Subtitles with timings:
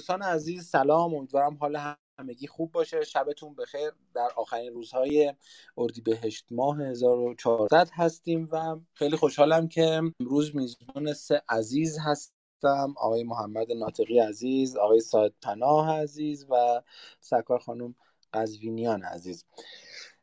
[0.00, 1.14] دوستان عزیز سلام.
[1.14, 3.04] امیدوارم حال همگی خوب باشه.
[3.04, 3.92] شبتون بخیر.
[4.14, 5.34] در آخرین روزهای
[5.78, 12.94] اردیبهشت ماه 1400 هستیم و خیلی خوشحالم که امروز میزبان سه عزیز هستم.
[12.96, 16.82] آقای محمد ناطقی عزیز آقای ساید پناه عزیز و
[17.20, 17.94] سکار خانم
[18.34, 19.44] قزوینیان عزیز.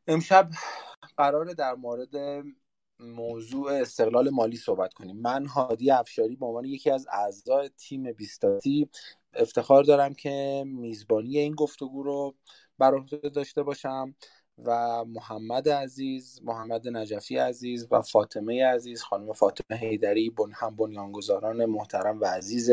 [0.07, 0.49] امشب
[1.17, 2.43] قرار در مورد
[2.99, 5.17] موضوع استقلال مالی صحبت کنیم.
[5.17, 8.89] من هادی افشاری به عنوان یکی از اعضای تیم بیستاتی
[9.37, 12.35] افتخار دارم که میزبانی این گفتگو رو
[12.77, 14.15] بر عهده داشته باشم
[14.65, 21.65] و محمد عزیز محمد نجفی عزیز و فاطمه عزیز خانم فاطمه هیدری بن هم بنیانگذاران
[21.65, 22.71] محترم و عزیز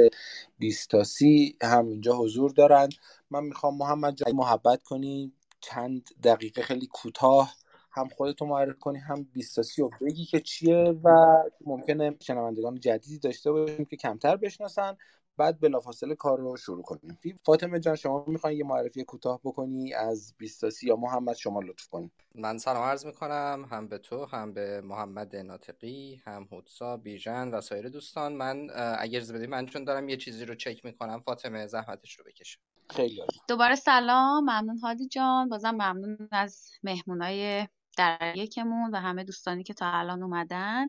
[0.59, 2.93] بیستاسی هم اینجا حضور دارند
[3.31, 5.33] من می‌خوام محمد جایی محبت کنی.
[5.61, 7.55] چند دقیقه خیلی کوتاه
[7.91, 13.53] هم خودتو معرفی کنی هم بیستاسی و بگی که چیه و ممکنه شنوندگان جدیدی داشته
[13.53, 14.97] باشیم که کمتر بشناسن.
[15.37, 17.19] بعد بلافاصله کار رو شروع کنیم.
[17.45, 22.13] فاطمه جان شما می‌خواین یه معرفی کوتاه بکنی از بیستاسی یا محمد؟ شما لطف کنید
[22.35, 23.69] من سلام عرض می‌کنم.
[23.71, 28.33] هم به تو هم به محمد ناطقی هم حدسا بیژن و سایر دوستان.
[28.33, 32.59] من اگر بدی من چون دارم یه چیزی رو چک می‌کنم فاطمه زحمتش رو بکشه.
[32.91, 33.41] خیلی عالی.
[33.49, 34.43] دوباره سلام.
[34.43, 35.49] ممنون هادی جان.
[35.49, 40.89] بازم ممنون از مهمونای در یکمون و همه دوستانی که تا الان اومدن.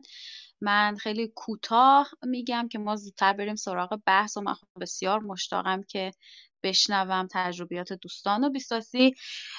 [0.60, 5.82] من خیلی کوتاه میگم که ما زودتر بریم سراغ بحث و من خب بسیار مشتاقم
[5.82, 6.12] که
[6.62, 9.14] بشنوم تجربیات دوستان و بیستاسی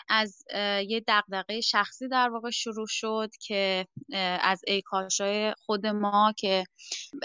[0.09, 0.43] از
[0.87, 3.87] یه دقدقه شخصی در واقع شروع شد که
[4.41, 6.63] از ایکاشای خود ما که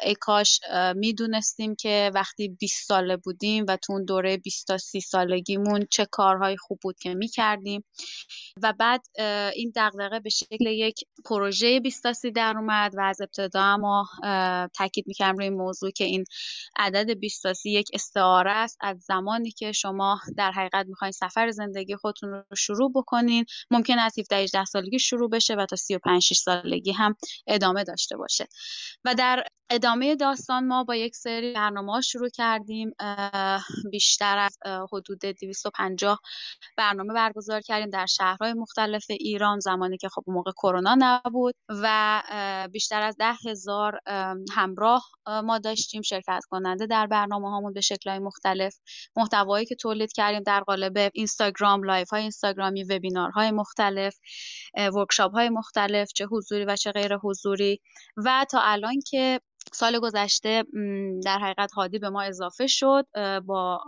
[0.05, 0.61] ایکاش
[0.95, 6.07] می‌دونستیم که وقتی 20 ساله بودیم و تو اون دوره 20 تا 30 سالگیمون چه
[6.11, 7.85] کارهای خوب بود که می‌کردیم.
[8.63, 9.01] و بعد
[9.55, 14.09] این دقدقه به شکل یک پروژه بیستاسی در اومد و از ابتدا ما
[14.75, 16.25] تاکید می‌کردم روی این موضوع که این
[16.77, 18.79] عدد بیستاسی یک استعاره است.
[18.81, 23.45] از زمانی که شما در حقیقت می‌خواین سفر زندگی خودتون رو شروع بکنین.
[23.71, 28.17] ممکن است 17 18 سالگی شروع بشه و تا 35 6 سالگی هم ادامه داشته
[28.17, 28.47] باشه.
[29.05, 32.93] و در ادامه داستان ما با یک سری برنامه شروع کردیم.
[33.91, 34.59] بیشتر از
[34.93, 36.21] حدود 250
[36.77, 41.55] برنامه برگزار کردیم در شهرهای مختلف ایران زمانی که خب موقع کرونا نبود.
[41.69, 42.23] و
[42.73, 44.01] بیشتر از ده هزار
[44.53, 46.03] همراه ما داشتیم.
[46.03, 48.77] شرکت کننده در برنامه هامون به شکلهای مختلف
[49.53, 54.19] محتوایی که تولید کردیم در قالب اینستاگرام لایو های اینستاگرامی وبینارهای مختلف
[54.95, 57.81] workshop های مختلف چه حضوری و چه غیر حضوری.
[58.17, 59.41] و تا الان که
[59.75, 60.65] سال گذشته
[61.25, 63.07] در حقیقت هادی به ما اضافه شد
[63.47, 63.81] با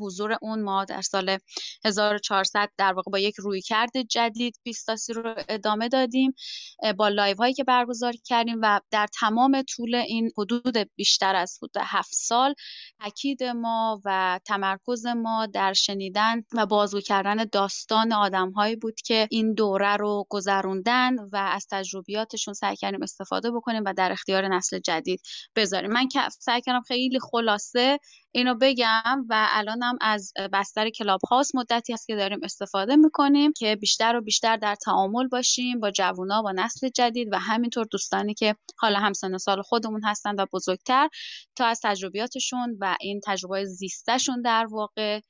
[0.00, 1.38] حضور اون ما در سال
[1.84, 6.34] 1400 در واقع با یک رویکرد جدید بیستاسی رو ادامه دادیم
[6.96, 11.76] با لایو هایی که برگزار کردیم و در تمام طول این حدود بیشتر از حدود
[11.80, 12.54] هفت سال
[13.00, 19.28] تاکید ما و تمرکز ما در شنیدن و بازگو کردن داستان آدم هایی بود که
[19.30, 24.78] این دوره رو گذروندن و از تجربیاتشون سعی کردیم استفاده بکنیم و در اختیار نسل
[24.78, 25.26] جدید جدید
[25.56, 27.98] بذاریم من که سعی کردم خیلی خلاصه
[28.32, 33.76] اینو بگم و الانم از بستر کلاب هاست مدتی هست که داریم استفاده می‌کنیم که
[33.76, 38.56] بیشتر و بیشتر در تعامل باشیم با جوونا با نسل جدید و همینطور دوستانی که
[38.78, 41.08] حالا همسن سال خودمون هستن و بزرگتر
[41.56, 45.20] تا از تجربیاتشون و این تجربه زیستشون در واقع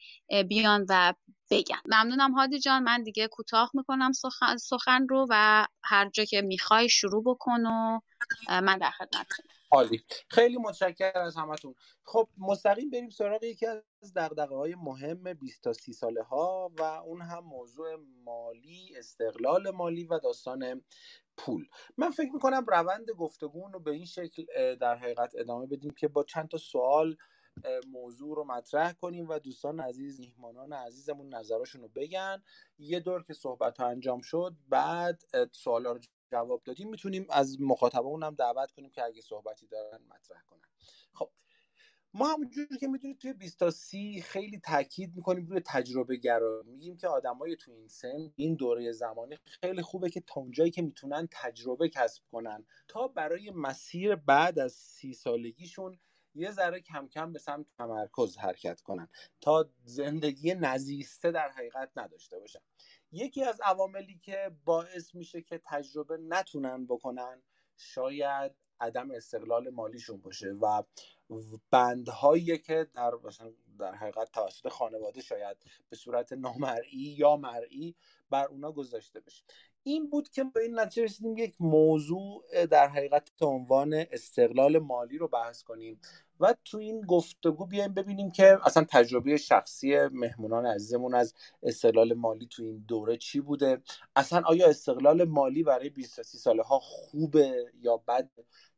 [0.49, 1.15] بیان و
[1.51, 2.83] بگم ممنونم هادی جان.
[2.83, 8.01] من دیگه کوتاه می‌کنم سخن, سخن رو و هر جا که می‌خوای شروع بکن و
[8.49, 10.05] من در خدمتتونم عالی.
[10.29, 11.75] خیلی متشکرم از همتون.
[12.05, 13.83] خب مستقیم بریم سراغ یکی از
[14.17, 20.05] دقدقه های مهم 20 تا 30 ساله ها و اون هم موضوع مالی استقلال مالی
[20.05, 20.85] و داستان
[21.37, 21.67] پول.
[21.97, 26.23] من فکر می‌کنم روند گفتگو رو به این شکل در حقیقت ادامه بدیم که با
[26.23, 27.17] چند تا سوال
[27.87, 32.43] موضوع رو مطرح کنیم و دوستان عزیز میهمانان عزیزمون نظرشون رو بگن.
[32.79, 35.99] یه دور که صحبت ها انجام شد بعد سوالا رو
[36.33, 40.69] جواب دادیم می‌تونیم از مخاطبمون هم دعوت کنیم که اگه صحبتی دارن مطرح کنن.
[41.15, 41.31] خب
[42.15, 46.97] ما همونجوری که می‌دونید توی 20 تا 30 خیلی تاکید می‌کنیم روی تجربه گرا میگیم
[46.97, 51.29] که آدمای تو این سن این دوره زمانی خیلی خوبه که تا اونجایی که می‌تونن
[51.33, 52.67] تجربه کسب کنن.
[52.89, 55.99] تا برای مسیر بعد از سی سالگیشون
[56.35, 59.09] یه ذره کم کم به سمت تمرکز حرکت کنن.
[59.41, 62.61] تا زندگی نزیسته در حقیقت نداشته باشن.
[63.15, 67.43] یکی از عواملی که باعث میشه که تجربه نتونن بکنن
[67.77, 70.83] شاید عدم استقلال مالیشون باشه و
[71.71, 75.57] بندهایی که در مثلا در حقیقت توسط خانواده شاید
[75.89, 77.97] به صورت نامرئی یا مرئی
[78.31, 79.45] بر اونا گذاشته بشه.
[79.87, 85.29] این بود که به این نتیجه رسیدیم یک موضوع در حقیقت عنوان استقلال مالی رو
[85.29, 86.01] بحث کنیم
[86.41, 92.47] و تو این گفتگو بیایم ببینیم که اصلا تجربه شخصی مهمونان عزیزمون از استقلال مالی
[92.47, 93.83] تو این دوره چی بوده؟
[94.17, 98.31] اصلا آیا استقلال مالی برای 20 ساله ها خوبه یا بد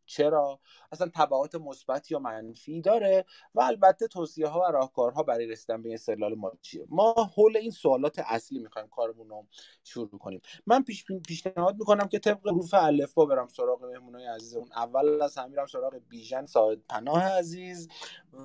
[0.07, 0.61] چرا؟
[0.93, 3.25] اصلا تبعات مثبت یا منفی داره
[3.55, 7.71] و البته توصیه ها و راهکارها برای رسیدن به استقلال مالی چیه؟ ما حول این
[7.71, 9.47] سوالات اصلی می‌خوایم کارمون رو
[9.85, 10.41] شروع کنیم.
[10.67, 14.69] من پیش پیشنهاد می‌کنم که طبق حروف الفبا برم سراغ مهمونای عزیزمون.
[14.77, 17.89] اول از همه میرم سراغ بیژن ساعد پناه عزیز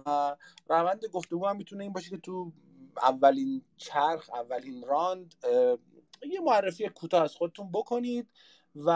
[0.05, 0.35] و
[0.67, 2.51] روند گفتگو هم می‌تونه این باشه که تو
[3.01, 5.35] اولین چرخ اولین راند
[6.31, 8.27] یه معرفی کوتاه از خودتون بکنید.
[8.75, 8.89] و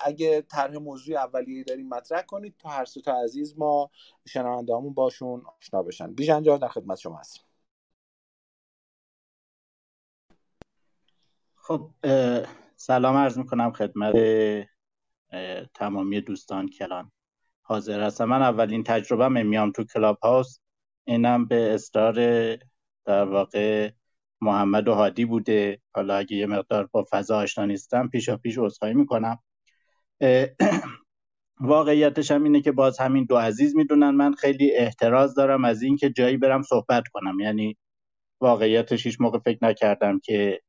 [0.00, 3.90] اگه طرح موضوع اولیه داریم مطرح کنید تا هر تا عزیز ما
[4.28, 6.12] شنونده همون باشون آشنا بشن.
[6.12, 7.42] بیژن در خدمت شما هستیم.
[11.54, 11.90] خب
[12.76, 14.14] سلام عرض می‌کنم خدمت
[15.74, 17.12] تمامی دوستان کلان.
[17.62, 18.24] حاضر هستم.
[18.24, 20.58] من اولین تجربه میام تو کلاب هاوس
[21.04, 22.14] اینم به اصرار
[23.04, 23.90] در واقع
[24.42, 25.80] محمد و هادی بوده.
[25.94, 29.38] حالا اگه یه مقدار با فضا آشنا نیستم پیشا پیش عذرخواهی می‌کنم.
[31.60, 34.10] واقعیتش هم اینه که باز همین دو عزیز می‌دونن.
[34.10, 37.40] من خیلی احتراز دارم از اینکه جایی برم صحبت کنم.
[37.40, 37.76] یعنی
[38.40, 40.60] واقعیتش هیچ موقع فکر نکردم که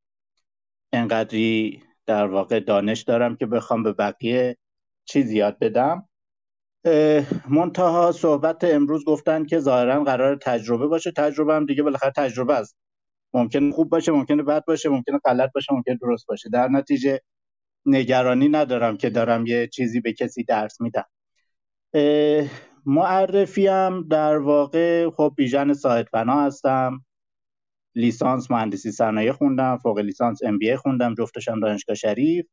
[0.94, 4.58] انقدری در واقع دانش دارم که بخوام به بقیه
[5.06, 6.10] چیز یاد بدم.
[7.50, 11.12] منتها صحبت امروز گفتن که ظاهرا قرار تجربه باشه.
[11.12, 12.78] تجربه هم دیگه بالاخره تجربه است.
[13.34, 16.50] ممکن خوب باشه ممکنه بد باشه ممکنه غلط باشه ممکنه درست باشه.
[16.50, 17.20] در نتیجه
[17.86, 21.06] نگرانی ندارم که دارم یه چیزی به کسی درس میدم.
[22.86, 27.06] معرفیم در واقع خب بیژن صاحب فنا هستم.
[27.96, 32.46] لیسانس مهندسی صنایع خوندم فوق لیسانس ام بی خوندم جفتشم دانشگاه شریف.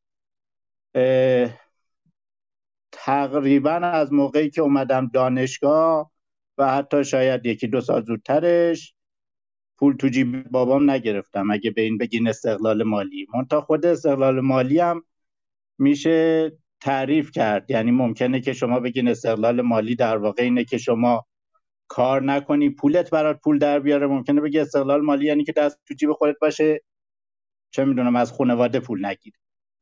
[2.92, 6.12] تقریبا از موقعی که اومدم دانشگاه
[6.58, 8.94] و حتی شاید یکی دو سال زودترش
[9.80, 11.50] پول تو جیب بابام نگرفتم.
[11.50, 13.26] اگه به این بگین استقلال مالی.
[13.34, 15.02] منتها خود استقلال مالی هم
[15.78, 17.70] میشه تعریف کرد.
[17.70, 21.26] یعنی ممکنه که شما بگین استقلال مالی در واقع اینه که شما
[21.88, 24.06] کار نکنی پولت برات پول در بیاره.
[24.06, 26.82] ممکنه بگی استقلال مالی یعنی که دست تو جیب خودت باشه.
[27.70, 29.36] چه می‌دونم از خانواده پول نگیری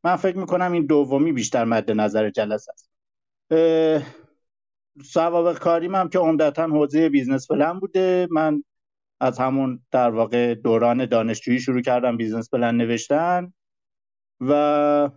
[0.05, 2.91] من فکر می‌کنم این دومی بیشتر مد نظر جلسه است.
[5.05, 8.29] سوابق کاریم هم که عمدتا حوزه business plan بوده.
[8.31, 8.65] من
[9.21, 13.53] از همون در واقع دوران دانشجویی شروع کردم business plan نوشتن
[14.41, 15.11] و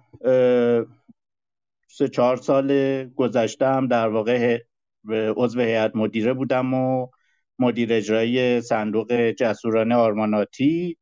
[1.88, 4.60] سه چهار سال گذشته هم در واقع
[5.38, 7.08] عضو هیئت مدیره بودم و
[7.60, 10.98] مدیر اجرایی صندوق جسورانه آرماناتی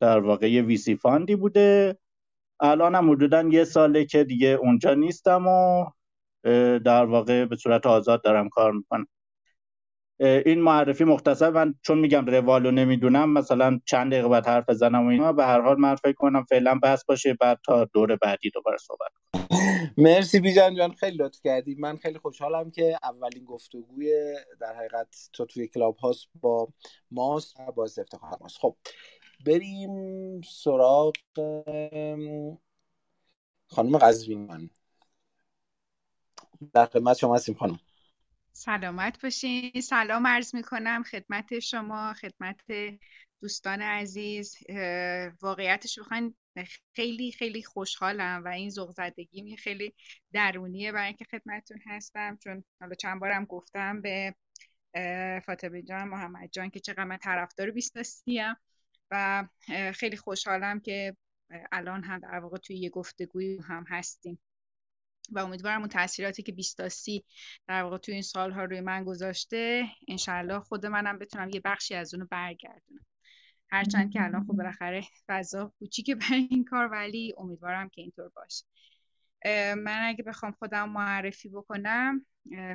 [0.00, 1.98] در واقع یه ویسی فاندی بوده.
[2.60, 5.86] الان هم حدودا یه ساله که دیگه اونجا نیستم و
[6.78, 9.06] در واقع به صورت آزاد دارم کار می‌کنم.
[10.20, 15.08] این معرفی مختصر من چون میگم روالو نمی‌دونم مثلا چند دقیقه بعد حرف بزنم و
[15.08, 18.76] اینا به هر حال من فکر کنم فعلا بس باشه بعد تا دور بعدی دوباره
[18.76, 19.28] صحبت کنم
[19.96, 21.74] مرسی بیجان جان خیلی لطف کردی.
[21.74, 26.68] من خیلی خوشحالم که اولین گفتگوی در حقیقت تو توی کلاب هاست با
[27.10, 28.58] ماست باز افتخار ماست.
[28.58, 28.76] خب
[29.46, 31.14] بریم سراغ
[33.66, 34.70] خانم قزوین.
[36.74, 37.80] در خدمت شما هستیم خانم.
[38.52, 39.80] سلامت باشین.
[39.80, 42.60] سلام عرض می کنم خدمت شما خدمت
[43.40, 44.56] دوستان عزیز.
[45.42, 46.34] واقعیتش بخواین
[46.94, 49.94] خیلی خیلی خوشحالم و این ذوق زدگی خیلی
[50.32, 52.36] درونیه برای اینکه خدمتتون هستم.
[52.36, 54.34] چون حالا چند بارم گفتم به
[55.46, 58.54] فاطمه جان محمد جان که چقدر من طرفدار بیستاسیم
[59.10, 59.44] و
[59.94, 61.16] خیلی خوشحالم که
[61.72, 64.38] الان هم در واقع توی یه گفتگوی هم هستیم.
[65.28, 67.24] و امیدوارم اون تاثیراتی که بیستاسی
[67.66, 72.14] در واقع توی این سالها روی من گذاشته انشالله خود منم بتونم یه بخشی از
[72.14, 73.06] اونو برگردونم.
[73.70, 78.64] هرچند که الان خب بالاخره فضا کوچیکه برای این کار ولی امیدوارم که اینطور باشه.
[79.74, 82.26] من اگه بخوام خودم معرفی بکنم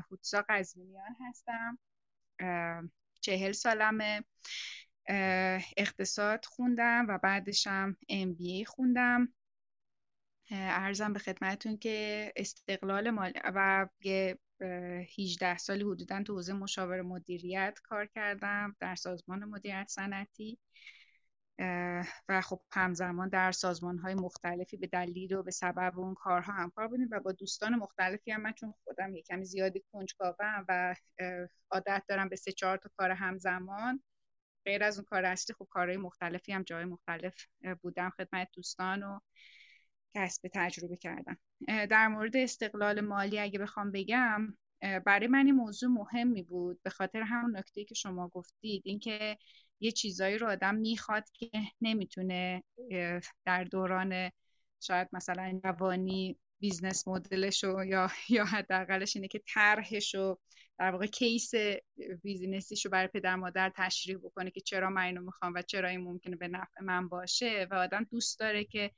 [0.10, 1.80] خودسا قزوینیان هستم.
[3.22, 4.24] چهل سالمه.
[5.78, 9.34] اقتصاد خوندم و بعدشم ام بی خوندم.
[10.52, 14.40] ارزم به خدمتون که استقلال مالی و یه
[15.20, 20.60] 18 سالی حدودا تو حوزه مشاور مدیریت کار کردم در سازمان مدیریت صنعتی
[22.30, 26.88] و خب همزمان در سازمان های مختلفی به دلیل و به سبب اون کارها همکار
[26.88, 30.96] بودیم و با دوستان مختلفی هم من چون خودم یه کمی زیادی کنجکاوم و
[31.72, 34.04] عادت دارم به سه چهار تا کار همزمان.
[34.66, 37.48] غیر از اون کار اصلی خب کارهای مختلفی هم جای مختلف
[37.82, 38.10] بودم.
[38.10, 39.20] خدمت دوستان و
[40.16, 41.38] کسب تجربه کردم.
[41.68, 44.58] در مورد استقلال مالی اگه بخوام بگم
[45.06, 49.38] برای من این موضوع مهمی بود به خاطر همون نکته که شما گفتید اینکه
[49.80, 51.50] یه چیزایی رو آدم می‌خواد که
[51.82, 52.64] نمی‌تونه
[53.46, 54.32] در دوران
[54.80, 60.40] شاید مثلا جوانی business model ش رو یا یا حداقلش اینه که طرحش رو
[60.80, 61.52] در واقع case
[62.24, 65.90] business یش رو برای پدر مادر تشریح بکنه که چرا من اینو می‌خوام و چرا
[65.90, 68.92] این ممکنه به نفع من باشه و آدم دوست داره که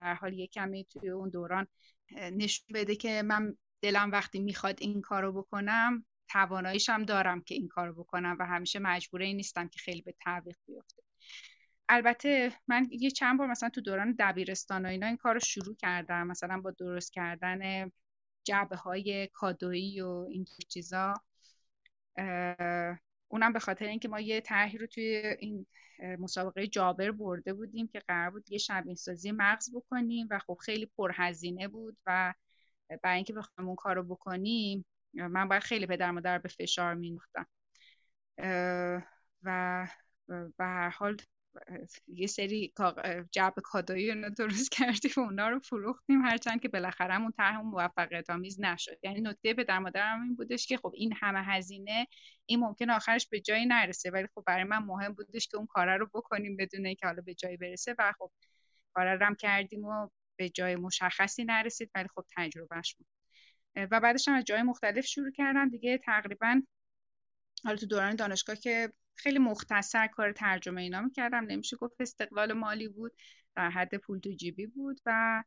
[0.00, 1.66] در حال یه کمی توی اون دوران
[2.10, 7.94] نشون بده که من دلم وقتی می‌خواد این کارو بکنم تواناییشم دارم که این کارو
[7.94, 11.02] بکنم و همیشه مجبوره این نیستم که خیلی به تعویق بیفته.
[11.88, 15.76] البته من یه چند بار مثلا تو دوران دبیرستان و اینا این کار رو شروع
[15.76, 17.90] کردم مثلا با درست کردن
[18.44, 21.14] جعبه های کادویی و این چیزا.
[23.34, 25.66] اونم به خاطر اینکه ما یه طرحی رو توی این
[26.18, 30.86] مسابقه جابر برده بودیم که قرار بود یه شبیه سازی مغز بکنیم و خب خیلی
[30.98, 32.34] پرهزینه بود و
[33.02, 37.46] برای اینکه بخوایم اون کار رو بکنیم من باید خیلی پدر مادر به فشار مینداختم
[39.42, 39.88] و
[40.28, 41.16] به هر حال
[42.06, 42.72] یه سری
[43.30, 46.22] جعب کادایی رو درست کردیم و اونا رو فروختیم.
[46.22, 48.98] هرچند که بالاخره اون طرح موفقیت آمیز نشد.
[49.02, 52.06] یعنی نکته به در مادرم این بودش که خب این همه هزینه
[52.46, 54.10] این ممکن آخرش به جایی نرسه.
[54.10, 57.34] ولی خب برای من مهم بودش که اون کاره رو بکنیم بدون اینکه حالا به
[57.34, 57.94] جایی برسه.
[57.98, 58.30] و خب
[58.94, 61.90] کاره رو هم کردیم و به جای مشخصی نرسید.
[61.94, 63.06] ولی خب تجربهش بود.
[63.90, 65.68] و بعدش هم از جای مختلف شروع کردم.
[65.68, 66.62] دیگه تقریبا
[67.64, 72.88] حالا تو دوران دانشگاه که خیلی مختصر کار ترجمه اینا می‌کردم نمیشه گفت استقلال مالی
[72.88, 73.12] بود
[73.56, 75.44] در حد پول تو جیبی بود و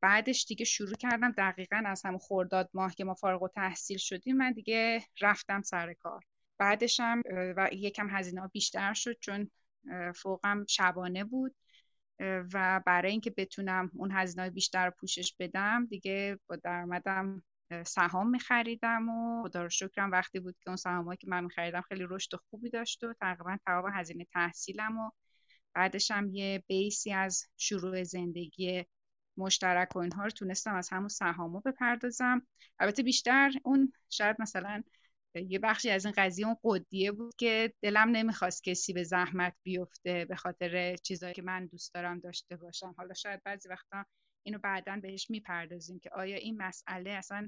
[0.00, 4.36] بعدش دیگه شروع کردم دقیقا از هم خورداد ماه که ما فارغ و تحصیل شدیم
[4.36, 6.24] من دیگه رفتم سر کار.
[6.58, 7.22] بعدش هم
[7.56, 9.50] و یکم هزینه بیشتر شد چون
[10.14, 11.56] فوقم شبانه بود
[12.54, 17.42] و برای اینکه بتونم اون هزینه بیشتر رو پوشش بدم دیگه با درآمدم
[17.86, 22.06] سهام میخریدم و خدا رو شکرم وقتی بود که اون سهامایی که من میخریدم خیلی
[22.10, 25.10] رشد خوبی داشت و تقریبا تمام هزینه تحصیلم و
[25.74, 28.84] بعدش هم یه بیسی از شروع زندگی
[29.36, 32.46] مشترک و اینها رو تونستم از همون سهامو بپردازم.
[32.78, 34.82] البته بیشتر اون شاید مثلا
[35.34, 40.24] یه بخشی از این قضیه اون قدیه بود که دلم نمی‌خواست کسی به زحمت بیفته
[40.24, 42.94] به خاطر چیزایی که من دوست دارم داشته باشم.
[42.98, 44.04] حالا شاید بعضی وقتا
[44.48, 47.46] اینو بعدا بهش می‌پردازیم که آیا این مسئله اصلا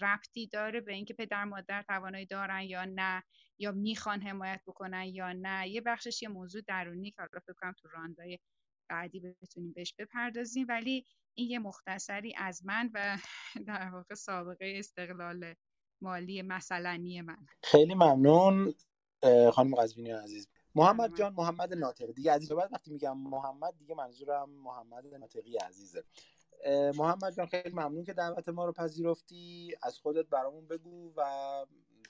[0.00, 3.22] ربطی داره به اینکه پدر مادر توانایی دارن یا نه
[3.58, 7.74] یا می‌خوان حمایت بکنن یا نه؟ یه بخشش یه موضوع درونی که حالا فکر کنم
[7.80, 8.38] تو راندای
[8.88, 10.66] بعدی بتونیم بهش بپردازیم.
[10.68, 13.18] ولی این یه مختصری از من و
[13.66, 15.54] در واقع سابقه استقلال
[16.00, 17.46] مالی مثلنی من.
[17.62, 18.74] خیلی ممنون
[19.52, 20.48] خانم قزوینی عزیز.
[20.76, 26.04] محمد جان محمد ناطقی دیگه عزیز بعد وقتی میگم محمد دیگه منظورم محمد ناطقی عزیزه.
[26.94, 29.74] محمد جان خیلی ممنون که دعوت ما رو پذیرفتی.
[29.82, 31.22] از خودت برامون بگو و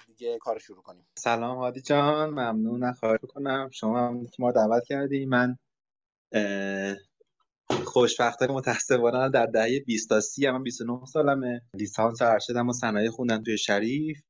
[0.06, 1.06] دیگه کار شروع کنیم.
[1.18, 5.26] سلام هادی جان ممنون خواهش کنم شما هم که ما دعوت کردی.
[5.26, 5.56] من
[7.84, 11.60] خوشبختانه متاسفانه در دهه 20 تا 30 من 29 سالمه.
[11.74, 14.20] لیسانس ارشدم و صنایع خوندم توی شریف.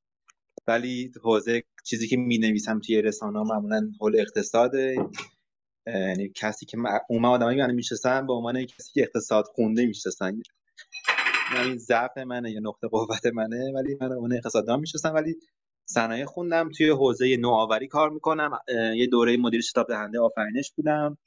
[0.66, 4.96] ولی حوزه چیزی که می نویسم توی رسانه معمولا حول اقتصاده.
[5.86, 10.42] یعنی کسی که اون آدمایی که می‌شناسن به عنوان کسی که اقتصاد خونده می‌شناسن.
[11.64, 15.36] این ضعف منه یا نقطه قوت منه ولی من اون اقتصاددان می‌شناسم ولی
[15.88, 18.58] صنایع خوندم توی حوزه نوآوری کار می‌کنم.
[18.96, 21.18] یه دوره مدیر شتاب دهنده آفرینش بودم.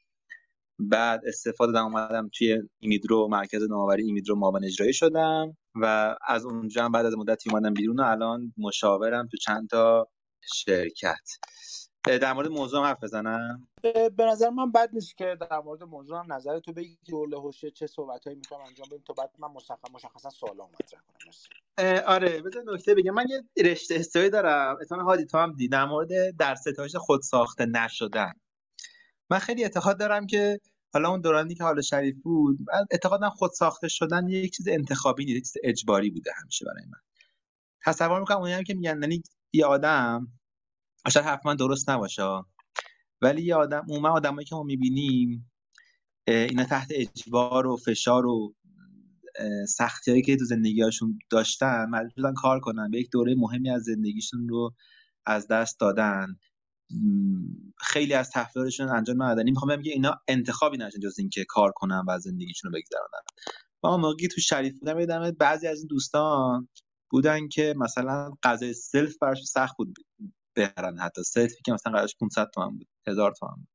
[0.80, 6.90] بعد استفاده دادم اومدم توی ایمیدرو مرکز نوآوری ایمیدرو معاون اجرایی شدم و از اونجا
[6.90, 10.08] بعد از مدتی اومدم بیرون و الان مشاورم تو چند تا
[10.54, 11.30] شرکت.
[12.04, 13.68] در مورد موضوع حرف بزنم.
[13.92, 17.34] به نظر من بد نیست که در مورد موضوع هم نظر تو بگی که دول
[17.34, 19.04] هوشه چه صحبتایی می‌خوام انجام بدیم.
[19.08, 19.48] تو بعد من
[19.94, 22.04] مشخصا سوالا مطرح کنم.
[22.06, 23.14] آره بذار نکته بگم.
[23.14, 24.78] من یه رشته استوری دارم.
[24.82, 28.34] اتمنی هادی تو هم دید در مورد در ستایش خود ساخته نشدن.
[29.30, 30.60] من خیلی اعتقاد دارم که
[30.94, 32.58] حالا اون دورانی که حال شریف بود
[32.92, 37.00] اعتقادم خود ساخته شدن یک چیز انتخابی نیست چیز اجباری بوده همیشه برای من.
[37.86, 40.28] تصور می‌کنم اونایی که میگن یعنی یه آدم
[41.10, 42.24] شاید حرف درست نباشه.
[43.22, 45.52] ولی یه آدم اون آدمایی که ما می‌بینیم
[46.28, 48.56] اینا تحت اجبار و فشار و
[49.68, 54.50] سختی هایی که تو زندگیهاشون داشتن مجبورن کار کنن به یک دوره مهمی از زندگیشون
[54.50, 54.74] رو
[55.26, 56.28] از دست دادن.
[57.80, 59.44] خیلی از تفکیرشون انجام ندادن.
[59.50, 63.24] می‌خوام بگم که اینا انتخابی نداشتن جز اینکه کار کنن و زندگیشون رو بگذرونن.
[63.84, 66.70] ما موقعی تو شریف بودم بعضی از این دوستان
[67.12, 69.96] بودن که مثلا غذای سلف براش سخت بود
[70.54, 72.88] بخرن حتی سلفی که مثلا قراردادش 500 تومن بود.
[73.08, 73.56] 1000 تومن.
[73.56, 73.68] بود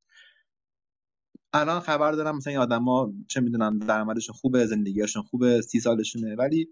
[1.53, 6.35] الان خبر دارم مثلا این آدما چه می‌دونم درآمدشون خوبه زندگیشون خوبه سی سالشونه.
[6.35, 6.69] ولی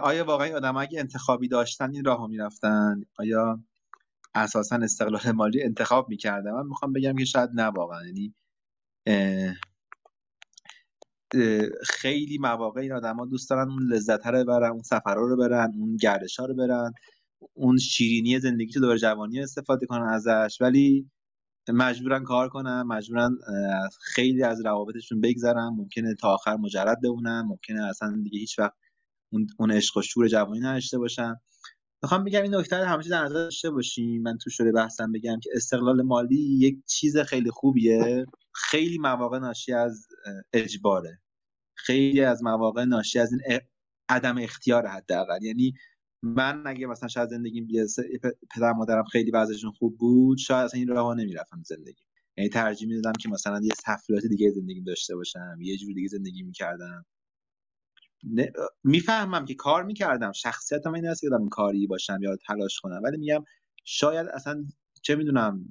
[0.00, 3.64] آیا واقعا آدم اگه انتخابی داشتن این راه می‌رفتن؟ آیا
[4.34, 8.00] اساسا استقلال مالی انتخاب می‌کردن؟ من می‌خوام بگم که شاید نه واقعا.
[8.06, 8.34] یعنی
[11.84, 15.96] خیلی مواقع این آدما دوست دارن اون لذت رو برن اون سفرها رو برن اون
[15.96, 16.92] گردش ها رو برن
[17.54, 20.58] اون شیرینی زندگی تو دور جوانی استفاده کنن ازش.
[20.60, 21.10] ولی
[21.72, 23.38] مجبورن کار کنن مجبورن
[24.00, 25.68] خیلی از روابطشون بگذرن.
[25.76, 27.42] ممکنه تا آخر مجرد بمونن.
[27.42, 28.74] ممکنه اصلا دیگه هیچ وقت
[29.58, 31.36] اون عشق و شور جوانی نداشته باشن.
[32.02, 34.22] می‌خوام بگم این نکته همیشه در نظر داشته باشیم.
[34.22, 38.26] من تو شده بحثم بگم که استقلال مالی یک چیز خیلی خوبیه.
[38.54, 40.08] خیلی مواقع ناشی از
[40.52, 41.20] اجباره.
[41.74, 43.60] خیلی از مواقع ناشی از این
[44.08, 45.42] عدم اختیار حداقل.
[45.42, 45.74] یعنی
[46.22, 48.02] من اگه مثلا شاید زندگیم بیاسه
[48.56, 52.02] پدر مادرم خیلی وضعشون خوب بود شاید اصلا این راه نمی‌رفتم زندگی.
[52.36, 56.42] یعنی ترجیح می‌دادم که مثلا یه سفریات دیگه زندگی داشته باشم یه جور دیگه زندگی
[56.42, 57.06] می‌کردم.
[58.84, 63.44] می‌فهمم که کار می‌کردم شخصیتم این نیست که کاری باشم یا تلاش کنم ولی میگم
[63.84, 64.64] شاید اصلا
[65.02, 65.64] چه می‌دونم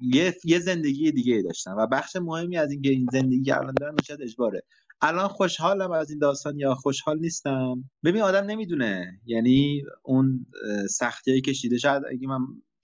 [0.00, 4.22] یه, یه زندگی دیگه داشتم و بخش مهمی از اینکه این زندگی الان دارم شاید
[4.22, 4.62] اجباره.
[5.00, 9.20] الان خوشحالم از این داستان یا خوشحال نیستم؟ ببین آدم نمی‌دونه.
[9.24, 10.46] یعنی اون
[10.90, 12.38] سختی کشیده شاید اگه من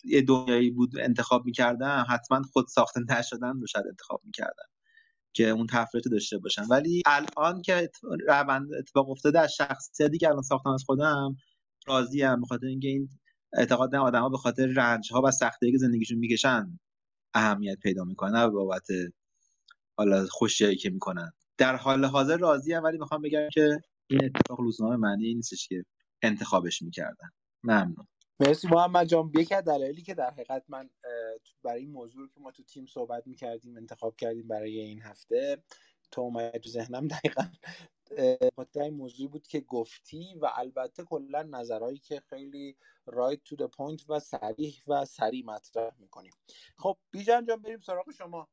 [0.04, 4.64] یه دنیایی بود انتخاب می‌کردم حتما خود ساخته نشدن رو شاید انتخاب می‌کردم
[5.33, 6.66] که اون تفریط داشته باشم.
[6.71, 7.90] ولی الان که
[8.28, 11.37] روند اتفاق افتاده از شخصیتی که الان ساختم از خودم
[11.87, 13.09] راضیم به خاطر اینکه این
[13.52, 16.78] اعتقاد آدم ها به خاطر رنج ها و سختی که زندگیشون می‌کشن
[17.35, 18.87] اهمیت پیدا می‌کنن بابت
[19.97, 21.33] حالا خوشیایی که می‌کنن.
[21.58, 23.80] در حال حاضر راضی ولی می‌خوام بگم که
[24.11, 25.84] این اتفاق لزوما معنی نیستش که
[26.23, 27.28] انتخابش می‌کردن.
[27.62, 28.06] ممنون.
[28.40, 29.32] مرسی محمد جان.
[29.38, 30.90] یکی از دلایلی که در حقیقت من
[31.62, 35.62] برای این موضوع که ما تو تیم صحبت می‌کردیم انتخاب کردیم برای این هفته
[36.11, 37.42] تو اومد تو ذهنم دقیقا
[38.56, 43.66] خاطر این موضوعی بود که گفتی و البته کلا نظرهایی که خیلی right to the
[43.66, 46.32] point و صریح و سریع مطرح می‌کنیم.
[46.78, 48.49] خب بیژن جان بریم سراغ شما.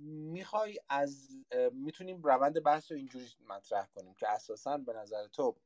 [0.00, 1.28] می‌خوای از
[1.72, 5.56] می‌تونیم روند بحث رو اینجوری مطرح کنیم که اساسا به نظر تو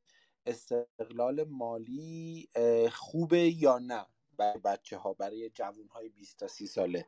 [0.47, 2.49] استقلال مالی
[2.93, 4.07] خوبه یا نه
[4.39, 7.07] برای بچه ها برای جوون های 20 تا 30 ساله؟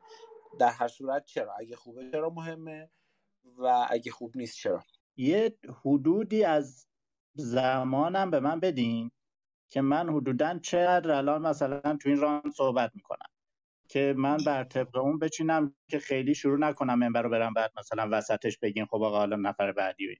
[0.59, 2.89] در هر صورت چرا؟ اگه خوبه چرا مهمه
[3.57, 4.83] و اگه خوب نیست چرا؟
[5.17, 6.87] یه حدودی از
[7.35, 9.11] زمانم به من بدین
[9.69, 13.32] که من حدودا چقدر الان مثلا تو این ران صحبت می‌کنم.
[13.93, 18.07] که من بر طبق اون بچینم که خیلی شروع نکنم منبر رو برم بعد مثلا
[18.11, 20.15] وسطش بگین خب آقا حالا نفر بعدی و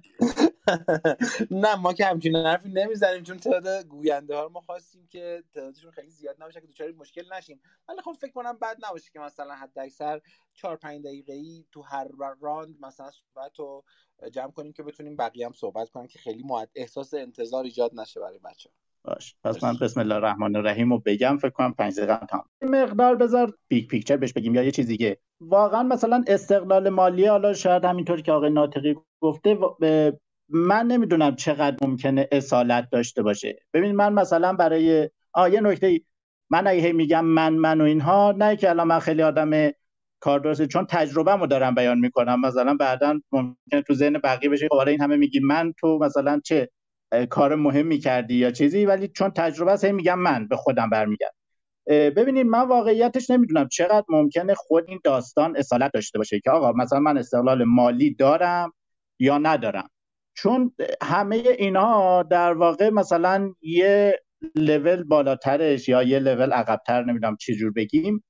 [1.50, 5.90] نه ما که همچین حرفی نمی‌زنیم چون تعداد گوینده ها رو ما خواستیم که تعدادشون
[5.90, 9.54] خیلی زیاد نباشه که دچار مشکل نشیم ولی خب فکر کنم بد نباشه که مثلا
[9.54, 10.20] حد اکثر
[10.54, 12.08] 4 5 دقیقه ای تو هر
[12.40, 13.84] راند مثلا صحبت رو
[14.32, 16.44] جمع کنیم که بتونیم بقیه هم صحبت کنیم که خیلی.
[16.74, 18.70] احساس انتظار ایجاد نشه برای بچه
[19.06, 19.34] باشه.
[19.44, 22.44] پس من بسم الله الرحمن الرحیم رو بگم فکر کنم 5 دقیقه تمام.
[22.62, 25.18] مقدار بذار big picture بهش بگیم یا یه چیز دیگه.
[25.40, 29.58] واقعا مثلا استقلال مالی حالا شاید همینطور که آقای ناطقی گفته
[30.48, 33.58] من نمی‌دونم چقدر ممکنه اصالت داشته باشه.
[33.74, 36.00] ببین من مثلا برای آ یه نکته
[36.50, 39.70] من اگه میگم من من و اینها نه که الان من خیلی آدم
[40.20, 42.40] کار درسته چون تجربه رو دارم بیان می‌کنم.
[42.40, 46.70] مثلا بعدا ممکنه تو ذهن بقیه بشه خب این همه میگی من تو مثلا چه؟
[47.30, 51.34] کار مهمی کردی یا چیزی؟ ولی چون تجربه است میگم من به خودم برمیگردم.
[51.88, 57.00] ببینید من واقعیتش نمی‌دونم چقدر ممکنه خود این داستان اصالت داشته باشه که آقا مثلا
[57.00, 58.72] من استقلال مالی دارم
[59.18, 59.90] یا ندارم.
[60.34, 64.20] چون همه اینها در واقع مثلا یه
[64.54, 68.24] لول بالاترش یا یه لول عقبتر نمی‌دونم چجور بگیم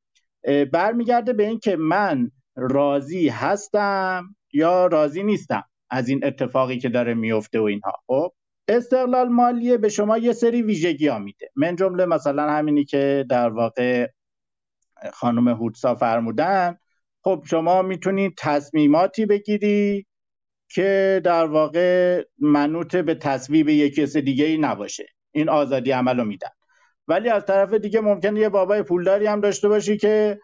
[0.73, 7.15] برمیگرده به این که من راضی هستم یا راضی نیستم از این اتفاقی که داره
[7.15, 7.93] میفته و اینها.
[8.07, 8.33] خب؟
[8.69, 11.51] استقلال مالیه به شما یه سری ویژگی ها میده.
[11.57, 14.09] من جمله مثلا همینی که در واقع
[15.13, 16.79] خانم هودسا فرمودن.
[17.23, 20.07] خب شما می‌تونید تصمیماتی بگیری
[20.69, 25.07] که در واقع منوط به تصویب یک کس دیگه ای نباشه.
[25.33, 26.49] این آزادی عمل رو میدن.
[27.09, 30.41] ولی از طرف دیگه ممکنه یه بابای پولداری هم داشته باشی که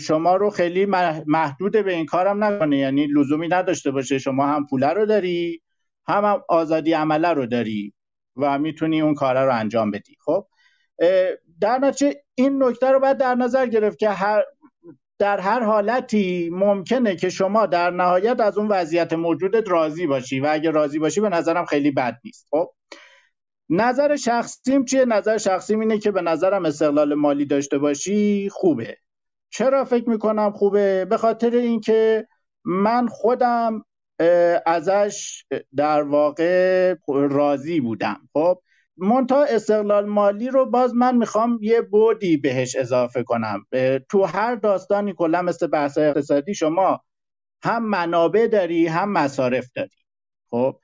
[0.00, 0.86] شما رو خیلی
[1.26, 2.78] محدود به این کارم نکنه.
[2.78, 4.18] یعنی لزومی نداشته باشه.
[4.18, 5.62] شما هم پوله رو داری.
[6.08, 7.94] هم, آزادی عمله رو داری
[8.36, 10.16] و می‌تونی اون کار رو انجام بدی.
[10.24, 10.46] خب
[11.60, 14.42] در نتیجه این نکته رو باید در نظر گرفت که هر
[15.18, 20.48] در هر حالتی ممکنه که شما در نهایت از اون وضعیت موجودت راضی باشی و
[20.50, 22.46] اگه راضی باشی به نظرم خیلی بد نیست.
[22.50, 22.70] خب
[23.68, 28.96] نظر شخصیم چیه؟ نظر شخصیم اینه که به نظرم استقلال مالی داشته باشی خوبه.
[29.50, 32.26] چرا فکر می‌کنم خوبه؟ به خاطر اینکه
[32.64, 33.84] من خودم
[34.66, 35.44] ازش
[35.76, 38.28] در واقع راضی بودم.
[38.32, 38.62] خب
[38.96, 43.66] مونتا استقلال مالی رو باز من می‌خوام یه بودی بهش اضافه کنم.
[44.10, 47.00] تو هر داستانی کلا مثل بحث اقتصادی شما
[47.64, 49.96] هم منابع داری هم مصارف داری.
[50.50, 50.76] خب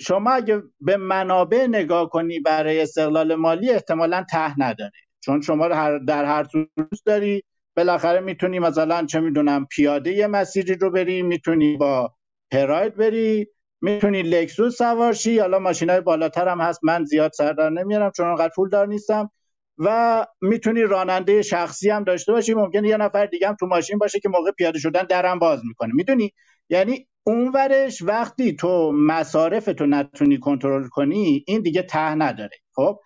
[0.00, 4.92] شما اگه به منابع نگاه کنی برای استقلال مالی احتمالا ته نداره.
[5.20, 7.42] چون شما در هر صورت داری
[7.76, 12.14] بالاخره می‌تونی مثلا چه می‌دونم پیاده یه مسیری رو بری می‌تونی با
[12.50, 13.48] پراید بری
[13.80, 15.38] می‌تونی لکسوس سوارشی.
[15.38, 16.80] حالا ماشین های بالاتر هم هست.
[16.84, 19.30] من زیاد سردار نمیارم چون انقدر پول دار نیستم.
[19.78, 22.54] و می‌تونی راننده شخصی هم داشته باشی.
[22.54, 25.94] ممکنه یه نفر دیگه هم تو ماشین باشه که موقع پیاده شدن درم باز می‌کنه.
[25.94, 26.32] می‌دونی؟
[26.68, 32.56] یعنی اونورش وقتی تو مصارف تو نتونی کنترل کنی این دیگه ته نداره.
[32.72, 33.00] خب؟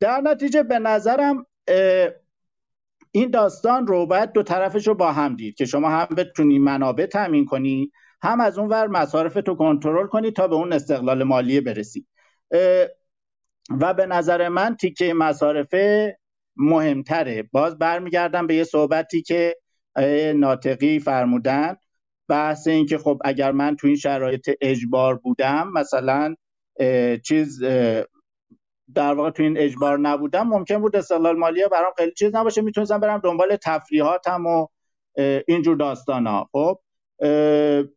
[0.00, 1.46] در نتیجه به نظرم
[3.12, 7.06] این داستان رو باید دو طرفش رو با هم دید که شما هم بتونی منابع
[7.06, 7.92] تامین کنی.
[8.22, 12.06] هم از اون ور مصارف تو کنترل کنی تا به اون استقلال مالی برسی.
[13.80, 16.16] و به نظر من تیکه مصارفه
[16.56, 17.42] مهمتره.
[17.52, 19.56] باز برمیگردم به یه صحبتی که
[20.36, 21.76] ناطقی فرمودن.
[22.28, 26.34] بحث این که خب اگر من تو این شرایط اجبار بودم مثلا
[27.24, 27.62] چیز
[28.94, 32.62] در واقع تو این اجبار نبودم ممکن بود استقلال مالی برام خیلی چیز نباشه.
[32.62, 34.66] می‌تونستم برم دنبال تفریحاتم و
[35.48, 36.78] اینجور داستان ها خب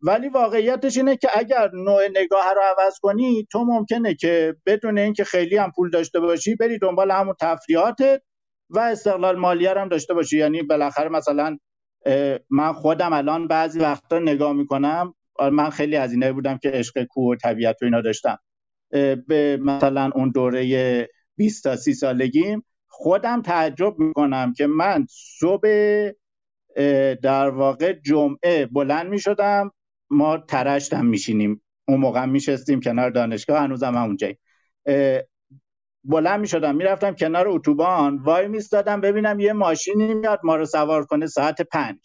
[0.01, 5.23] ولی واقعیتش اینه که اگر نوع نگاه رو عوض کنی تو ممکنه که بدون اینکه
[5.23, 8.21] خیلی هم پول داشته باشی بری دنبال همون تفریحاتت
[8.69, 10.37] و استقلال مالی هم داشته باشی.
[10.37, 11.57] یعنی بالاخره مثلا
[12.49, 15.13] من خودم الان بعضی وقتا نگاه می‌کنم.
[15.51, 18.37] من خیلی از اینایی بودم که عشق کوه و طبیعت و اینا داشتم.
[19.27, 25.67] به مثلا اون دوره 20 تا 30 سالگیم خودم تعجب می‌کنم که من صبح
[27.21, 29.71] در واقع جمعه بلند می‌شدم
[30.09, 31.61] ما ترشتم میشینیم.
[31.87, 34.37] اون موقع میشستیم کنار دانشگاه هنوزم هم اونجایی
[36.03, 41.05] بلند می شدم می‌رفتم کنار اتوبان وای میستادم ببینم یه ماشینی میاد ما رو سوار
[41.05, 41.97] کنه ساعت پنج.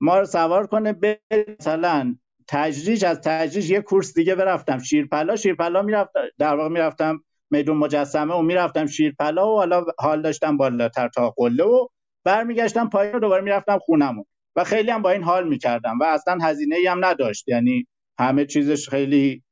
[0.00, 1.20] ما رو سوار کنه به
[1.60, 2.16] مثلا
[2.48, 4.78] تجریش از تجریش یه کورس دیگه برفتم.
[4.78, 10.56] شیرپلا شیرپلا می‌رفتم در واقع می‌رفتم میدون مجسمه و می‌رفتم شیرپلا و حالا حال داشتم
[10.56, 11.86] بالاتر تا قله و
[12.24, 14.24] برمیگشتم پایین دوباره می‌رفتم خونمون
[14.56, 17.48] و خیلی هم با این حال می‌کردم و اصلا هزینه هم نداشت.
[17.48, 17.86] یعنی
[18.18, 19.42] همه چیزش خیلی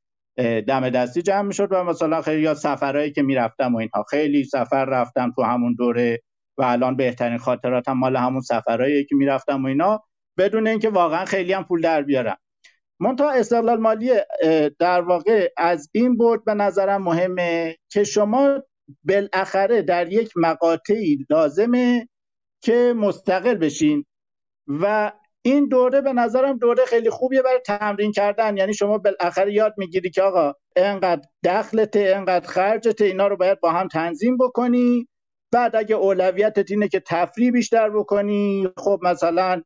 [0.67, 4.03] دم دستی جمع می‌شد و مثلا خیلی یا سفرهایی که می‌رفتم و اینها.
[4.09, 6.21] خیلی سفر رفتم تو همون دوره
[6.57, 10.03] و الان بهترین خاطراتم مال همون سفرهایی که می‌رفتم و اینا.
[10.37, 12.37] بدون اینکه واقعا خیلی هم پول در بیارم.
[12.99, 14.11] منتها استقلال مالی
[14.79, 18.63] در واقع از این بود به نظرم مهمه که شما
[19.03, 22.07] بالاخره در یک مقاطعی لازمه
[22.61, 24.05] که مستقل بشین.
[24.67, 28.57] و این دوره به نظرم دوره خیلی خوبیه برای تمرین کردن.
[28.57, 33.71] یعنی شما بالاخره یاد می‌گیری که آقا انقدر دخلت انقدر خرجت اینا رو باید با
[33.71, 35.07] هم تنظیم بکنی.
[35.51, 39.61] بعد اگه اولویتت اینه که تفریح بیشتر بکنی خب مثلا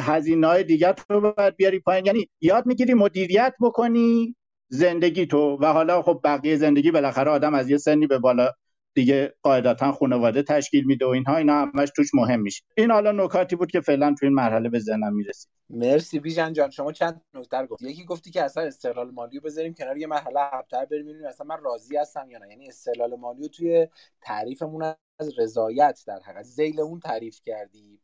[0.00, 2.06] هزینه های دیگر رو باید بیاری پایین.
[2.06, 4.36] یعنی یاد می‌گیری مدیریت بکنی
[4.68, 5.58] زندگی تو.
[5.60, 8.50] و حالا خب بقیه زندگی بالاخره آدم از یه سنی به بالا
[8.94, 12.62] دیگه قاعدتا خانواده تشکیل میده و اینها اینا همش توش مهم میشه.
[12.76, 15.50] این حالا نکاتی بود که فعلا تو این مرحله به ذهنم می‌رسید.
[15.70, 16.70] مرسی بیژن جان.
[16.70, 20.40] شما چند نکته گفت؟ یکی گفتی که اصلا استقلال مالی رو بذاریم کنار یه مرحله
[20.40, 22.48] عقب‌تر بریم ببینیم اصلا من راضی هستم یا نه.
[22.48, 23.88] یعنی استقلال مالی رو توی
[24.20, 24.82] تعریفمون
[25.18, 26.42] از رضایت در حقیقت.
[26.42, 28.00] ذیل اون تعریف کردی.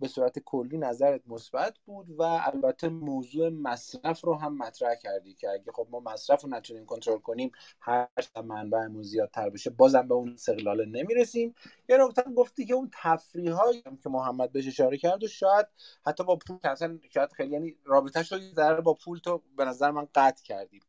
[0.00, 5.50] به صورت کلی نظرت مثبت بود و البته موضوع مصرف رو هم مطرح کردی که
[5.50, 8.08] اگه خب ما مصرف رو نتونیم کنترل کنیم هر
[8.44, 11.54] منبعمون زیادتر بشه بازم به اون استقلال نمی‌رسیم.
[11.88, 15.66] یه نکته گفتی که اون تفریح هایی که محمد بهش اشاره کرد و شاید
[16.06, 20.08] حتی با پول اصلا شاید خیلی یعنی رابطهش رو با پول تو به نظر من
[20.14, 20.80] قطع کردی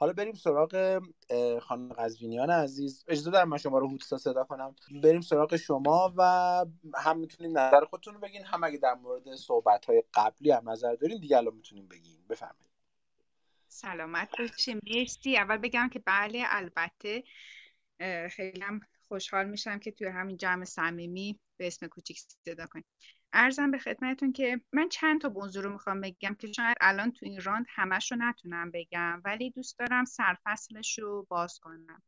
[0.00, 1.02] حالا بریم سراغ
[1.62, 3.04] خانم قزوینیان عزیز.
[3.08, 4.74] اجازه دارم من شما رو هوتسا صدا کنم.
[5.02, 6.22] بریم سراغ شما و
[6.94, 10.94] هم می‌تونید نظر خودتون رو بگین هم اگه در مورد صحبت های قبلی هم نظر
[10.94, 12.68] دارین دیگه الان می‌تونیم بگین بفرمایید.
[13.68, 14.80] سلامت باشیم.
[14.86, 15.36] مرسی.
[15.36, 17.24] اول بگم که بله البته
[18.30, 22.84] خیلی هم خوشحال میشم که توی همین جمع صمیمی به اسم کوچیک صدا کنیم.
[23.32, 27.26] ارزم به خدمتتون که من چند تا موضوع رو می‌خوام بگم که شاید الان تو
[27.26, 32.02] این راند همش رو نتونم بگم ولی دوست دارم سرفصلش رو باز کنم.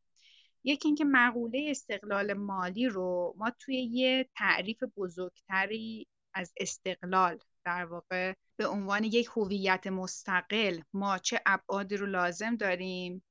[0.65, 7.39] یکی اینکه مقوله استقلال مالی رو ما توی یه تعریف بزرگتری از استقلال.
[7.65, 13.23] در واقع به عنوان یک هویت مستقل ما چه ابعادی رو لازم داریم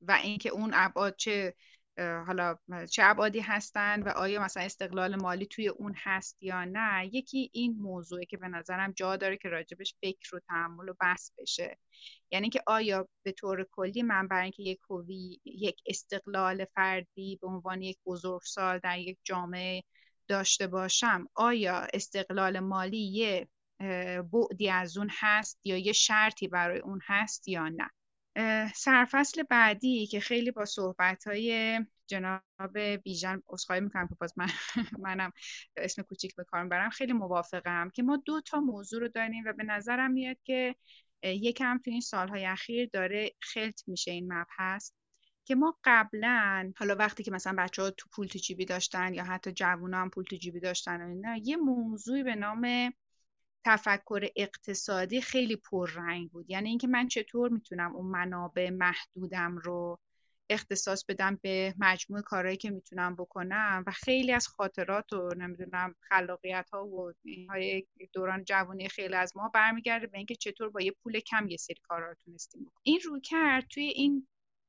[0.00, 1.54] و اینکه اون ابعاد چه
[1.98, 2.56] حالا
[2.90, 7.10] چه ابعادی هستند و آیا مثلا استقلال مالی توی اون هست یا نه.
[7.12, 11.30] یکی این موضوعه که به نظرم جا داره که راجبش فکر و تحمل و بحث
[11.38, 11.78] بشه.
[12.30, 17.46] یعنی که آیا به طور کلی من برای اینکه یک هوی یک استقلال فردی به
[17.48, 19.82] عنوان یک بزرگسال در یک جامعه
[20.28, 23.48] داشته باشم آیا استقلال مالی یه
[24.32, 27.90] بعدی از اون هست یا یه شرطی برای اون هست یا نه؟
[28.74, 34.48] سرفصل بعدی که خیلی با صحبت های جناب بیژن اصخایی می‌کنم که باز من
[35.06, 35.32] منم
[35.76, 39.52] اسم کوچیک به کار برم خیلی موافقم که ما دو تا موضوع رو داریم و
[39.52, 40.76] به نظرم میاد که
[41.22, 44.90] یکم تو این سالهای اخیر داره خلط میشه این مبحث.
[45.46, 49.24] که ما قبلا حالا وقتی که مثلا بچه ها تو پول تو جیبی داشتن یا
[49.24, 52.92] حتی جوون هم پول تو جیبی داشتن و اینا یه موضوعی به نام
[53.64, 56.50] تفکر اقتصادی خیلی پررنگ بود.
[56.50, 59.98] یعنی اینکه من چطور می‌تونم اون منابع محدودم رو
[60.50, 66.68] اختصاص بدم به مجموع کارهایی که می‌تونم بکنم و خیلی از خاطرات و نمی‌دونم خلاقیت
[66.72, 67.12] ها و
[67.48, 71.56] های دوران جوانی خیلی از ما برمیگرده به اینکه چطور با یه پول کم یه
[71.56, 74.26] سری کارا رو تونستیم این رو کرد توی این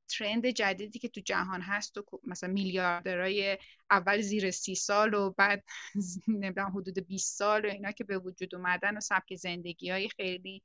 [0.08, 3.58] ترند جدیدی که تو جهان هست و مثلا میلیاردرای
[3.90, 5.64] اول زیر سی سال و بعد
[6.28, 10.62] نمی‌دونم حدود 20 سال و اینا که به وجود اومدن و سبک زندگی های خیلی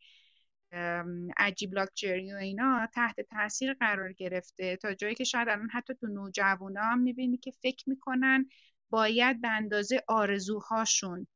[1.37, 4.75] عجیب لاکچری و اینا تحت تاثیر قرار گرفته.
[4.75, 8.49] تا جایی که شاید الان حتی تو نوجوانا هم می‌بینی که فکر می‌کنن
[8.89, 11.27] باید به اندازه آرزوهاشون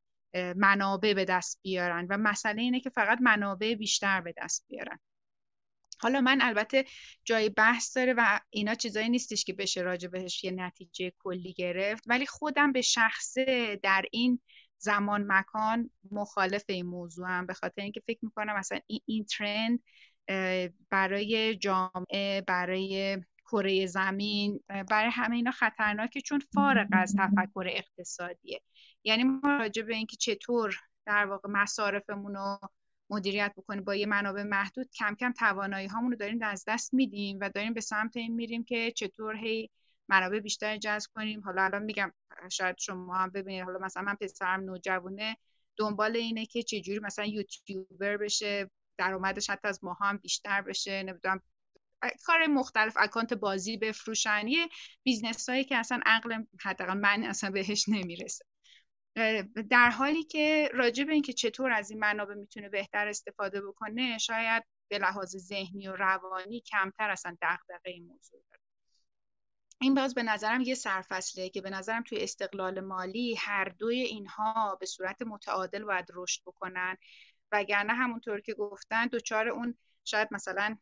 [0.55, 4.99] منابع به دست بیارن و مسئله اینه که فقط منابع بیشتر به دست بیارن.
[5.99, 6.85] حالا من البته
[7.25, 12.03] جای بحث داره و اینا چیزایی نیستش که بشه راجع بهش یه نتیجه کلی گرفت
[12.07, 14.39] ولی خودم به شخصه در این
[14.77, 19.79] زمان مکان مخالف این موضوع هم به خاطر اینکه فکر می‌کنم مثلا این, این ترند
[20.89, 23.17] برای جامعه برای
[23.51, 28.61] کره زمین برای همه اینا خطرناکه چون فارغ از تفکر اقتصادیه.
[29.03, 32.59] یعنی ما راجع به اینکه چطور در واقع مصارفمون رو
[33.09, 37.37] مدیریت بکنیم با یه منابع محدود کم کم توانایی هامون رو داریم از دست میدیم
[37.41, 39.69] و داریم به سمت این میریم که چطور هی
[40.09, 41.41] منابع بیشتر جذب کنیم.
[41.41, 42.13] حالا الان میگم
[42.51, 45.37] شاید شما هم ببینید حالا مثلا من پسرم نوجوانه
[45.77, 51.41] دنبال اینه که چجوری مثلا یوتیوبر بشه درآمدش حتی از ماها هم بیشتر بشه نمی‌دونم
[52.25, 54.67] کار مختلف اکانت بازی بفروشن یه
[55.03, 58.45] business هایی که اصلا عقل حداقل من اصلا بهش نمی‌رسه.
[59.69, 64.63] در حالی که راجع به اینکه چطور از این منابع می‌تونه بهتر استفاده بکنه شاید
[64.87, 68.61] به لحاظ ذهنی و روانی کمتر اصلا دغدغه این موضوع داره.
[69.81, 74.77] این باز به نظرم یه سرفصله که به نظرم توی استقلال مالی هر دوی اینها
[74.79, 76.97] به صورت متعادل باید رشد بکنن.
[77.51, 80.77] وگرنه همونطور که گفتن دوچار اون شاید مثلا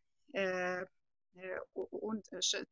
[1.73, 2.23] اون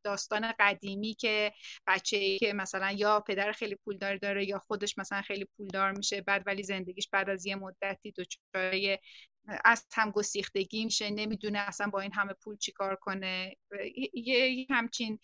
[0.04, 1.54] داستان قدیمی که
[1.88, 6.22] بچه ای که مثلا یا پدر خیلی پولدار داره یا خودش مثلا خیلی پولدار میشه
[6.22, 8.98] بعد ولی زندگیش بعد از یه مدتی دچار
[9.66, 13.56] از هم گسیختگی میشه نمی‌دونه اصلا با این همه پول چیکار کنه.
[14.14, 15.20] یه همچین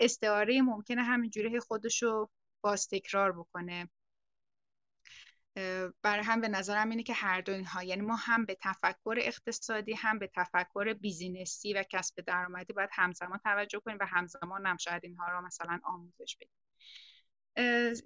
[0.00, 3.88] استعاره ممکنه همینجوری خودش رو باز تکرار بکنه.
[6.02, 9.92] برای هم به نظرم اینه که هر دو اینها یعنی ما هم به تفکر اقتصادی
[9.92, 15.04] هم به تفکر بیزینسی و کسب درآمدی باید همزمان توجه کنیم و همزمان هم شاید
[15.04, 16.54] اینها رو مثلا آموزش بدیم.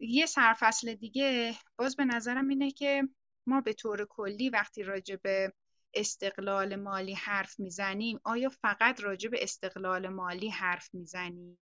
[0.01, 3.09] یه سرفصل دیگه باز به نظرم اینه که
[3.47, 5.53] ما به طور کلی وقتی راجع به
[5.95, 11.59] استقلال مالی حرف می‌زنیم آیا فقط راجع به استقلال مالی حرف می‌زنیم؟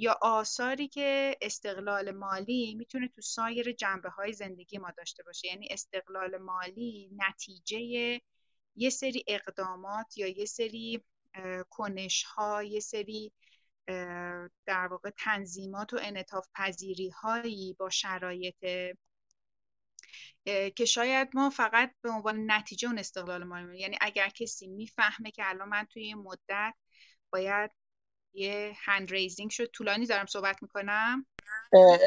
[0.00, 5.48] یا آثاری که استقلال مالی می‌تونه تو سایر جنبه های زندگی ما داشته باشه.
[5.48, 7.78] یعنی استقلال مالی نتیجه
[8.76, 11.04] یه سری اقدامات یا یه سری
[11.70, 13.32] کنش ها یه سری
[14.66, 18.56] در واقع تنظیمات و انعطاف پذیری هایی با شرایط
[20.76, 25.48] که شاید ما فقط به عنوان نتیجه اون استقلال مالی یعنی اگر کسی می‌فهمه که
[25.48, 26.74] الان من توی این مدت
[27.30, 27.70] باید
[28.32, 29.64] یه hand raising شد.
[29.64, 31.26] طولانی دارم صحبت می‌کنم؟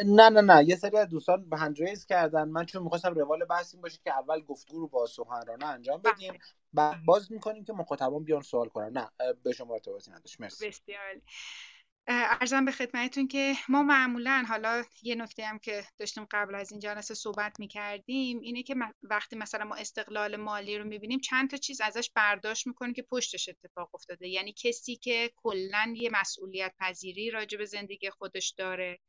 [0.06, 0.64] نه نه نه.
[0.70, 2.44] یه سری از دوستان به hand raise کردن.
[2.50, 6.14] من چون می‌خواستم روال بحث این باشه که اول گفتگو رو با سخنرانه انجام بله.
[6.14, 6.40] بدیم.
[6.74, 8.98] بعد باز می‌کنیم که مخاطبان بیان سوال کنن.
[8.98, 10.42] نه به شما ارتباطی نداشت.
[10.42, 10.68] مرسی.
[10.68, 11.22] بسیار
[12.08, 16.80] ارزم به خدمتتون که ما معمولا حالا یه نکته هم که داشتیم قبل از این
[16.80, 21.82] جلسه صحبت می‌کردیم اینه که وقتی مثلا ما استقلال مالی رو می‌بینیم چند تا چیز
[21.82, 24.28] ازش برداشت می‌کنیم که پشتش اتفاق افتاده.
[24.28, 29.00] یعنی کسی که کلا یه مسئولیت پذیری راجع به زندگی خودش داره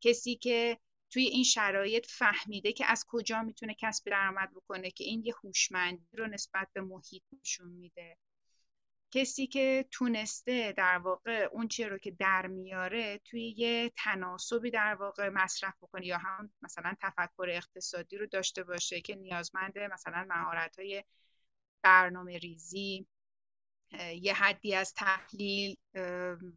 [0.00, 0.78] کسی که
[1.10, 6.16] توی این شرایط فهمیده که از کجا می‌تونه کسب درآمد بکنه که این یه هوشمندی
[6.16, 8.16] رو نسبت به محیط نشون میده.
[9.14, 14.94] کسی که تونسته در واقع اون چی رو که در میاره توی یه تناسبی در
[14.94, 20.78] واقع مصرف بکنه یا هم مثلا تفکر اقتصادی رو داشته باشه که نیازمند مثلا مهارت
[20.78, 21.04] های
[21.82, 23.06] برنامه ریزی
[24.20, 25.76] یه حدی از تحلیل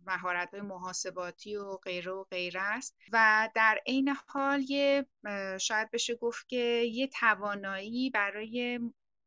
[0.05, 2.97] مهارت های محاسباتی و غیره و غیره است.
[3.13, 5.05] و در عین حال یه
[5.59, 8.79] شاید بشه گفت که یه توانایی برای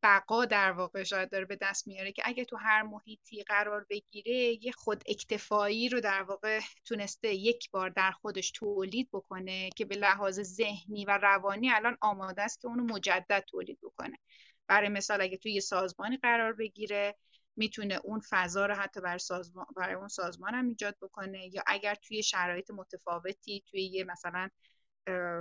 [0.02, 4.64] بقا در واقع شاید داره به دست میاره که اگه تو هر محیطی قرار بگیره
[4.64, 9.96] یه خود اکتفایی رو در واقع تونسته یک بار در خودش تولید بکنه که به
[9.96, 14.18] لحاظ ذهنی و روانی الان آماده است که اونو مجدد تولید بکنه.
[14.66, 17.16] برای مثال اگه توی یه سازمانی قرار بگیره
[17.56, 21.54] می‌تونه اون فضا رو حتی برای, سازمان، برای اون سازمان هم ایجاد بکنه.
[21.54, 24.48] یا اگر توی شرایط متفاوتی توی یه مثلا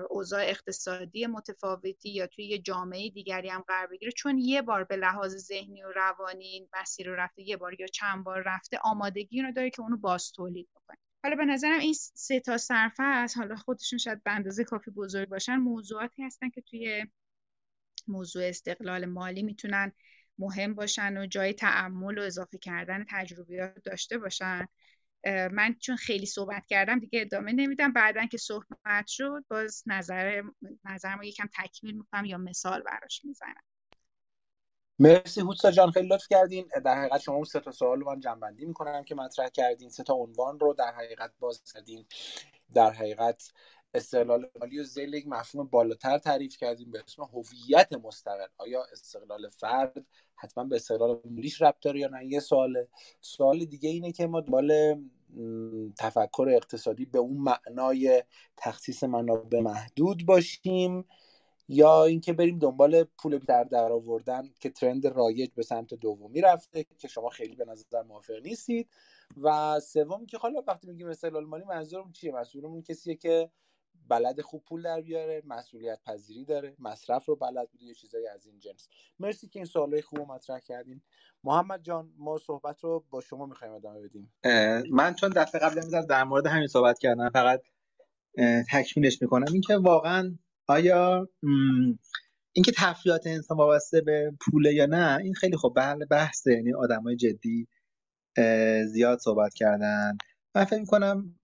[0.10, 4.12] اوضاع اقتصادی متفاوتی یا توی یه جامعه دیگری هم قرار بگیره.
[4.12, 8.24] چون یه بار به لحاظ ذهنی و روانی مسیر رو رفته یه بار یا چند
[8.24, 10.98] بار رفته آمادگی رو داره که اونو باز تولید بکنه.
[11.24, 12.58] حالا به نظرم این سه تا
[12.98, 15.56] از حالا خودشون شاید به اندازه کافی بزرگ باشن.
[15.56, 17.06] موضوعاتی هستن که توی
[18.08, 19.92] موضوع استقلال مالی می‌تونن
[20.38, 24.68] مهم باشن و جای تعمل و اضافه کردن تجربیات داشته باشن.
[25.26, 27.94] من چون خیلی صحبت کردم دیگه ادامه نمیدم.
[27.94, 30.42] بعدا که صحبت شد باز نظر
[30.86, 33.64] نظرمو یکم تکمیل می‌کنم یا مثال براش می‌زنم.
[35.00, 36.70] مرسی هوسا جان خیلی لطف کردین.
[36.86, 39.90] در حقیقت شما سه تا سوال رو من جنبندی می‌کنم که مطرح کردین.
[39.90, 42.06] سه تا عنوان رو در حقیقت باز کردین.
[42.74, 43.52] در حقیقت
[43.94, 48.48] استقلال مالی و زیل یک مفهوم بالاتر تعریف کردیم به اسم هویت مستقل.
[48.58, 52.88] آیا استقلال فرد حتما به استقلال مالیش ربط داره یا نه؟ یه سواله
[53.22, 55.02] سوال دیگه اینه که ما دنبال
[55.98, 58.24] تفکر اقتصادی به اون معنای
[58.58, 61.06] تخصیص منابع محدود باشیم
[61.68, 66.86] یا اینکه بریم دنبال پول در در آوردن که ترند رایج به سمت دومی رفته
[66.98, 68.90] که شما خیلی به نظر موافق نیستید.
[69.42, 73.50] و سوم که حالا وقتی میگیم استقلال مالی منظورمون چیه؟ منظورمون کسیه که
[74.10, 78.46] بلد خوب پول در بیاره مسئولیت پذیری داره مصرف رو بلد بوده یه چیزایی از
[78.46, 78.88] این جنس.
[79.20, 81.02] مرسی که این سوالای خوب مطرح کردین.
[81.44, 84.34] محمد جان ما صحبت رو با شما می‌خوایم ادامه بدیم.
[84.92, 87.62] من چون دفعه قبل در مورد همین صحبت کردم فقط
[88.72, 89.46] تکمیلش می‌کنم.
[89.52, 91.30] اینکه واقعا آیا
[92.54, 96.54] اینکه تفریات انسان وابسته به پوله یا نه این خیلی خب بله بحثه.
[96.54, 97.68] یعنی آدمای جدی
[98.86, 100.18] زیاد صحبت کردن.
[100.56, 101.40] من فکر می‌کنم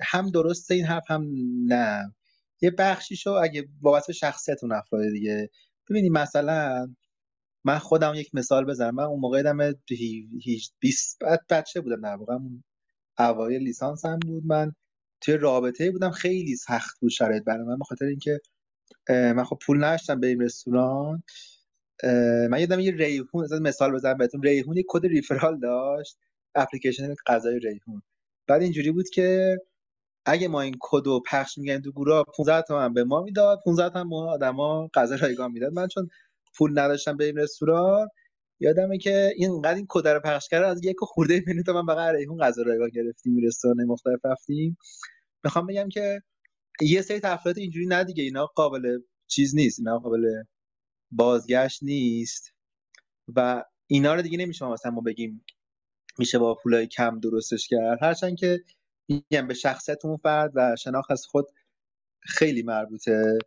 [0.00, 1.26] هم درسته این حرف هم
[1.66, 2.14] نه.
[2.62, 5.50] یه بخشیشو اگه وابسته به شخصیت اون افراد دیگه
[5.90, 6.88] ببینید مثلا
[7.64, 8.94] من خودم یک مثال بزنم.
[8.94, 9.72] من اون موقع دم
[10.80, 11.18] 20
[11.50, 12.38] بچه بودم در واقع.
[13.18, 14.44] اوایل لیسانس هم بود.
[14.46, 14.72] من
[15.22, 16.10] توی رابطه بودم.
[16.10, 18.40] خیلی سخت بود شرایط برای من بخاطر اینکه
[19.10, 21.22] من خب پول نداشتم بریم رستوران.
[22.50, 24.42] من یادم یه ریحون مثال بزنم بهتون.
[24.42, 26.18] ریحون کد referral داشت.
[26.58, 28.02] اپلیکیشن غذای ریحون.
[28.48, 29.58] بعد اینجوری بود که
[30.26, 33.90] اگه ما این کد رو پخش می‌کردیم تو گروه 15 تومن به ما می‌داد 15
[33.90, 35.72] تومن ما آدما غذا رایگان می‌داد.
[35.72, 36.08] من چون
[36.56, 38.08] پول نداشتم بریم رستوران
[38.60, 41.86] یادمه که این قد این کد رو پخش کرد از یک خورده میلیون تا من
[41.86, 44.78] بغیر ریحون غذا رایگان گرفتیم رستوران مختلف رفتیم.
[45.44, 46.22] می‌خوام بگم که
[46.80, 50.42] یه سری تفریحات اینجوری نه دیگه اینا قابل چیز نیست اینا قابل
[51.10, 52.52] بازگشت نیست.
[53.36, 55.44] و اینا رو دیگه نمیشه مثلا ما بگیم
[56.18, 57.98] میشه با پولای کم درستش کرد.
[58.02, 58.60] هرچند که
[59.08, 61.46] میگم به شخصیت اون فرد و شناخت از خود
[62.20, 63.38] خیلی مربوطه.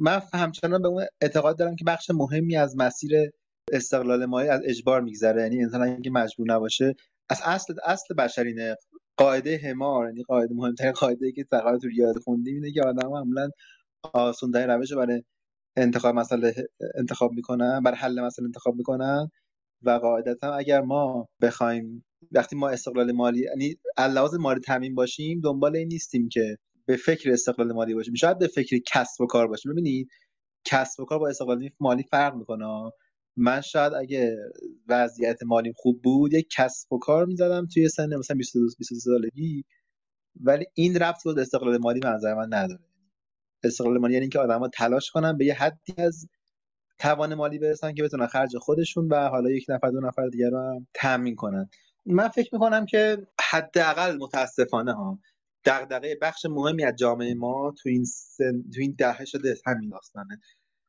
[0.00, 3.30] من همچنان به اون اعتقاد دارم که بخش مهمی از مسیر
[3.72, 5.42] استقلال مالی از اجبار میگذره.
[5.42, 6.94] یعنی انسان اگه مجبور نباشه
[7.30, 8.76] از اصل اصل بشرینه.
[9.16, 13.08] قاعده همار یعنی قاعده مهمترین قاعده ای که تقریبا تو ریاض خوندیم اینه که آدم
[13.08, 13.50] معمولا
[14.12, 15.22] آسون روش برای
[15.76, 16.54] انتخاب مسئله
[16.94, 19.30] انتخاب می‌کنن برای حل مسئله انتخاب می‌کنن.
[19.84, 25.76] و قاعدتا اگر ما بخوایم وقتی ما استقلال مالی یعنی لحاظ مالی تامین باشیم دنبال
[25.76, 28.14] این نیستیم که به فکر استقلال مالی باشیم.
[28.14, 29.72] شاید به فکر کسب و کار باشیم.
[29.72, 30.08] ببینید
[30.64, 32.90] کسب و کار با استقلال مالی فرق می‌کنه.
[33.36, 34.36] من شاید اگه
[34.88, 39.64] وضعیت مالی خوب بود یک کسب و کار می‌زدم توی سن مثلا 22 22 سالگی.
[40.40, 42.84] ولی این ربط به استقلال مالی به نظر من نداره.
[43.64, 46.26] استقلال مالی یعنی اینکه آدم‌ها تلاش کنن به یه حدی از
[46.98, 50.58] توان مالی برسن که بتونن خرج خودشون و حالا یک نفر دو نفر دیگر رو
[50.58, 51.68] هم تامین کنن.
[52.06, 55.18] من فکر می‌کنم که حداقل متاسفانه ها
[55.64, 60.40] دغدغه بخش مهمی از جامعه ما تو این سن، تو این دهه شده همین داستانه.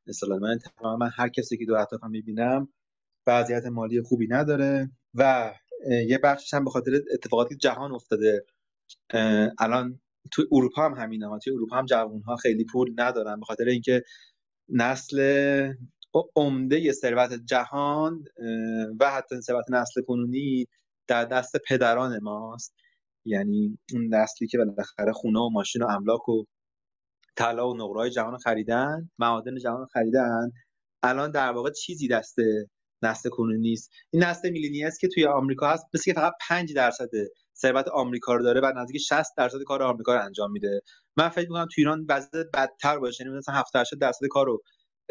[0.07, 2.67] مثلا من تماما هر کسی که دو اطرافم می‌بینم
[3.27, 5.53] وضعیت مالی خوبی نداره و
[6.07, 8.45] یه بخشش هم به خاطر اتفاقاتی جهان افتاده
[9.59, 10.01] الان
[10.31, 11.39] تو اروپا هم همینه ها.
[11.39, 14.03] تو اروپا هم جوان ها خیلی پول ندارن به خاطر اینکه
[14.69, 15.19] نسل
[16.35, 18.23] عمده ثروت جهان
[18.99, 20.67] و حتی ثروت نسل کنونی
[21.07, 22.75] در دست پدران ماست.
[23.25, 26.43] یعنی اون نسلی که بالاخره خونه و ماشین و املاک و
[27.35, 30.51] طلا و نقرهای جهان خریدن معادن جهان خریدن.
[31.03, 32.35] الان در واقع چیزی دست
[33.01, 33.91] نسل کنونی نیست.
[34.11, 37.09] این نسل میلینیاس که توی آمریکا هست مثل که فقط 5 درصد
[37.55, 40.81] ثروت آمریکا رو داره و نزدیک 60 درصد کار آمریکا رو انجام میده.
[41.17, 44.61] من فکر می‌کنم تو ایران وضع بدتر باشه یعنی مثلا 70 درصد کار رو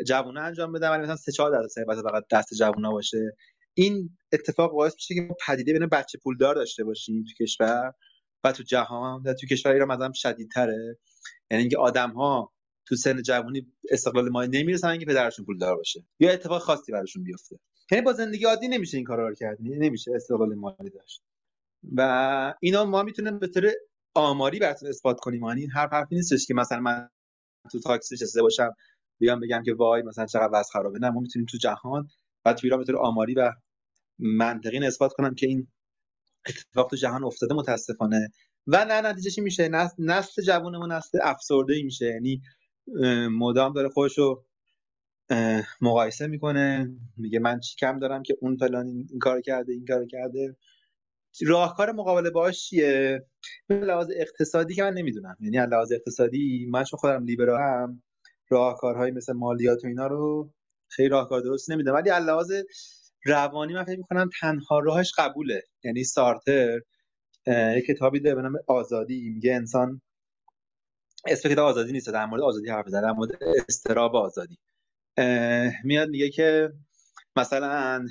[0.07, 3.37] جوونه انجام بدن ولی مثلا 3 4 درصد ثروت فقط دست جوونا باشه.
[3.75, 7.93] این اتفاق باعث میشه که ما پدیده بین بچه پولدار داشته باشیم تو کشور
[8.45, 10.99] و تو جهان و تو کشور ایران مثلا شدیدتره.
[11.51, 12.53] یعنی اینکه آدم ها
[12.87, 16.05] تو سن جوونی استقلال مالی نمی‌رسن اینکه پدرشون پولدار باشه.
[16.21, 17.59] یا اتفاق خاصی براشون بیفته.
[17.93, 19.59] یعنی با زندگی عادی نمیشه این کارا رو کرد.
[19.61, 21.23] نمیشه استقلال مالی داشت.
[21.97, 23.73] و اینا ما می‌تونیم به طور
[24.15, 25.45] آماری براتون اثبات کنیم.
[25.45, 27.09] یعنی هر حرفی نیستش که مثلا من
[27.73, 28.75] تو تاکسی نشسته باشم
[29.19, 30.99] بیام بگم که وای مثلا چقدر وضع خرابه.
[30.99, 32.09] نه ما می‌تونیم تو جهان
[32.45, 33.53] و تو ایران آماری و
[34.19, 35.67] منطقی اثبات کنم که این
[36.49, 38.29] اتفاق تو جهان افتاده متاسفانه.
[38.67, 42.07] و نه نتیجه میشه؟ نسل, نسل جوونمون نسل افسرده میشه.
[42.07, 42.43] یعنی
[43.31, 44.45] مدام داره خودش رو
[45.81, 46.91] مقایسه می‌کنه.
[47.17, 50.57] میگه من چی کم دارم که اون فلان این کار کرده این کار کرده.
[51.47, 53.27] راهکار مقابله باش چیه؟
[53.67, 55.37] به لحاظ اقتصادی که من نمی‌دونم.
[55.41, 58.03] یعنی از لحاظ اقتصادی من چون خودم لیبرالم
[58.49, 60.51] راهکارهایی مثل مالیات و اینا رو
[60.89, 62.53] خیلی راهکار درست نمی‌دونم ولی لحاظ
[63.27, 65.63] روانی من فکر می‌کنم تنها راهش قبوله.
[65.85, 66.81] یعنی سارتر
[67.47, 69.31] یه کتابی داره به نام آزادی.
[69.31, 70.01] میگه انسان
[71.27, 73.31] اسم کتاب آزادی نیست در مورد آزادی حرف در مورد
[73.69, 74.59] استراب آزادی.
[75.85, 76.73] میاد میگه که
[77.37, 78.07] مثلا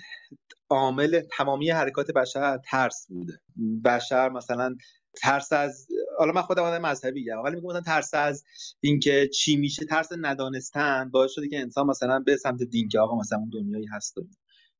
[0.69, 3.39] عامل تمامی حرکات بشر ترس بوده.
[3.85, 4.75] بشر مثلا
[5.21, 5.87] ترس از
[6.23, 8.43] حالا من خودم آدم مذهبی ام ولی میگم ترس از
[8.81, 13.17] اینکه چی میشه ترس ندانستن باعث شده که انسان مثلا به سمت دین که آقا
[13.19, 14.15] مثلا اون دنیایی هست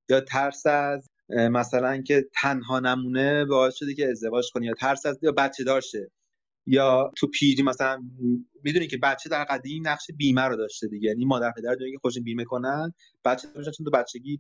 [0.10, 5.20] یا ترس از مثلا که تنها نمونه باعث شده که ازدواج کنه یا ترس از
[5.22, 6.12] یا بچه داشته.
[6.68, 8.04] یا تو پیری مثلا
[8.64, 11.08] می‌دونی که بچه در قدیم نقش بیمه رو داشته دیگه.
[11.10, 12.94] یعنی مادر پدر دنیا که خودشون بیمه کنن
[13.26, 14.40] بچه چون تو بچگی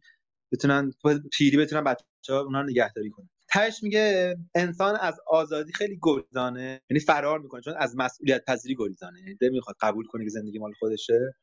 [0.51, 0.91] بتونن
[1.33, 3.29] پیری بتونن بچه ها اونا رو نگهداری کنن.
[3.53, 6.81] تهش میگه انسان از آزادی خیلی گریزانه.
[6.89, 9.19] یعنی فرار می‌کنه چون از مسئولیت پذیری گریزانه.
[9.19, 11.35] یعنی نمی‌خواد قبول کنه که زندگی مال خودشه.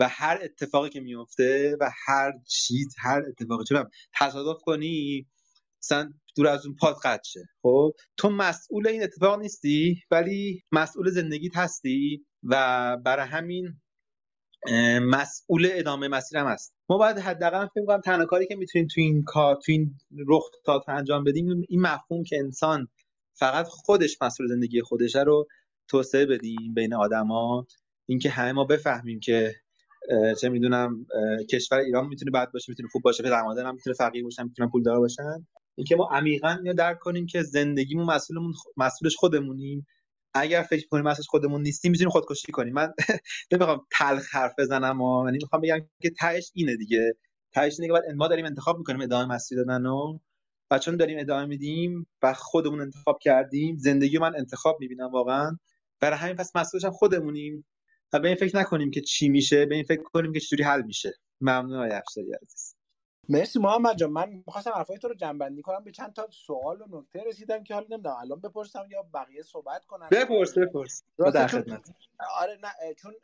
[0.00, 3.84] و هر اتفاقی که میفته و هر چیز هر اتفاقی چون
[4.18, 5.26] تصادف کنی
[5.82, 7.40] مثلا دور از اون پاد قد شه.
[7.62, 13.80] خب تو مسئول این اتفاق نیستی ولی مسئول زندگیت هستی و برای همین
[15.02, 16.74] مسئول ادامه مسیر هم هست.
[16.88, 19.94] ما باید حداقل فکر کنم تنها کاری که می‌تونیم تو این کار تو این
[20.28, 22.88] رخ تا انجام بدیم این مفهوم که انسان
[23.34, 25.46] فقط خودش مسئول زندگی خودشه رو
[25.88, 27.66] توسعه بدیم بین آدما.
[28.06, 29.54] اینکه همه ما بفهمیم که
[30.40, 31.06] چه می‌دونم
[31.50, 34.98] کشور ایران می‌تونه بد باشه می‌تونه خوب باشه پدر مادرم می‌تونه فقیر باشن می‌تونن پولدار
[34.98, 35.46] باشن.
[35.74, 39.86] اینکه ما عمیقا یا درک کنیم که زندگیمون مسئولمون مسئولش خودمونیم.
[40.34, 42.74] اگر فکر کنیم مسئولش خودمون نیستیم می‌تونیم خودکشی کنیم.
[42.74, 42.92] من
[43.52, 47.14] نمی‌خوام تلخ حرف بزنم و یعنی می‌خوام بگم که تهش اینه دیگه.
[47.52, 50.18] تهش اینه که ما داریم انتخاب می‌کنیم ادامه مسیر دادن و
[50.70, 55.58] و چون داریم ادامه میدیم و خودمون انتخاب کردیم زندگی من انتخاب می‌بینم واقعا.
[56.00, 57.66] برای همین پس مسئولش هم خودمونیم
[58.12, 60.82] و به این فکر نکنیم که چی میشه به این فکر کنیم که چجوری حل
[60.82, 61.14] میشه.
[61.40, 62.77] ممنون آقای افسری عزیز.
[63.28, 64.10] مرسی محمد جان.
[64.10, 65.84] من می‌خواستم حرفای تو رو جنبندی کنم.
[65.84, 68.16] به چند تا سوال و نکته رسیدم که حالا نمی‌دونم.
[68.20, 70.08] الان بپرسم یا بقیه صحبت کنن.
[70.12, 71.02] بپرس بپرس.
[71.34, 71.90] در خدمت.
[72.26, 73.14] آره نه چون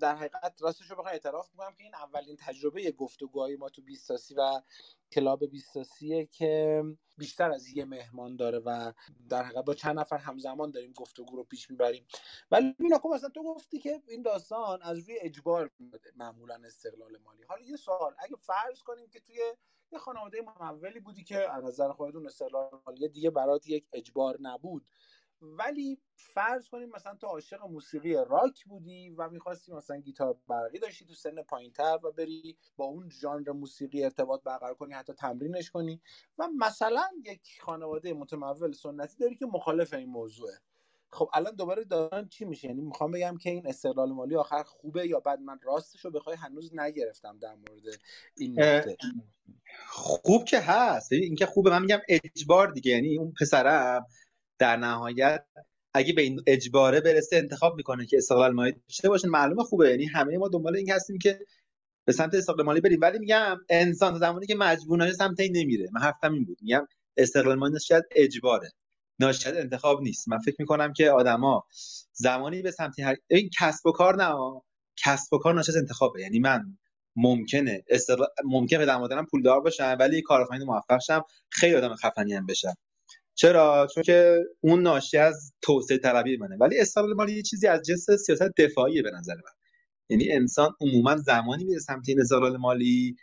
[0.00, 4.34] در حقیقت راستش رو بخوام اعتراف می‌کنم که این اولین تجربه گفتگوهای ما تو بیستاسی
[4.34, 4.62] و
[5.12, 6.82] کلاب بیستاسیه که
[7.18, 8.92] بیشتر از یه مهمان داره و
[9.28, 12.06] در حقیقت با چند نفر همزمان داریم گفتگو رو پیش می‌بریم.
[12.50, 15.70] ولی این خب مثلا تو گفتی که این داستان از روی اجبار
[16.16, 17.42] معمولا استقلال مالی.
[17.42, 19.36] حالا یه سوال اگه فرض کنیم که توی
[19.92, 24.86] یه خانواده ممولی بودی که از نظر خودتون استقلال مالی دیگه برات یک اجبار نبود
[25.42, 31.04] ولی فرض کنیم مثلا تو عاشق موسیقی راک بودی و می‌خواستی مثلا گیتار برقی داشتی
[31.04, 36.00] تو سن پایینتر و بری با اون ژانر موسیقی ارتباط برقرار کنی حتی تمرینش کنی.
[36.38, 40.54] و مثلا یک خانواده متمول سنتی داری که مخالف این موضوعه.
[41.10, 45.06] خب الان دوباره دارن چی میشه؟ یعنی می‌خوام بگم که این استقلال مالی آخر خوبه
[45.06, 47.82] یا بعد من راستش رو بخوای هنوز نگرفتم در مورد
[48.36, 48.96] این نکته.
[49.88, 51.12] خوب که هست.
[51.12, 52.92] اینکه خوبه من میگم اجبار دیگه.
[52.92, 54.06] یعنی اون پسرم
[54.58, 55.44] در نهایت
[55.94, 59.90] اگه به این اجباره برسه انتخاب می‌کنه که استقلال مالی داشته باشه معلومه خوبه.
[59.90, 61.38] یعنی همه ما دنبال این هستیم که
[62.06, 62.98] به سمت استقلال مالی بریم.
[63.02, 65.88] ولی میگم انسان زمانی که مجبور سمت این نمیره.
[65.92, 66.58] من حرفم این بود.
[66.60, 66.86] میگم
[67.16, 68.70] استقلال مالی شاید اجباره.
[69.20, 70.28] ناشد انتخاب نیست.
[70.28, 71.64] من فکر می‌کنم که آدما
[72.12, 73.16] زمانی به سمت هر...
[73.30, 74.34] این کسب و کار نه
[75.04, 76.20] کسب و کار ناشد انتخابه.
[76.20, 76.78] یعنی من
[77.16, 82.74] ممکنه استقلال ممکنه پدر پولدار باشن ولی کارآفرین موفق شم خیلی آدم خفنی هم بشم.
[83.36, 86.56] چرا؟ چون که اون ناشی از توسعه طلبی منه.
[86.56, 89.52] ولی استقلال مالی یه چیزی از جنس سیاست دفاعیه به نظر من.
[90.08, 93.16] یعنی انسان عموما زمانی میره سمت این استقلال مالی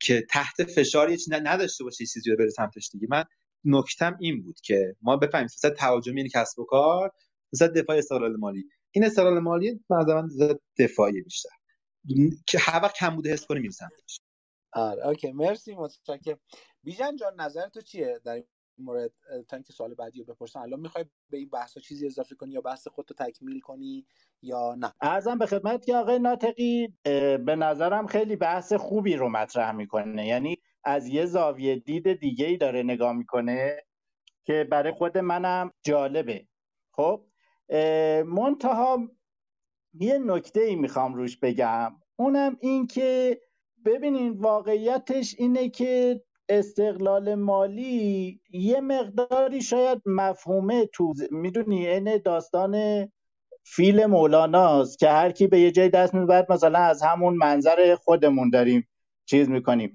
[0.00, 3.06] که تحت فشار یه چیزی نداشته باشه چیزی رو بره سمتش دیگه.
[3.10, 3.24] من
[3.64, 7.10] نکتم این بود که ما بفهمیم سیاست تهاجمی این کسب و کار
[7.54, 8.64] سیاست دفاعی استقلال مالی.
[8.90, 10.28] این استقلال مالی من
[10.78, 11.50] دفاعی بیشتر.
[12.46, 14.20] که هر وقت کم بوده حس کنیم این سمتش.
[14.72, 16.40] آره اوکی مرسی متشکرم.
[16.82, 18.44] بیژن جان نظر تو چیه در این
[18.78, 19.12] مورد
[19.48, 20.60] تا اینکه سوال بعدی رو بپرسم.
[20.60, 24.06] الان می‌خوای به این بحث چیزی اضافه کنی یا بحث خودتو تکمیل کنی
[24.42, 26.88] یا نه؟ ارزم به خدمت که آقای ناطقی
[27.46, 30.26] به نظرم خیلی بحث خوبی رو مطرح می‌کنه.
[30.26, 33.84] یعنی از یه زاویه دید دیگه ای داره نگاه می‌کنه
[34.44, 36.46] که برای خود منم جالبه.
[36.90, 37.26] خب
[38.26, 38.98] منتها
[39.94, 42.00] یه نکته ای می‌خوام روش بگم.
[42.16, 43.40] اونم این که
[43.84, 53.04] ببینین واقعیتش اینه که استقلال مالی یه مقداری شاید مفهومه تو می‌دونی این داستان
[53.64, 58.50] فیل مولاناست که هر کی به یه جای دست می‌برد مثلا از همون منظر خودمون
[58.50, 58.88] داریم
[59.26, 59.92] چیز می‌کنیم.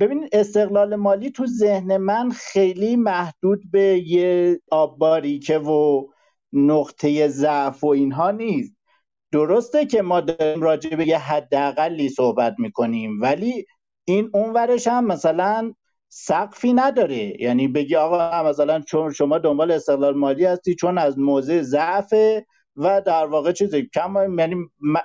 [0.00, 6.06] ببین استقلال مالی تو ذهن من خیلی محدود به یه آبباریکه و
[6.52, 8.76] نقطه ضعف و اینها نیست.
[9.32, 13.66] درسته که ما داریم راجع به یه حداقلی صحبت می‌کنیم ولی
[14.08, 15.74] این اونورش هم مثلا
[16.08, 17.42] سقفی نداره.
[17.42, 22.14] یعنی بگی آقا مثلا چون شما دنبال استقلال مالی هستی چون از موضع ضعف
[22.76, 24.56] و در واقع چیزی کم یعنی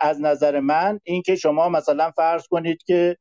[0.01, 3.17] از نظر من این که شما مثلا فرض کنید که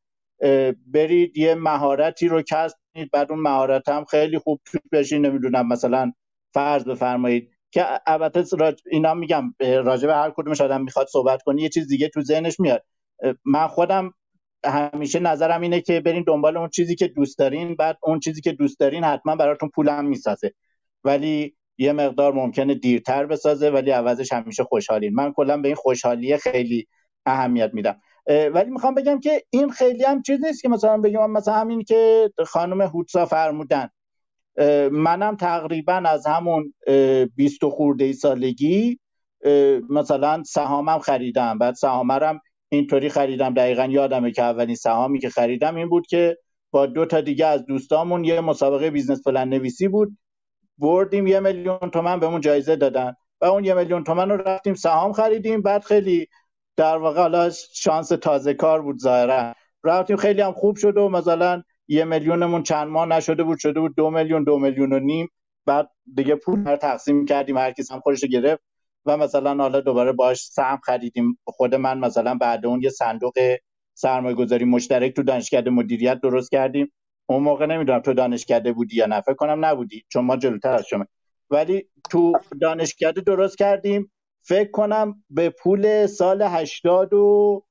[0.86, 5.26] برید یه مهارتی رو کسب کنید بعد اون مهارت هم خیلی خوب توش بشین.
[5.26, 6.12] نمی‌دونم مثلا
[6.54, 8.44] فرض بفرمایید که البته
[8.90, 12.60] اینا میگم راجع به هر کدومش آدم می‌خواد صحبت کنی یه چیز دیگه تو ذهنش
[12.60, 12.84] میاد.
[13.44, 14.14] من خودم
[14.64, 18.52] همیشه نظرم اینه که برین دنبال اون چیزی که دوست دارین بعد اون چیزی که
[18.52, 20.54] دوست دارین حتما براتون پولم می‌سازه.
[21.04, 25.14] ولی یه مقدار ممکنه دیرتر بسازه ولی عوضش همیشه خوشحالین.
[25.14, 26.86] من کلا به این خوشحالی خیلی
[27.26, 28.00] اهمیت میدم.
[28.26, 32.30] ولی می‌خوام بگم که این خیلی هم چیز نیست که مثلا بگم مثلا همین که
[32.46, 33.88] خانم هوتسا فرمودن.
[34.90, 36.74] منم تقریبا از همون
[37.36, 38.98] 20 خورده سالگی
[39.90, 41.58] مثلا سهامم خریدم.
[41.58, 42.40] بعد سهامرم
[42.72, 46.38] اینطوری خریدم دقیقا یادمه که اولین سهامی که خریدم این بود که
[46.70, 50.18] با دو تا دیگه از دوستامون یه مسابقه business plan نویسی بود.
[50.78, 55.12] بردیم یه میلیون تومن بهمون جایزه دادن و اون یه میلیون تومن رو رفتیم سهام
[55.12, 55.62] خریدیم.
[55.62, 56.26] بعد خیلی
[56.76, 59.54] در واقع حالا شانس تازه کار بود ظاهرا.
[59.84, 63.96] رفتیم خیلی هم خوب شد و مثلا یه میلیونمون چند ماه نشده بود شده بود
[63.96, 65.28] دو میلیون دو میلیون و نیم.
[65.66, 68.62] بعد دیگه پول رو تقسیم کردیم هر کس هم خودش گرفت.
[69.06, 71.38] و مثلا حالا دوباره باش سهم خریدیم.
[71.44, 73.34] خود من مثلا بعد اون یه صندوق
[73.94, 76.92] سرمایه گذاری مشترک تو دانشکده مدیریت درست کردیم.
[77.26, 80.86] اون موقع نمی‌دونم تو دانشکده بودی یا نه فکر کنم نبودی چون ما جلوتر از
[80.86, 81.06] شما.
[81.50, 84.12] ولی تو دانشکده درست کردیم.
[84.42, 87.62] فکر کنم به پول سال هشتاد و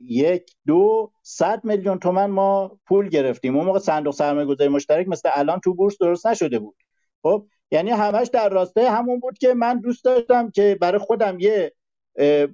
[0.00, 3.56] یک دو صد میلیون تومن ما پول گرفتیم.
[3.56, 6.76] اون موقع صندوق سرمایه گذاری مشترک مثل الان تو بورس درست نشده بود.
[7.22, 11.72] خب یعنی همش در راستای همون بود که من دوست داشتم که برای خودم یه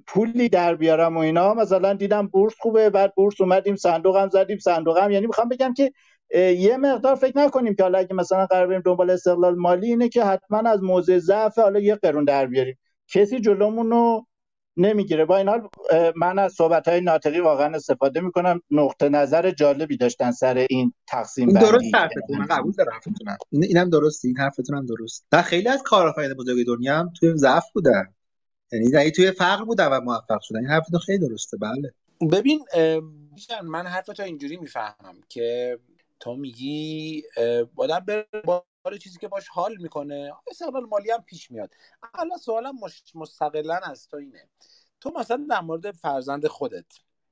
[0.07, 1.53] پولی در بیارم و اینا.
[1.53, 5.11] مثلا دیدم بورس خوبه بعد بورس اومدیم صندوقم زدیم صندوقم.
[5.11, 5.91] یعنی می‌خوام بگم که
[6.35, 10.23] یه مقدار فکر نکنیم که حالا اگه مثلا قرار بریم دنبال استقلال مالی اینه که
[10.23, 12.79] حتما از موضع ضعف حالا یه قرون در بیاریم.
[13.13, 14.25] کسی جلومون رو
[14.77, 15.25] نمی‌گیره.
[15.25, 15.69] با این حال
[16.15, 18.61] من از صحبت های ناطقی واقعا استفاده می‌کنم.
[18.71, 23.89] نقطه نظر جالبی داشتن سر این تقسیم بندی درست حرفتون من قبول دارم حرفتون اینم
[23.89, 25.25] درست این حرفتون هم درست.
[25.31, 28.13] و خیلی از کارآفرین بزرگ دنیا هم توی ضعف بودن.
[28.71, 30.59] یعنی توی فقر بودن و موفق شدن.
[30.59, 31.57] این حرفتون خیلی درسته.
[31.57, 31.93] بله.
[32.31, 32.59] ببین
[33.63, 35.79] من حرفتو اینجوری می‌فهمم که
[36.19, 37.23] تو میگی
[37.75, 41.73] آدم بره با چیزی که باش حال می‌کنه استقلال مالی هم پیش میاد.
[42.13, 42.75] الان سوالم
[43.15, 44.49] مستقلا از تو اینه.
[44.99, 46.85] تو مثلا در مورد فرزند خودت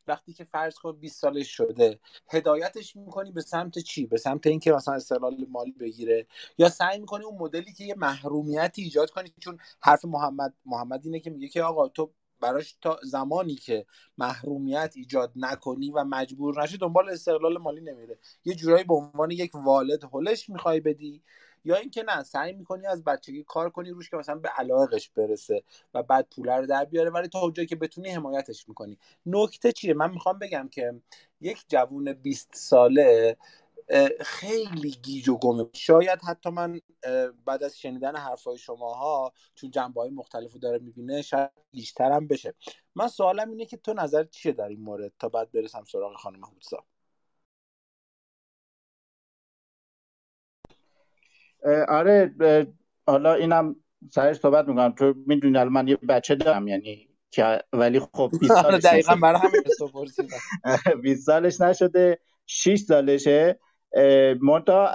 [0.08, 4.72] وقتی که فرض کن 20 سالش شده هدایتش می‌کنی به سمت چی؟ به سمت اینکه
[4.72, 6.28] مثلا استقلال مالی بگیره؟
[6.58, 11.20] یا سعی می‌کنی اون مدلی که یه محرومیتی ایجاد کنی؟ چون حرف محمد محمد اینه
[11.20, 12.12] که میگه که آقا تو
[12.42, 13.86] براش تا زمانی که
[14.18, 18.18] محرومیت ایجاد نکنی و مجبور نشی دنبال استقلال مالی نمیره.
[18.46, 21.22] یه جورایی به عنوان یک والد هلش می‌خوای بدی
[21.66, 25.64] یا اینکه نه سعی می‌کنی از بچگی کار کنی روش که مثلا به علاقش برسه
[25.94, 28.98] و بعد پول رو در بیاره ولی تا اونجایی که بتونی حمایتش می‌کنی.
[29.26, 31.02] نکته چیه؟ من می‌خوام بگم که
[31.42, 33.38] یک جوون 20 ساله
[34.22, 36.80] خیلی گیج و گمه شاید حتی من
[37.46, 42.54] بعد از شنیدن حرفای شماها چون جنبه های مختلف رو داره می‌بینه شاید بیشترم بشه.
[42.96, 46.46] من سوالم اینه که تو نظر چیه در این مورد تا بعد برسم سراغ خانم
[46.46, 46.84] حودسا
[51.88, 52.36] آره
[53.08, 53.76] حالا اینم
[54.12, 54.92] سرش صحبت می‌کنم.
[54.92, 59.16] تو می‌دونی الان من یه بچه دارم یعنی که ولی خب 20 آره، سالش دقیقا
[59.16, 59.62] برای همین
[61.02, 63.60] 20 سالش نشده 6 سالشه.
[64.42, 64.90] منتها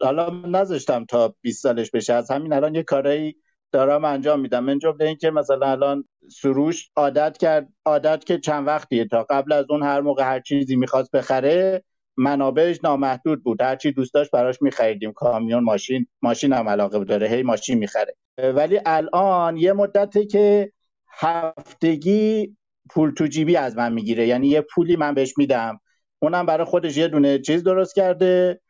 [0.00, 2.12] حالا نذاشتم تا 20 سالش بشه.
[2.12, 3.36] از همین الان یه کارایی
[3.72, 4.64] دارم انجام میدم.
[4.64, 9.52] من جمله این که مثلا الان سروش عادت کرد عادت که چند وقتیه تا قبل
[9.52, 11.84] از اون هر موقع هر چیزی می‌خواست بخره
[12.16, 13.62] منابعش نامحدود بود.
[13.62, 15.12] هر چی دوست داشت براش میخریدیم.
[15.12, 17.28] کامیون ماشین ماشین هم علاقه داره.
[17.28, 18.14] هی ماشین می‌خره.
[18.38, 20.72] ولی الان یه مدته که
[21.10, 22.56] هفتگی
[22.90, 24.26] پول تو جیبی از من می‌گیره.
[24.26, 25.80] یعنی یه پولی من بهش میدم.
[26.24, 28.60] اونم برای خودش یه دونه چیز درست کرده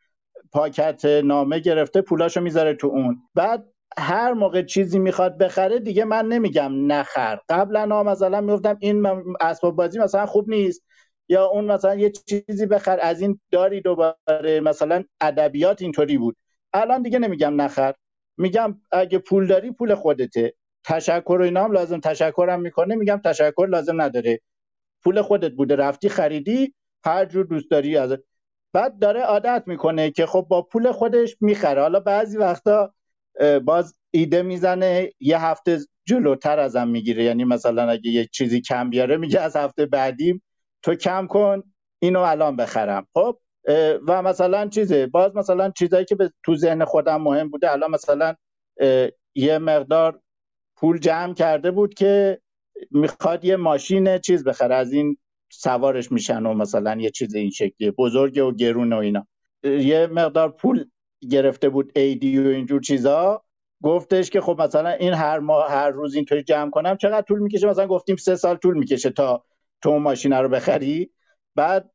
[0.51, 3.17] پاکت نامه گرفته پولاشو می‌ذاره تو اون.
[3.35, 3.65] بعد
[3.97, 7.39] هر موقع چیزی می‌خواد بخره دیگه من نمیگم نخر.
[7.49, 9.07] قبلا مثلا می‌گفتم این
[9.41, 10.81] اسباب بازی مثلا خوب نیست.
[11.29, 16.37] یا اون مثلا یه چیزی بخر از این داری دوباره مثلا ادبیات اینطوری بود.
[16.73, 17.93] الان دیگه نمیگم نخر.
[18.37, 20.53] میگم اگه پول داری پول خودته.
[20.85, 21.99] تشکر و اینا لازم.
[21.99, 24.41] تشکرم می‌کنه میگم تشکر لازم نداره.
[25.03, 25.75] پول خودت بوده.
[25.75, 26.73] رفتی خریدی.
[27.05, 28.17] هر جور دوست داری از
[28.73, 31.81] بعد داره عادت می‌کنه که خب با پول خودش می‌خره.
[31.81, 32.93] حالا بعضی وقتا
[33.65, 37.23] باز ایده می‌زنه یه هفته جلوتر ازم می‌گیره.
[37.23, 40.41] یعنی مثلا اگه یه چیزی کم بیاره میگه از هفته بعدی
[40.83, 41.63] تو کم کن
[41.99, 43.07] اینو الان بخرم.
[43.13, 43.39] خب
[44.07, 48.35] و مثلا چیزه باز مثلا چیزایی که به تو ذهن خودم مهم بوده الان مثلا
[49.35, 50.21] یه مقدار
[50.75, 52.39] پول جمع کرده بود که
[52.91, 54.75] می‌خواد یه ماشین چیز بخره.
[54.75, 55.17] از این
[55.51, 59.27] سوارش میشن و مثلا یه چیز این شکلی بزرگ و گرون و اینا.
[59.63, 60.85] یه مقدار پول
[61.29, 63.43] گرفته بود ایدی و اینجور چیزا.
[63.83, 67.67] گفتش که خب مثلا این هر ماه هر روز اینطوری جمع کنم چقدر طول می‌کشه؟
[67.67, 69.43] مثلا گفتیم سه سال طول می‌کشه تا
[69.81, 71.11] تو ماشین رو بخری.
[71.55, 71.91] بعد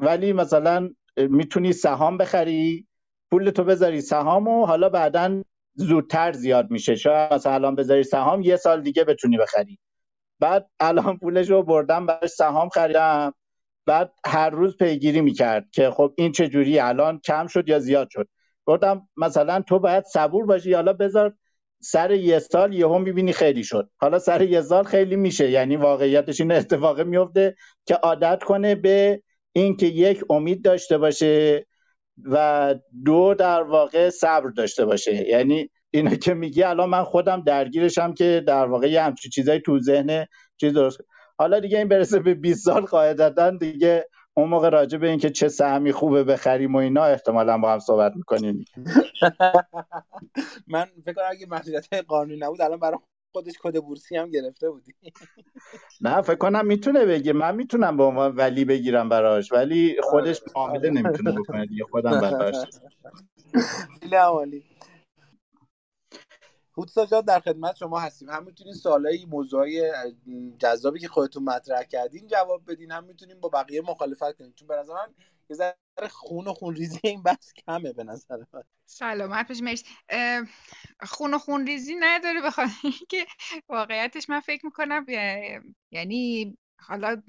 [0.00, 2.86] ولی مثلا می‌تونی سهام بخری.
[3.30, 5.42] پول تو بذاری سهام و حالا بعدا
[5.74, 6.94] زودتر زیاد میشه.
[6.94, 9.78] شاید مثلا الان بذاری سهام یه سال دیگه بتونی بخری.
[10.44, 13.34] بعد الان پولش رو بردم براش سهام خریدم.
[13.86, 18.08] بعد هر روز پیگیری می‌کرد که خب این چه جوری الان کم شد یا زیاد
[18.10, 18.28] شد.
[18.66, 21.34] گفتم مثلا تو باید صبور باشی حالا بذار
[21.82, 23.90] سر یه سال یهو می‌بینی خیلی شد.
[23.96, 25.50] حالا سر یه سال خیلی میشه.
[25.50, 29.22] یعنی واقعیتش این اتفاق میفته که عادت کنه به
[29.52, 31.66] اینکه یک امید داشته باشه
[32.24, 32.74] و
[33.04, 35.28] دو در واقع صبر داشته باشه.
[35.28, 39.80] یعنی اینا که میگی الان من خودم درگیرشم که در واقع یه همچین چیزایی تو
[39.80, 40.26] ذهن
[40.56, 40.98] چیز درست
[41.38, 45.48] حالا دیگه این برسه به 20 سال قاعدتا دیگه اون موقع راجع به اینکه چه
[45.48, 48.64] سهمی خوبه بخریم و اینا احتمالا با هم صحبت می‌کنیم.
[50.68, 52.98] من فکر کنم اگه مسئولیت قانونی نبود الان برای
[53.32, 54.94] خودش کد بورسی هم گرفته بودی.
[56.00, 57.32] نه فکر کنم می‌تونه بگه.
[57.32, 62.56] من می‌تونم به عنوان ولی بگیرم براش ولی خودش معامله نمی‌تونه بکنه دیگه خودم براش.
[64.00, 64.16] خیلی
[66.78, 68.30] هوتسا جان در خدمت شما هستیم.
[68.30, 69.82] هم می‌تونین سوالای موضوعی
[70.58, 72.92] جذابی که خودتون مطرح کردین جواب بدین.
[72.92, 75.14] هم می‌تونیم با بقیه مخالفت کنیم چون به نظر من
[75.50, 78.62] یه ذره خون و خون ریزی این بحث کمه به نظر من.
[78.86, 79.84] سلامت بشه مرسی.
[81.02, 82.72] خون و خون ریزی نداره بخاطر
[83.08, 83.26] که
[83.68, 85.06] واقعیتش من فکر می‌کنم
[85.90, 87.22] یعنی حالا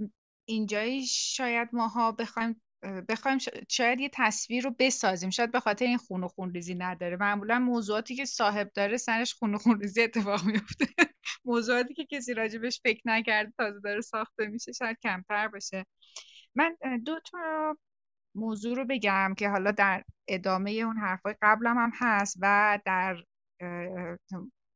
[0.46, 2.62] اینجایی شاید ماها بخوایم
[3.10, 3.38] بخوایم
[3.70, 5.30] شاید یه تصویر رو بسازیم.
[5.30, 7.18] شاید به خاطر این خون و خون ریزی نداره.
[7.18, 10.86] معمولا موضوعاتی که صاحب داره سرش خون و خون ریزی اتفاق میفته
[11.46, 15.86] موضوعاتی که کسی راجبش فکر نکرده تازه داره ساخته میشه شاید کمتر باشه.
[16.56, 16.76] من
[17.06, 17.78] دو تا
[18.36, 23.24] موضوع رو بگم که حالا در ادامه اون حرفای قبلم هم هست و در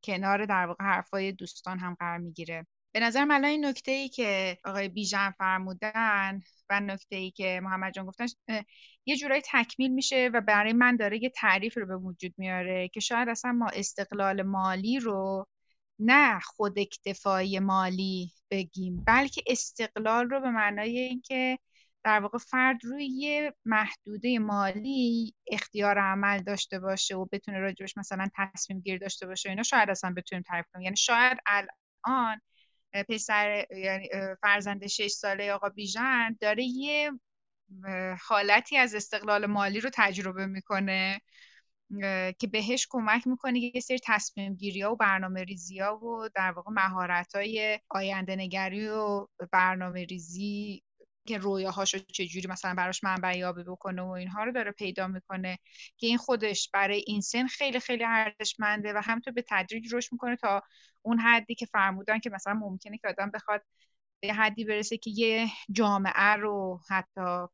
[0.04, 2.66] کنار در واقع حرفای دوستان هم قرار می‌گیره.
[2.92, 7.92] به نظر من این نکته ای که آقای بیژن فرمودن و نکته ای که محمد
[7.92, 8.26] جان گفتن
[9.06, 13.00] یه جورایی تکمیل میشه و برای من داره یه تعریف رو به وجود میاره که
[13.00, 15.46] شاید اصلا ما استقلال مالی رو
[15.98, 21.58] نه خود اکتفای مالی بگیم بلکه استقلال رو به معنای اینکه
[22.04, 28.28] در واقع فرد روی یه محدوده مالی اختیار عمل داشته باشه و بتونه راجبش مثلا
[28.36, 30.84] تصمیم گیر داشته باشه اینا شاید اصلا بتونیم تعریف کنیم.
[30.84, 32.40] یعنی شاید الان
[33.08, 34.08] پسر یعنی
[34.42, 37.12] فرزند شش ساله آقا بیژن داره یه
[38.20, 41.20] حالتی از استقلال مالی رو تجربه می‌کنه
[42.38, 46.52] که بهش کمک می‌کنه یه سری تصمیم گیری ها و برنامه ریزی ها و در
[46.52, 50.82] واقع مهارت های آینده نگری و برنامه ریزی
[51.30, 55.58] که رویاهاشو چجوری مثلا براش منبع یابی بکنه و اینها رو داره پیدا می‌کنه
[55.96, 60.36] که این خودش برای این سن خیلی خیلی ارزشمنده و همینطور به تدریج رشد می‌کنه
[60.36, 60.62] تا
[61.02, 63.62] اون حدی که فرمودن که مثلا ممکنه که آدم بخواد
[64.20, 67.46] به حدی برسه که یه جامعه رو حتی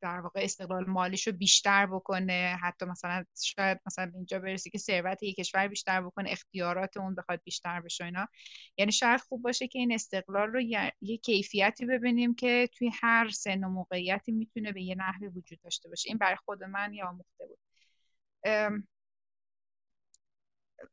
[0.00, 5.22] در واقع استقلال مالیش رو بیشتر بکنه حتی مثلا شاید مثلا اینجا برسه که ثروت
[5.22, 8.26] یک کشور بیشتر بکنه اختیارات اون بخواد بیشتر بشه اینا.
[8.76, 10.60] یعنی شاید خوب باشه که این استقلال رو
[11.00, 15.88] یه کیفیتی ببینیم که توی هر سن و موقعیتی می‌تونه به یه نحوی وجود داشته
[15.88, 16.08] باشه.
[16.08, 17.58] این برای خود من یا آموخته بود.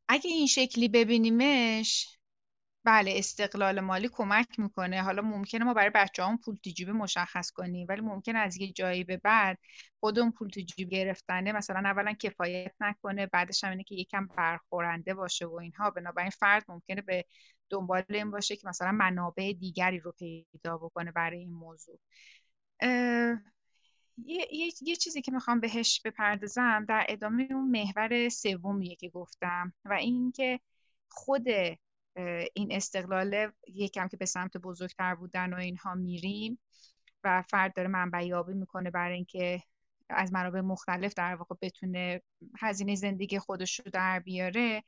[0.08, 2.17] اگه این شکلی ببینیمش
[2.88, 5.02] بله استقلال مالی کمک می‌کنه.
[5.02, 8.72] حالا ممکنه ما برای بچه هم پول تو جیبه مشخص کنیم ولی ممکن از یه
[8.72, 9.58] جایی به بعد
[10.00, 14.26] خود اون پول تو جیب گرفتنه مثلا اولا کفایت نکنه بعدش هم اینه که یکم
[14.26, 15.90] برخورنده باشه و اینها.
[15.90, 17.24] بنابراین فرد ممکنه به
[17.70, 21.98] دنبال این باشه که مثلا منابع دیگری رو پیدا بکنه برای این موضوع.
[24.26, 29.72] یه،, یه،, یه چیزی که می‌خوام بهش بپردازم در ادامه اون محور سومیه که گفتم
[29.84, 30.60] و اینکه
[31.08, 31.44] خود
[32.54, 36.58] این استقلال یکم که به سمت بزرگتر بودن و اینها میریم
[37.24, 39.62] و فرد داره منبع یابی می‌کنه برای اینکه
[40.08, 42.22] از منابع مختلف در واقع بتونه
[42.58, 44.82] هزینه زندگی خودش رو در بیاره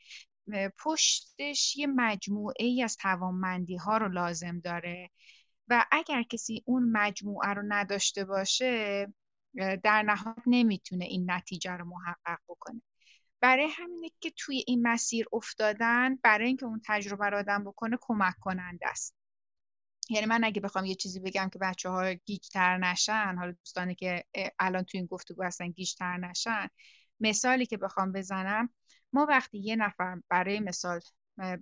[0.78, 5.10] پشتش یه مجموعه ای از توانمندی ها رو لازم داره
[5.68, 9.06] و اگر کسی اون مجموعه رو نداشته باشه
[9.82, 12.82] در نهایت نمی‌تونه این نتیجه رو محقق بکنه.
[13.40, 18.34] برای همینه که توی این مسیر افتادن برای اینکه اون تجربه رو آدم بکنه کمک
[18.40, 19.16] کننده است.
[20.10, 24.24] یعنی من اگه بخوام یه چیزی بگم که بچه ها گیجتر نشن حالا دوستانی که
[24.58, 26.68] الان توی این گفتگو هستن گیجتر نشن
[27.20, 28.68] مثالی که بخوام بزنم
[29.12, 31.00] ما وقتی یه نفر برای مثال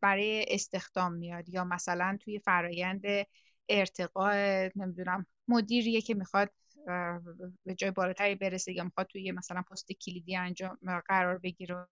[0.00, 3.02] برای استخدام میاد یا مثلا توی فرایند
[3.68, 6.50] ارتقاء نمی‌دونم مدیریه که می‌خواد
[7.64, 11.86] به جای بالاتری برسه یا می‌خواد توی مثلا پست کلیدی انجام قرار بگیره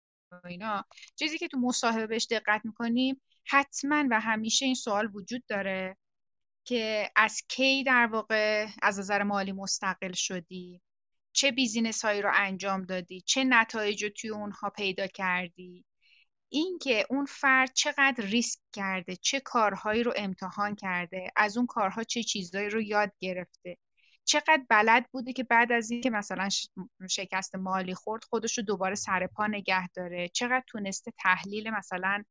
[0.45, 0.84] اینا
[1.16, 5.97] چیزی که تو مصاحبه بهش دقت می‌کنیم حتما و همیشه این سوال وجود داره
[6.64, 10.82] که از کی در واقع از نظر مالی مستقل شدی؟
[11.32, 15.84] چه بیزینس هایی رو انجام دادی؟ چه نتایج رو توی اونها پیدا کردی؟
[16.49, 22.22] اینکه اون فرد چقدر ریسک کرده؟ چه کارهایی رو امتحان کرده؟ از اون کارها چه
[22.22, 23.78] چیزهایی رو یاد گرفته؟
[24.27, 26.49] چقدر بلد بوده که بعد از اینکه مثلا
[27.11, 30.29] شکست مالی خورد خودش رو دوباره سر پا نگه داره.
[30.29, 32.24] چقدر تونسته تحلیل مثلا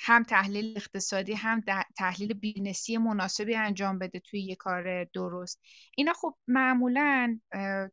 [0.00, 1.62] هم تحلیل اقتصادی هم
[1.96, 5.60] تحلیل business ی مناسبی انجام بده توی یه کار درست.
[5.96, 7.40] اینا خب معمولا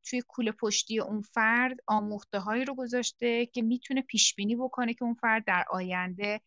[0.10, 5.04] توی کوله پشتی اون فرد آموخته هایی رو گذاشته که می‌تونه پیش بینی بکنه که
[5.04, 6.42] اون فرد در آینده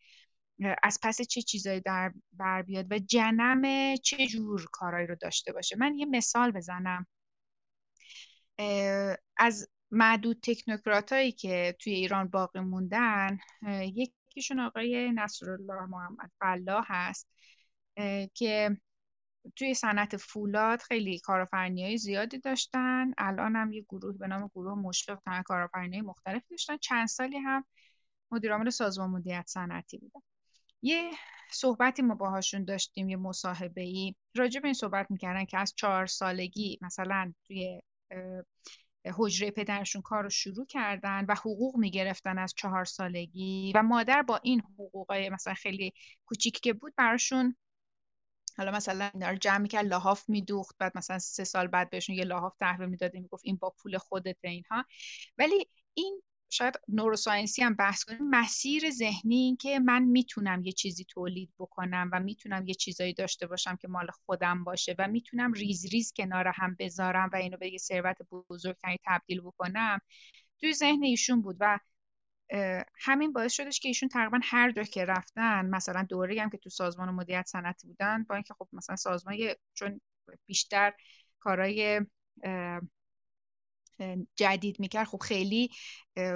[0.83, 5.75] از پس چه چیزایی در بر بیاد و جنم چه جور کارایی رو داشته باشه.
[5.75, 7.07] من یه مثال بزنم.
[9.37, 13.37] از معدود تکنوکرات هایی که توی ایران باقی موندن
[13.81, 17.29] یکیشون آقای نصرالله محمد فلاح هست
[18.33, 18.77] که
[19.55, 23.11] توی صنعت فولاد خیلی کارآفرینی های زیادی داشتن.
[23.17, 26.77] الان هم یه گروه به نام گروه مشرف کارآفرینی مختلفی داشتن.
[26.77, 27.65] چند سالی هم
[28.31, 30.21] مدیرعامل سازمان مدیریت صنعتی بودن.
[30.81, 31.11] یه
[31.51, 36.05] صحبتی ما باهاشون داشتیم یه مصاحبه ای راجع به این صحبت می‌کردن که از چهار
[36.07, 37.81] سالگی مثلا توی
[39.17, 44.39] حجره پدرشون کار رو شروع کردن و حقوق می‌گرفتن از چهار سالگی و مادر با
[44.43, 45.93] این حقوقای مثلا خیلی
[46.25, 47.55] کوچیک که بود براشون
[48.57, 52.23] حالا مثلا اینا رو جمع می‌کرد لحاف میدوخت بعد مثلا سه سال بعد بهشون یه
[52.23, 54.85] لحاف تحویل می‌داده می‌گفت این با پول خودت اینها.
[55.37, 61.05] ولی این شاید نوروساینسی هم بحث کنیم مسیر ذهنی این که من می‌تونم یه چیزی
[61.05, 65.85] تولید بکنم و می‌تونم یه چیزایی داشته باشم که مال خودم باشه و می‌تونم ریز
[65.85, 68.17] ریز کنار هم بذارم و اینو به یه ثروت
[68.49, 69.99] بزرگتری تبدیل بکنم
[70.59, 71.79] توی ذهن ایشون بود و
[72.95, 76.69] همین باعث شدش که ایشون تقریبا هر جا که رفتن مثلا دوره هم که تو
[76.69, 79.37] سازمان مدیریت صنعتی بودن با اینکه خب مثلا سازمان
[79.73, 80.01] چون
[80.45, 80.93] بیشتر
[81.39, 82.01] کارهای
[84.35, 85.07] جدید می‌کرد.
[85.07, 85.69] خب خیلی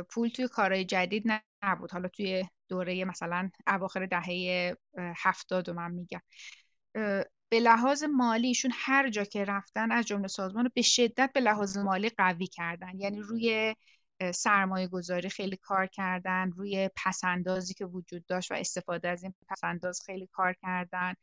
[0.09, 1.23] پول توی کارهای جدید
[1.63, 1.91] نبود.
[1.91, 6.21] حالا توی دوره مثلا اواخر دهه هفتاد من میگم
[7.49, 11.39] به لحاظ مالی ایشون هر جا که رفتن از جمله سازمان رو به شدت به
[11.39, 12.99] لحاظ مالی قوی کردن.
[12.99, 13.75] یعنی روی
[14.33, 20.01] سرمایه گذاری خیلی کار کردن روی پسندازی که وجود داشت و استفاده از این پسنداز
[20.05, 21.13] خیلی کار کردن.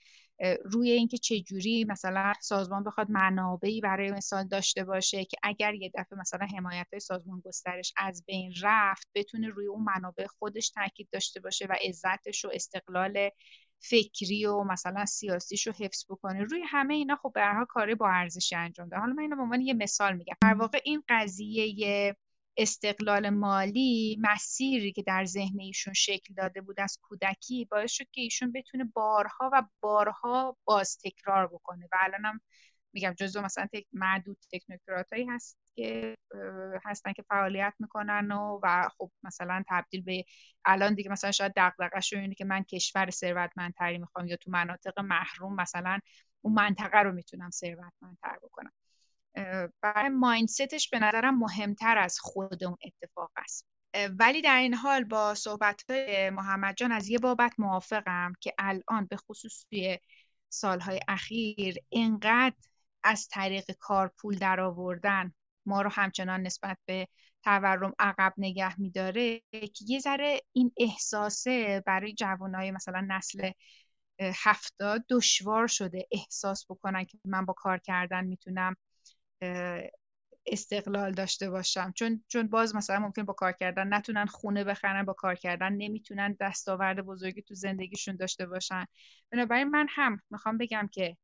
[0.64, 5.90] روی اینکه چه جوری مثلا سازمان بخواد منابعی برای مثال داشته باشه که اگر یه
[5.94, 11.08] دفعه مثلا حمایت های سازمان گسترش از بین رفت بتونه روی اون منابع خودش تاکید
[11.12, 13.30] داشته باشه و عزتش و استقلال
[13.82, 16.44] فکری و مثلا سیاسیش رو حفظ بکنه.
[16.44, 19.60] روی همه اینا خب به کاری با ارزشی انجام ده حالا من اینو به عنوان
[19.60, 20.34] یه مثال میگم.
[20.42, 22.16] در واقع این قضیه
[22.56, 28.20] استقلال مالی مسیری که در ذهن ایشون شکل داده بود از کودکی باعث شد که
[28.20, 31.88] ایشون بتونه بارها و بارها باز تکرار بکنه.
[31.92, 32.40] و الانم
[32.92, 36.16] میگم جزو مثلا تک معدود تکنوکرات هایی هست که
[36.84, 40.24] هستن که فعالیت می‌کنن و, و خب مثلا تبدیل به
[40.64, 45.60] الان دیگه مثلا شاید دغدغه‌ش اینه که من کشور ثروتمندتری می‌خوام یا تو مناطق محروم
[45.60, 45.98] مثلا
[46.40, 48.72] اون منطقه رو می‌تونم ثروتمندتر بکنم.
[49.82, 53.66] برای مایندستش به نظرم مهمتر از خود اون اتفاق است.
[54.18, 55.90] ولی در این حال با صحبت
[56.32, 59.98] محمد جان از یه بابت موافقم که الان به خصوص توی
[60.48, 62.56] سالهای اخیر اینقدر
[63.02, 65.32] از طریق کار پول در آوردن
[65.66, 67.08] ما رو همچنان نسبت به
[67.44, 73.50] تورم عقب نگه میداره که یه ذره این احساسه برای جوانای مثلا نسل
[74.20, 78.76] هفتاد دشوار شده احساس بکنن که من با کار کردن می‌تونم
[80.46, 81.92] استقلال داشته باشم.
[81.96, 86.36] چون چون باز مثلا ممکن با کار کردن نتونن خونه بخرن با کار کردن نمی‌تونن
[86.40, 88.84] دستاورد بزرگی تو زندگیشون داشته باشن.
[89.32, 91.16] بنابراین من هم می‌خوام بگم که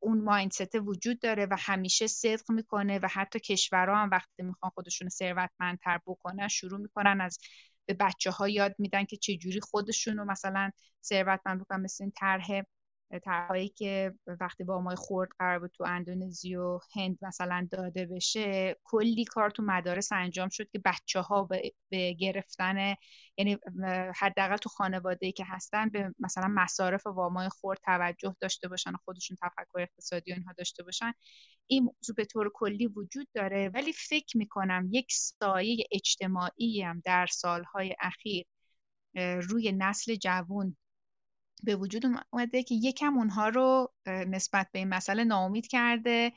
[0.00, 5.08] اون مایندست وجود داره و همیشه صدق می‌کنه و حتی کشورها هم وقتی می‌خوان خودشون
[5.08, 7.38] ثروتمندتر بکنن شروع می‌کنن از
[7.86, 10.70] به بچه ها یاد میدن که چجوری خودشون رو مثلا
[11.04, 12.62] ثروتمند بکنن مثل این طرح
[13.24, 18.76] طرحهایی که وقتی با مای خورد قرار بود تو اندونزی و هند مثلا داده بشه
[18.84, 21.48] کلی کار تو مدارس انجام شد که بچه ها
[21.90, 22.94] به, گرفتن
[23.36, 23.58] یعنی
[24.16, 29.36] حداقل تو خانواده که هستن به مثلا مصارف وامای خورد توجه داشته باشن و خودشون
[29.42, 31.12] تفکر اقتصادی و اینها داشته باشن.
[31.66, 37.26] این موضوع به طور کلی وجود داره ولی فکر می‌کنم یک سایه اجتماعی هم در
[37.26, 38.46] سالهای اخیر
[39.40, 40.76] روی نسل جوون
[41.62, 46.32] به وجود اومده که یکم اونها رو نسبت به این مسئله ناامید کرده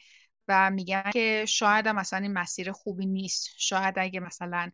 [0.47, 3.47] و میگن که شاید هم مثلا این مسیر خوبی نیست.
[3.57, 4.71] شاید اگه مثلا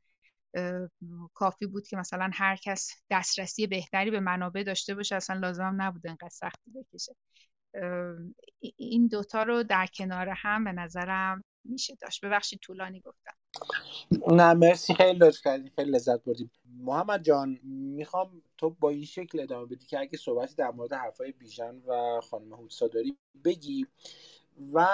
[1.34, 6.08] کافی بود که مثلا هر کس دسترسی بهتری به منابع داشته باشه اصلا لازم نبود
[6.08, 7.16] انقدر سختی بکشه.
[8.78, 12.26] این دوتا رو در کنار هم به نظرم میشه داشت.
[12.26, 13.37] ببخشید طولانی گفتم.
[14.28, 14.94] نه مرسی.
[14.94, 16.52] خیلی لطف کردیم خیلی لذت بردیم.
[16.80, 21.32] محمد جان می‌خوام تو با این شکل ادامه بدی که اگه صحبتی در مورد حرفای
[21.32, 23.88] بیژن و خانم هوتسا داری بگی
[24.74, 24.88] و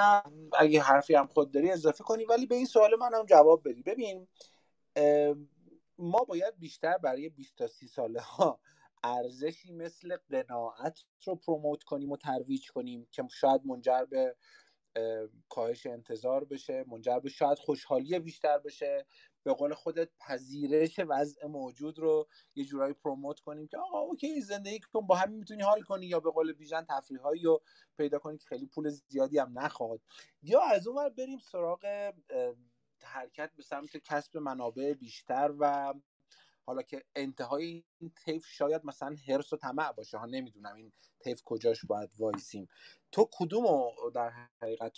[0.59, 3.84] اگه حرفی هم خود داری اضافه کنی ولی به این سوال من هم جواب بدی.
[3.84, 4.28] ببین
[5.97, 8.59] ما باید بیشتر برای 20 تا 30 ساله ها
[9.03, 14.36] ارزشی مثل قناعت رو promote کنیم و ترویج کنیم که شاید منجر به
[15.50, 19.06] کاهش انتظار بشه منجر به شاید خوشحالی بیشتر بشه.
[19.44, 24.80] به قول خودت پذیرش وضع موجود رو یه جورایی promote کنیم که آقا OK زندگی
[24.80, 26.06] کن با همین می‌تونی حال کنی.
[26.06, 27.62] یا به قول بیژن تفریحایی رو
[27.98, 30.02] پیدا کنی که خیلی پول زیادی هم نخواد.
[30.41, 32.14] یا از اون بریم سراغ
[33.04, 35.94] حرکت به سمت کسب منابع بیشتر و
[36.66, 41.41] حالا که انتهای این طیف شاید مثلا هرس و طمع باشه ها نمی‌دونم این طیف
[41.45, 42.68] کجاش باید وایسیم.
[43.11, 44.97] تو کدوم رو در حقیقت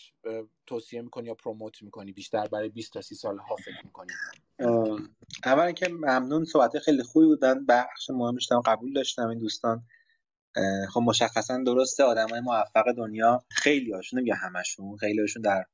[0.66, 4.14] توصیه می‌کنی یا پروموت می‌کنی؟ بیشتر برای 20 تا 30 سال ها فکر می‌کنی؟
[5.46, 9.84] اولا که ممنون صحبت خیلی خوبی بودن بخش مهمش قبول داشتم این دوستان.
[10.90, 15.66] خب مشخصا درسته آدم های موفق دنیا خیلی هاشون یا همشون خیلی هاشون در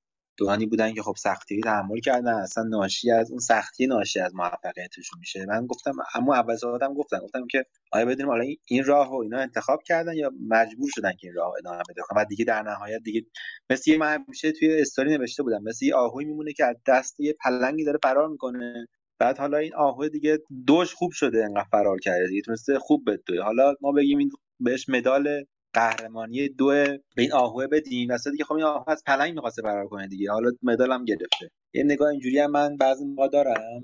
[0.41, 5.19] دورانی بودن که خب سختی تحمل کردن اصلا ناشی از اون سختی ناشی از موفقیتشون
[5.19, 5.45] میشه.
[5.45, 9.39] من گفتم اما اول آدم گفتم گفتم که آیا بدونیم حالا این راه و اینا
[9.39, 13.25] انتخاب کردن یا مجبور شدن که این راه ادامه بده؟ و دیگه در نهایت دیگه
[13.69, 17.35] مثل من میشه توی استوری نوشته بودم مثل یه آهوی میمونه که از دست یه
[17.45, 18.87] پلنگی داره فرار می‌کنه.
[19.19, 22.27] بعد حالا این آهوی دیگه دوش خوب شده انقدر فرار کرده.
[22.27, 23.41] دیگه تونسته خوب بده.
[23.43, 28.53] حالا ما بگیم این بهش مدال قهرمانی دو به این آهوه بدیم واسه دیگه خب
[28.53, 30.31] این آهوه از پلنگ می‌خواسته فرار کنه دیگه.
[30.31, 31.51] حالا مدالم گرفته.
[31.73, 33.83] یه نگاه اینجوری هم من بعضی موقع دارم.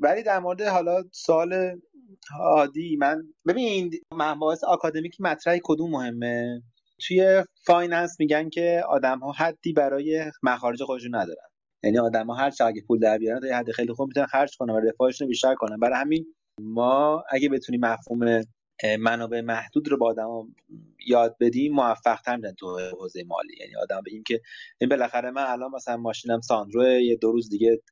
[0.00, 1.80] ولی در مورد حالا سال
[2.40, 6.62] عادی من ببین مباحث آکادمیک مطرح کدوم مهمه؟
[7.06, 11.48] توی finance میگن که آدم ها حدی برای مخارج خودشون ندارن.
[11.82, 14.56] یعنی آدم ها هر چقدر پول در بیارن تا یه حد خیلی خوب می‌تونن خرج
[14.56, 15.76] کنن و رفاهشون رو بیشتر کنن.
[15.76, 16.26] برای همین
[16.60, 18.42] ما اگه بتونیم مفهوم
[19.00, 20.54] منابع محدود رو به آدما
[21.06, 23.56] یاد بدیم موفق تر میشن تو حوزه مالی.
[23.60, 24.40] یعنی آدم بگیم که
[24.80, 27.82] این بالاخره من الان مثلا ماشینم ساندرو یه دو روز دیگه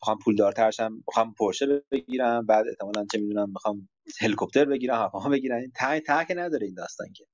[0.00, 3.88] می‌خوام پولدارتر شم می‌خوام پرشه بگیرم بعد احتمالاً چه می‌دونم می‌خوام
[4.20, 5.58] هلیکوپتر بگیرم هواپیما بگیرم.
[5.58, 7.26] این ته ته که نداره این داستان که.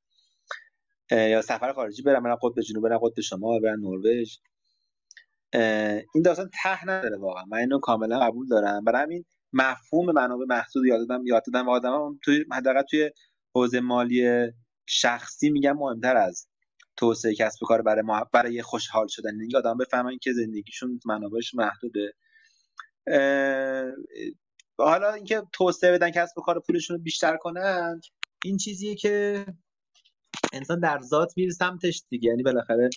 [1.17, 4.37] یا سفر خارجی برم برم قطب جنوب برم قطب شمال برم نروژ.
[6.15, 7.45] این داستان ته نداره واقعا.
[7.45, 8.85] من اینو کاملا قبول دارم.
[8.85, 13.11] برای همین مفهوم منابع محدود یاد دادم یاد دادم و آدم توی حداقل توی
[13.55, 14.49] حوزه مالی
[14.87, 16.49] شخصی میگم مهمتر از
[16.97, 19.41] توسعه کسب و کار برای برای خوشحال شدن.
[19.41, 22.13] یعنی آدم بفهمن که زندگیشون منابعش محدوده.
[24.79, 28.01] حالا اینکه توسعه بدن کسب و کار پولشون رو بیشتر کنن
[28.45, 29.47] این چیزیه که
[30.53, 32.29] انسان در ذات میره سمتش دیگه.
[32.29, 32.91] یعنی بالاخره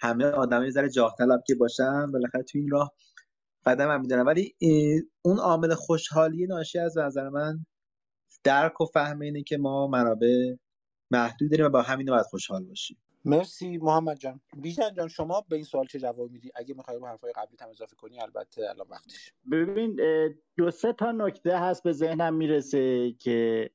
[0.00, 2.92] همه آدم یه ذره جاه طلب که باشن بالاخره تو این راه
[3.66, 4.54] قدم هم می‌دونن ولی
[5.22, 7.66] اون عامل خوشحالی ناشی از نظر من
[8.44, 10.54] درک و فهم اینه که ما منابع
[11.10, 12.96] محدود داریم و با همین باید خوشحال باشیم.
[13.24, 14.40] مرسی محمد جان.
[14.56, 17.68] بیژن جان شما به این سوال چه جواب میدی؟ اگه می‌خوای به حرفای قبلی هم
[17.68, 19.32] اضافه کنی البته الان وقتش.
[19.50, 20.00] ببین
[20.56, 23.70] دو سه تا نکته هست به ذهنم می‌رسه که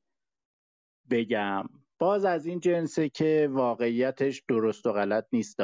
[1.09, 1.65] بگم.
[1.99, 5.57] باز از این جنسه که واقعیتش درست و غلط نیست.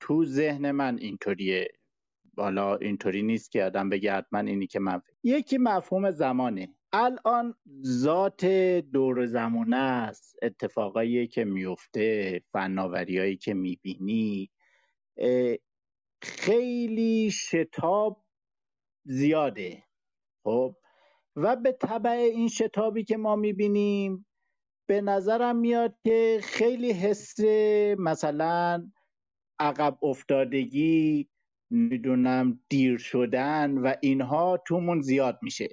[0.00, 1.68] تو ذهن من اینطوریه.
[2.34, 6.74] بالا اینطوری نیست که آدم بگه حتما اینی که من یکی مفهوم زمانه.
[6.92, 7.54] الان
[7.86, 8.44] ذات
[8.92, 10.36] دور زمانه است.
[10.42, 14.50] اتفاقایی که میفته فناوریایی که می‌بینی.
[16.22, 18.24] خیلی شتاب
[19.04, 19.82] زیاده.
[20.44, 20.76] خب؟
[21.36, 24.26] و به طبع این شتابی که ما می‌بینیم
[24.88, 27.40] به نظرم میاد که خیلی حس
[27.98, 28.90] مثلا
[29.58, 31.28] عقب افتادگی
[31.74, 35.68] می‌دونم دیر شدن و اینها تومون زیاد میشه.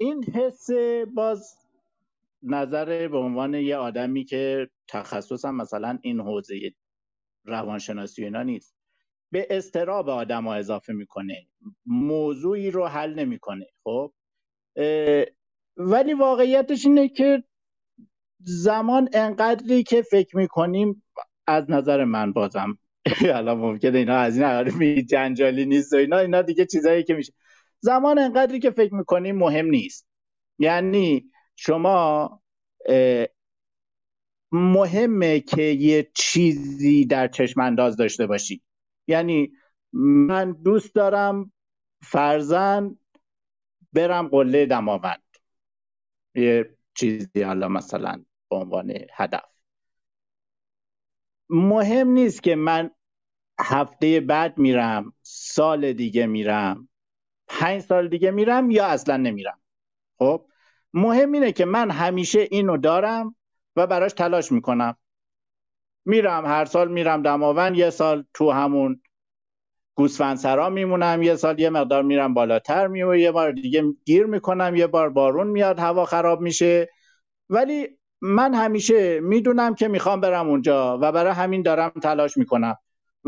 [0.00, 0.66] این حس
[1.14, 1.56] باز
[2.42, 6.72] نظر به عنوان یه آدمی که تخصصم مثلا این حوزه
[7.44, 8.76] روانشناسی اینا نیست
[9.32, 11.46] به استراب آدم ها اضافه می‌کنه.
[11.86, 14.12] موضوعی رو حل نمی‌کنه خب؟
[15.76, 17.44] ولی واقعیتش اینه که
[18.40, 21.02] زمان انقدری که فکر می‌کنیم
[21.46, 22.78] از نظر من بازم
[23.36, 27.32] الان ممکنه اینا از این جنجالی نیست و اینا اینا دیگه چیزایی که میشه.
[27.80, 30.08] زمان انقدری که فکر می‌کنیم مهم نیست.
[30.58, 32.42] یعنی شما
[34.52, 38.62] مهمه که یه چیزی در چشم انداز داشته باشی.
[39.06, 39.52] یعنی
[39.92, 41.52] من دوست دارم
[42.02, 42.98] فرزن
[43.92, 45.22] برم قله دماوند
[46.34, 49.44] یه چیزی حالا مثلا به عنوان هدف.
[51.50, 52.90] مهم نیست که من
[53.60, 56.88] هفته بعد میرم سال دیگه میرم.
[57.48, 59.60] پنج سال دیگه میرم یا اصلا نمیرم؟
[60.18, 60.46] خب
[60.94, 63.36] مهم اینه که من همیشه اینو دارم
[63.76, 64.96] و براش تلاش می‌کنم.
[66.04, 69.00] میرم هر سال میرم دماوند یه سال تو همون
[69.94, 74.86] گوسفندسرا میمونم یه سال یه مقدار میرم بالاتر میو یه بار دیگه گیر می‌کنم یه
[74.86, 76.88] بار بارون میاد هوا خراب میشه.
[77.50, 77.88] ولی
[78.20, 82.76] من همیشه می‌دونم که می‌خوام برم اونجا و برای همین دارم تلاش می‌کنم.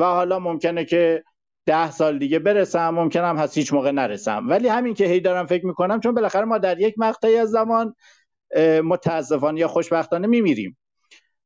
[0.01, 1.25] و حالا ممکنه که
[1.67, 4.47] ده سال دیگه برسم ممکنم هست هیچ موقع نرسم.
[4.49, 7.95] ولی همین که هی دارم فکر می‌کنم چون بالاخره ما در یک مقطعی از زمان
[8.85, 10.77] متاسفانه یا خوشبختانه میمیریم.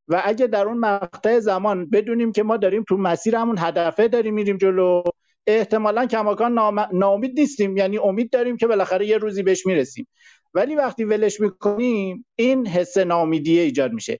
[0.08, 4.34] و اگه در اون مقطع زمان بدونیم که ما داریم تو مسیر همون هدفه داریم
[4.34, 5.02] میریم جلو
[5.46, 6.58] احتمالا کماکان
[6.92, 7.76] ناامید نیستیم.
[7.76, 10.06] یعنی امید داریم که بالاخره یه روزی بهش می‌رسیم.
[10.54, 14.18] ولی وقتی ولش می‌کنیم این حس ناامیدی ایجاد میشه.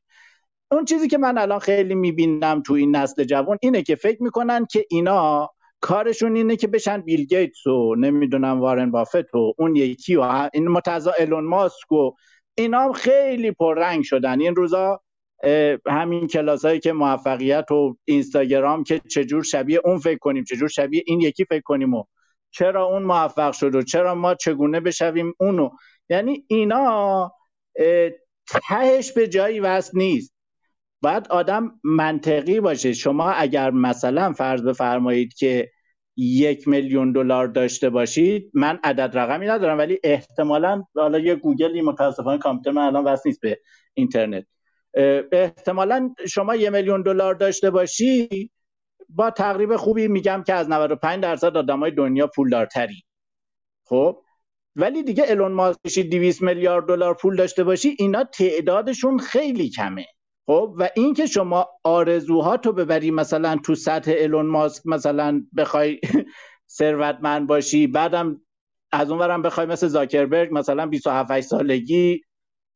[0.74, 4.66] اون چیزی که من الان خیلی می‌بینم تو این نسل جوان اینه که فکر می‌کنن
[4.66, 5.50] که اینا
[5.80, 10.68] کارشون اینه که بشن بیل گیتس و نمی‌دونم وارن بافت و اون یکی و این
[10.68, 12.10] متضا الون ماسک و
[12.54, 14.40] اینا خیلی پررنگ شدن.
[14.40, 15.00] این روزا
[15.86, 21.02] همین کلاس هایی که موفقیت و اینستاگرام که چجور شبیه اون فکر کنیم چجور شبیه
[21.06, 22.04] این یکی فکر کنیم و
[22.50, 25.70] چرا اون موفق شد و چرا ما چگونه بشویم اونو.
[26.08, 27.32] یعنی اینا
[28.46, 30.34] تهش به جایی وصل نیست.
[31.05, 32.92] باید آدم منطقی باشه.
[32.92, 35.70] شما اگر مثلا فرض بفرمایید که
[36.16, 42.38] یک میلیون دلار داشته باشید من عدد رقمی ندارم ولی احتمالا حالا یه گوگلی متاسفانه
[42.38, 43.61] کامپیوتر من الان وصل نیست به
[43.94, 44.46] اینترنت.
[45.32, 48.50] احتمالا شما یه میلیون دلار داشته باشی
[49.09, 53.02] با تقریب خوبی میگم که از 95 درصد آدمای دنیا پولدارتری.
[53.84, 54.22] خب؟
[54.76, 60.07] ولی دیگه الون ماسک 200 میلیارد دلار پول داشته باشی اینا تعدادشون خیلی کمه.
[60.47, 66.01] خب و اینکه شما آرزوهاتو ببری مثلا تو سطح الون ماسک مثلا بخوای
[66.78, 68.40] ثروتمند باشی بعدم
[68.92, 72.20] از اونورم بخوای مثل زاکربرگ مثلا 27 سالگی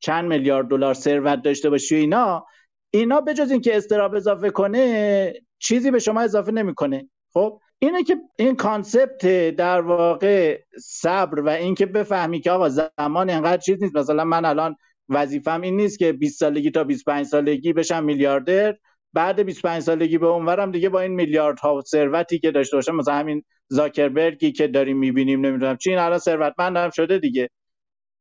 [0.00, 2.46] چند میلیارد دلار ثروت داشته باشی و اینا
[2.90, 7.08] اینا بجز اینکه استراب اضافه کنه چیزی به شما اضافه نمی‌کنه.
[7.32, 13.62] خب اینه که این کانسپت در واقع صبر و اینکه بفهمی که آقا زمان اینقدر
[13.62, 13.96] چیز نیست.
[13.96, 14.76] مثلا من الان
[15.08, 18.76] وظیفم این نیست که 20 سالگی تا 25 سالگی بشم میلیاردر.
[19.12, 23.44] بعد 25 سالگی به اونورم دیگه با این میلیاردها ثروتی که داشته باشم مثلا همین
[23.68, 27.50] زاکربرگی که داریم می‌بینیم نمی‌دونم چین الان ثروتمند هم شده دیگه.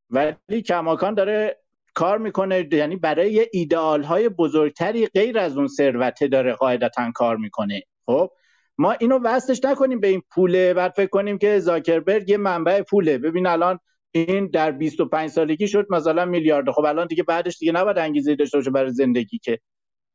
[0.10, 1.58] ولی کماکان داره
[1.94, 7.82] کار می‌کنه یعنی برای ایدئال های بزرگتری غیر از اون ثروته داره قاعدتا کار می‌کنه.
[8.06, 8.32] خب
[8.78, 13.18] ما اینو وصلش نکنیم به این پوله بعد فکر کنیم که زاکربرگ یه منبع پوله.
[13.18, 13.80] ببین الان
[14.18, 16.72] این در 25 سالگی شد مثلا میلیارد.
[16.72, 19.60] خب الان دیگه بعدش دیگه نباید انگیزه داشته باشه برای زندگی که.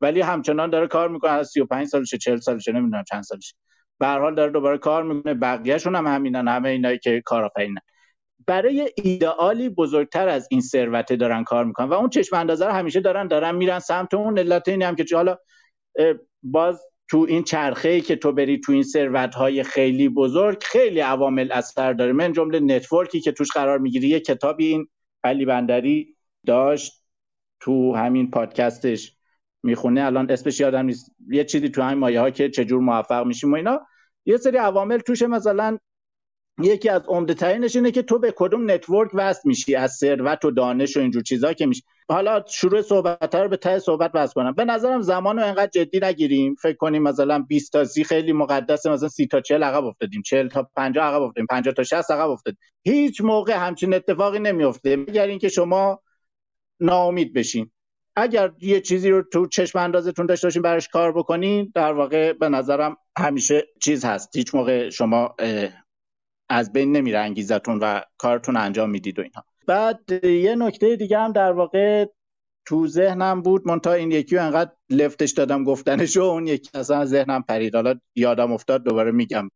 [0.00, 1.30] ولی همچنان داره کار می‌کنه.
[1.30, 3.54] از 35 سالشه 40 سالشه نمی‌دونم چند سالشه.
[3.98, 5.34] به هر حال داره دوباره کار می‌کنه.
[5.34, 7.80] بقیه‌شون هم همینن همه اینایی که کارآفرینن
[8.46, 13.00] برای ایدئالی بزرگتر از این ثروت دارن کار می‌کنن و اون چشم اندازه رو همیشه
[13.00, 15.36] دارن دارن میرن سمت اون علت اینی هم که حالا
[16.42, 16.80] باز
[17.12, 21.92] تو این چرخه که تو بری تو این ثروت های خیلی بزرگ خیلی عوامل اثر
[21.92, 22.12] داره.
[22.12, 24.88] من جمله نتورکی که توش قرار می‌گیری یه کتابی این
[25.24, 26.92] علی بندری داشت
[27.60, 29.16] تو همین پادکستش
[29.62, 30.02] می‌خونه.
[30.04, 31.10] الان اسمش یادم نیست.
[31.28, 33.80] یه چیزی تو همین مایه ها که چجور موفق میشیم و اینا.
[34.26, 35.26] یه سری عوامل توشه.
[35.26, 35.78] مثلا
[36.62, 40.50] یکی از عمده ترینش اینه که تو به کدوم network وصل میشی؟ از ثروت و
[40.50, 41.82] دانش و اینجور چیزا که میشی.
[42.12, 44.52] حالا شروع صحبت رو به ته صحبت وصل کنم.
[44.52, 46.54] به نظرم زمان رو انقدر جدی نگیریم.
[46.54, 50.22] فکر کنیم مثلا 20 تا 30 خیلی مقدسه مثلا 30 تا 40 عقب افتادیم.
[50.22, 51.46] 40 تا 50 عقب افتادیم.
[51.46, 52.58] 50 تا 60 عقب افتادیم.
[52.84, 56.00] هیچ موقع همچین اتفاقی نمیفته مگر اینکه شما
[56.80, 57.70] ناامید بشین.
[58.16, 62.48] اگر یه چیزی رو تو چشم اندازتون داشته باشین براش کار بکنین در واقع به
[62.48, 64.36] نظرم همیشه چیز هست.
[64.36, 65.36] هیچ موقع شما
[66.48, 69.44] از بین نمیره انگیزتون و کارتون انجام می‌دید و اینها.
[69.66, 72.06] بعد یه نکته دیگه هم در واقع
[72.64, 77.42] تو ذهنم بود منتها این یکی انقدر لفتش دادم گفتنش و اون یکی اصلا ذهنم
[77.42, 77.74] پرید.
[77.74, 79.50] حالا یادم افتاد دوباره میگم.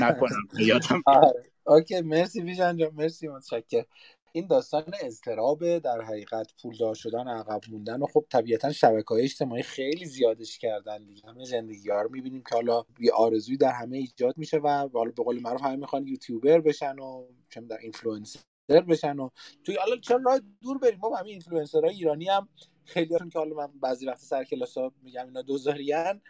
[0.00, 1.32] نکنم یادم آره.
[1.66, 3.84] OK مرسی بیژن جان مرسی متشکرم.
[4.32, 9.62] این داستان اضطراب در حقیقت پولدار شدن عقب موندن و خب طبیعتا شبکه های اجتماعی
[9.62, 11.28] خیلی زیادش کردن دیگه.
[11.28, 15.10] همه زندگی ها رو می‌بینیم که حالا یه آرزوی در همه ایجاد میشه و حالا
[15.10, 19.28] به قول معروف همه می‌خوان یوتیوبر بشن و چه در اینفلوئنسر بشن و
[19.64, 22.48] توی حالا چرا راه دور بریم؟ ما همین اینفلوئنسرهای ایرانی هم
[22.84, 26.20] خیلی هاشون که حالا من بعضی وقت سر کلاس ها میگم اینا دوزارین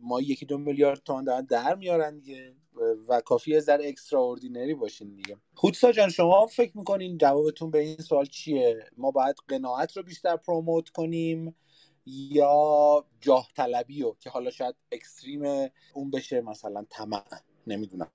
[0.00, 2.54] ما یکی دو میلیارد تومان دارن در میارن دیگه
[3.08, 5.36] و کافی در extraordinary باشین دیگه.
[5.54, 10.36] خودسا جان شما فکر می‌کنین جوابتون به این سوال چیه؟ ما باید قناعت رو بیشتر
[10.36, 11.56] promote کنیم
[12.06, 17.22] یا جاه طلبی رو که حالا شاید extreme اون بشه مثلا طمع؟
[17.66, 18.10] نمی‌دونم.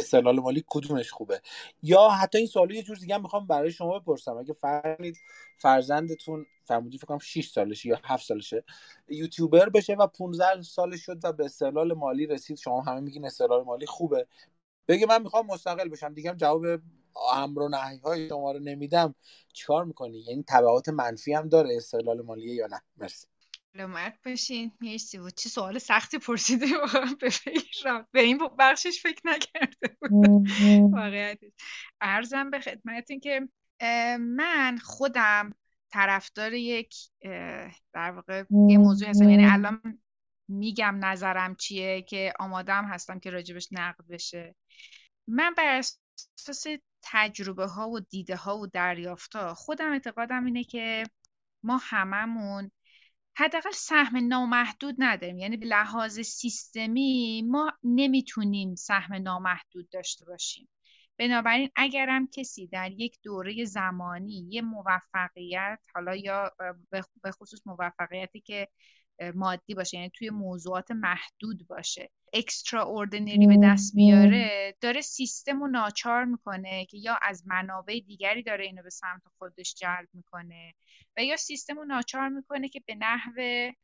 [0.00, 1.40] استقلال مالی کدومش خوبه؟
[1.82, 4.36] یا حتی این سوالو یه جور دیگه می‌خوام برای شما بپرسم.
[4.36, 5.16] اگه فرمید
[5.58, 8.64] فرزندتون فرمودی فکر کنم 6 سالشه یا 7 سالشه
[9.08, 13.64] یوتیوبر بشه و 15 سالش شد و به استقلال مالی رسید شما همه میگین استقلال
[13.64, 14.26] مالی خوبه.
[14.88, 16.14] بگه من می‌خوام مستقل بشم.
[16.14, 16.66] دیگه هم جواب
[17.32, 19.14] امر و نهی های شما رو نمیدم.
[19.52, 23.26] چیکار می‌کنی؟ یعنی تبعات منفی هم داره استقلال مالی یا نه؟ مرسی.
[23.72, 24.72] سلامت باشین.
[24.80, 25.34] مرسی بود.
[25.34, 26.66] چه سوال سختی پرسیده
[27.20, 28.06] به فکرم.
[28.12, 30.10] به این بخشش فکر نکرده بود.
[30.92, 31.52] واقعیتش
[32.00, 33.48] ارزم به خدمتین که
[34.18, 35.54] من خودم
[35.92, 36.94] طرفدار یک
[37.92, 39.30] در واقع یه موضوع هستم.
[39.30, 40.02] یعنی الان
[40.48, 44.54] میگم نظرم چیه که آمادم هستم که راجبش نقد بشه.
[45.28, 45.82] من بر
[46.38, 46.66] اساس
[47.02, 51.04] تجربه ها و دیده ها و دریافت ها خودم اعتقادم اینه که
[51.62, 52.70] ما هممون
[53.40, 55.38] حداقل سهم نامحدود نداریم.
[55.38, 60.68] یعنی به لحاظ سیستمی ما نمی‌تونیم سهم نامحدود داشته باشیم.
[61.18, 66.52] بنابراین اگرم کسی در یک دوره زمانی یه موفقیت حالا یا
[67.22, 68.68] به خصوص موفقیتی که
[69.34, 75.66] مادی باشه یعنی توی موضوعات محدود باشه اکسترا اوردنری به دست میاره داره سیستم رو
[75.68, 80.74] ناچار می‌کنه که یا از منابع دیگری داره اینو به سمت خودش جلب می‌کنه
[81.16, 83.34] و یا سیستم رو ناچار می‌کنه که به نحو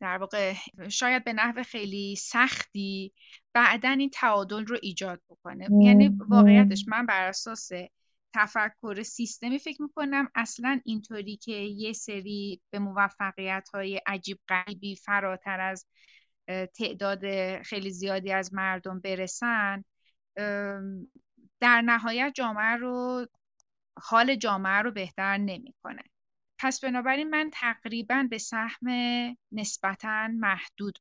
[0.00, 0.54] در واقع
[0.88, 3.12] شاید به نحو خیلی سختی
[3.54, 5.68] بعدا این تعادل رو ایجاد بکنه.
[5.84, 7.70] یعنی واقعیتش من بر اساس
[8.34, 15.60] تفکر سیستمی فکر می‌کنم اصلا اینطوری که یه سری به موفقیت های عجیب غریبی فراتر
[15.60, 15.86] از
[16.48, 17.22] تعداد
[17.62, 19.84] خیلی زیادی از مردم برسن
[21.60, 23.26] در نهایت جامعه رو
[23.98, 26.02] حال جامعه رو بهتر نمی‌کنه.
[26.58, 28.88] پس بنابراین من تقریبا به سهم
[29.52, 30.98] نسبتا محدود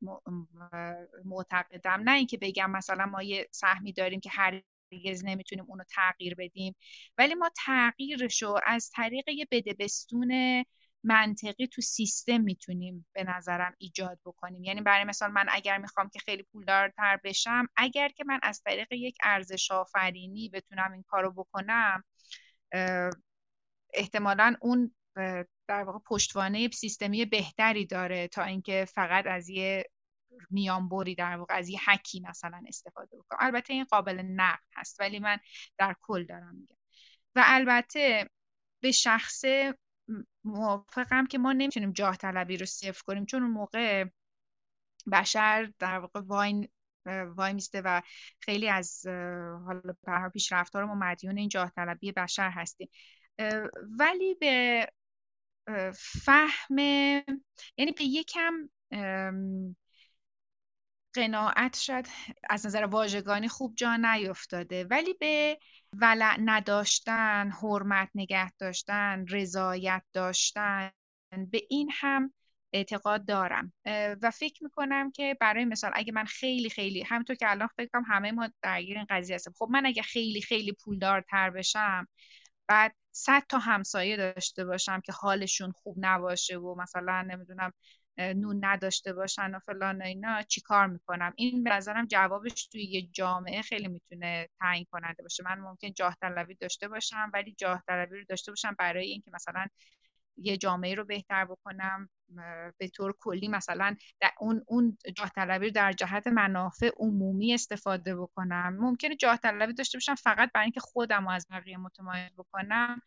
[1.25, 2.01] معتقدم.
[2.03, 6.75] نه اینکه بگم مثلا ما یه سهمی داریم که هرگز نمی‌تونیم اونو تغییر بدیم
[7.17, 10.31] ولی ما تغییرش رو از طریق یه بدبستون
[11.05, 14.63] منطقی تو سیستم می‌تونیم به نظرم ایجاد بکنیم.
[14.63, 18.87] یعنی برای مثال من اگر می‌خوام که خیلی پولدارتر بشم اگر که من از طریق
[18.91, 22.03] یک ارزش آفرینی بتونم این کارو بکنم
[23.93, 24.95] احتمالا اون
[25.67, 29.89] در واقع پشتوانه سیستمی بهتری داره تا اینکه فقط از یه
[30.49, 33.39] میانبری در واقع از یه حکی مثلا استفاده بکنم.
[33.41, 35.37] البته این قابل نقد هست ولی من
[35.77, 36.75] در کل دارم میگم.
[37.35, 38.29] و البته
[38.83, 39.77] به شخصه
[40.43, 44.05] موافقم که ما نمی‌تونیم جاه طلبی رو صفر کنیم چون اون موقع
[45.11, 46.67] بشر در واقع واین
[47.35, 48.01] وای میسته و
[48.39, 49.07] خیلی از
[49.65, 49.93] حالا
[50.33, 52.89] پیشرفت‌ها ما مدیون این جاه طلبی بشر هستیم.
[53.99, 54.87] ولی به
[55.95, 56.77] فهم
[57.77, 58.69] یعنی به یکم
[61.15, 62.07] قناعت شاید
[62.49, 65.59] از نظر واژگانی خوب جا نیفتاده ولی به
[65.93, 70.91] ولع نداشتن حرمت نگه داشتن رضایت داشتن
[71.51, 72.33] به این هم
[72.73, 73.73] اعتقاد دارم.
[74.21, 78.03] و فکر می‌کنم که برای مثال اگه من خیلی خیلی همینطور که الان فکر کنم
[78.07, 79.53] همه ما درگیر این قضیه هستیم.
[79.59, 82.07] خب من اگه خیلی خیلی پولدارتر بشم
[82.67, 87.71] بعد صد تا همسایه داشته باشم که حالشون خوب نباشه و مثلا نمی‌دونم
[88.17, 93.01] نون نداشته باشن و فلان و اینا چیکار می‌کنم؟ این به نظرم جوابش توی یه
[93.01, 95.43] جامعه خیلی می‌تونه تعیین کننده باشه.
[95.43, 99.67] من ممکن جاه طلبی داشته باشم ولی جاه طلبی رو داشته باشم برای اینکه مثلا
[100.37, 102.09] یه جامعه رو بهتر بکنم
[102.77, 108.15] به طور کلی مثلا در اون اون جاه طلبی رو در جهت منافع عمومی استفاده
[108.15, 108.77] بکنم.
[108.79, 113.01] ممکنه جاه طلبی داشته باشم فقط برای اینکه خودم رو از بقیه متمایز بکنم.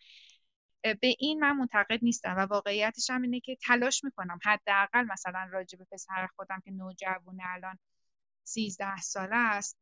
[0.83, 5.79] به این من منتقد نیستم و واقعیتش هم اینه که تلاش می‌کنم حداقل مثلا راجع
[5.79, 7.79] به پسر خودم که نوجوانه الان
[8.45, 9.79] 13 ساله است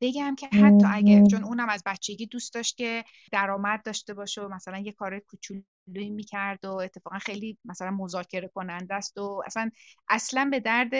[0.00, 4.48] بگم که حتی اگه چون اونم از بچگی دوست داشت که درآمد داشته باشه و
[4.48, 9.70] مثلا یه کار کوچولویی می‌کرد و اتفاقا خیلی مثلا مذاکره کننده است و اصلا
[10.08, 10.90] اصلا به درد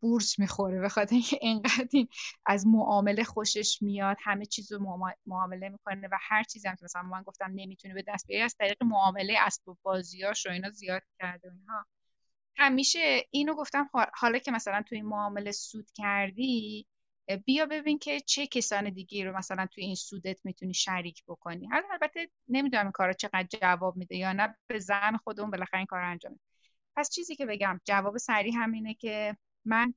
[0.00, 2.08] بورس می‌خوره به خاطر اینکه انقدر این
[2.46, 7.02] از معامله خوشش میاد همه چیز رو معامله می‌کنه و هر چیزی هم که مثلا
[7.02, 11.52] من گفتم نمی‌تونه به دست بیاره از طریق معامله اسباب بازیاش و اینا زیاد کرده
[11.52, 11.86] اینها.
[12.56, 16.86] همیشه اینو گفتم حالا که مثلا توی این معامله سود کردی
[17.44, 21.66] بیا ببین که چه کسان دیگه رو مثلا توی این سودت می‌تونی شریک بکنی.
[21.66, 25.86] حالا البته نمی‌دونم این کارا چقدر جواب میده یا نه به زن خودمون بالاخره این
[25.86, 26.40] کار انجام
[26.96, 29.94] پس چیزی که بگم جواب سریع همینه که من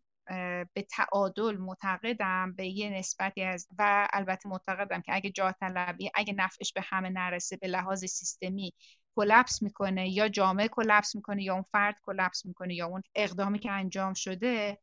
[0.73, 6.33] به تعادل معتقدم به یه نسبتی از و البته معتقدم که اگه جاه طلبی اگه
[6.33, 8.73] نفعش به همه نرسه به لحاظ سیستمی
[9.15, 13.71] کلپس می‌کنه یا جامعه کلپس می‌کنه یا اون فرد کلپس می‌کنه یا اون اقدامی که
[13.71, 14.77] انجام شده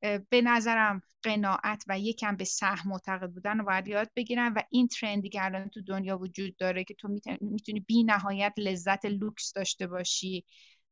[0.00, 4.88] به نظرم قناعت و یکم به سهم معتقد بودن رو باید یاد بگیرن و این
[4.88, 7.08] ترندی که الان تو دنیا وجود داره که تو
[7.40, 10.44] می‌تونی بی نهایت لذت لوکس داشته باشی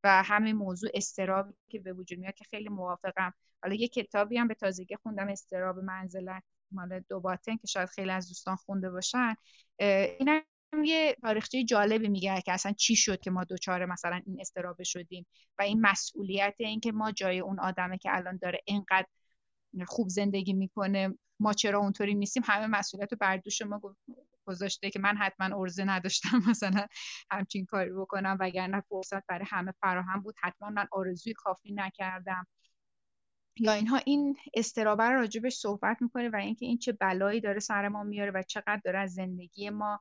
[0.04, 3.34] و همین موضوع استرابی که به وجود میاد که خیلی موافقم.
[3.62, 8.28] حالا یه کتابی هم به تازگی خوندم استراب منزلت مال دوباتن که شاید خیلی از
[8.28, 9.34] دوستان خونده باشن.
[9.78, 10.42] این
[10.84, 15.26] یه تاریخچه جالبی میگه که اصلا چی شد که ما دوچار مثلا این استرابه شدیم
[15.58, 19.06] و این مسئولیت این که ما جای اون آدمه که الان داره اینقدر
[19.86, 23.80] خوب زندگی می‌کنه ما چرا اونطوری نیستیم؟ همه مسئولیت رو بر دوش ما
[24.46, 26.86] گذاشته که من حتما ارزه نداشتم مثلا
[27.30, 30.34] همچین کاری بکنم وگرنه فرصت برای همه فراهم بود.
[30.42, 32.46] حتما من آرزوی کافی نکردم.
[33.58, 38.02] یا اینها این استرابه راجبش صحبت می‌کنه و اینکه این چه بلایی داره سر ما
[38.02, 40.00] میاره و چقدر داره از زندگی ما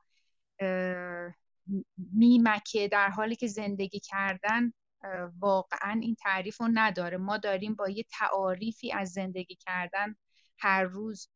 [2.12, 4.72] میمکه در حالی که زندگی کردن
[5.38, 7.16] واقعا این تعریف رو نداره.
[7.16, 10.16] ما داریم با یه تعاریفی از زندگی کردن
[10.58, 11.28] هر روز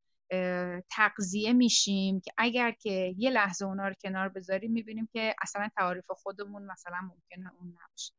[0.90, 6.05] تقضیه میشیم که اگر که یه لحظه اونا رو کنار بذاریم می‌بینیم که اصلا تعاریف
[6.09, 8.12] خودمون مثلا ممکنه اون نباشه.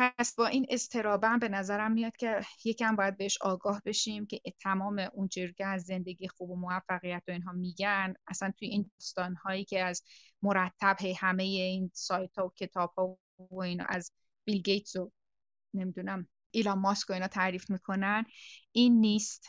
[0.00, 4.98] پس با این استرابه به نظرم میاد که یکم باید بهش آگاه بشیم که تمام
[5.12, 8.14] اون که از زندگی خوب و موفقیت و اینها میگن.
[8.26, 10.02] اصلا توی این داستان هایی که از
[10.42, 13.18] مرتب همه این سایت ها و کتاب ها
[13.50, 14.12] و اینا از
[14.44, 15.12] بیل گیتس و
[15.74, 18.24] نمی‌دونم ایلان ماسک و اینا تعریف می‌کنن
[18.72, 19.46] این نیست.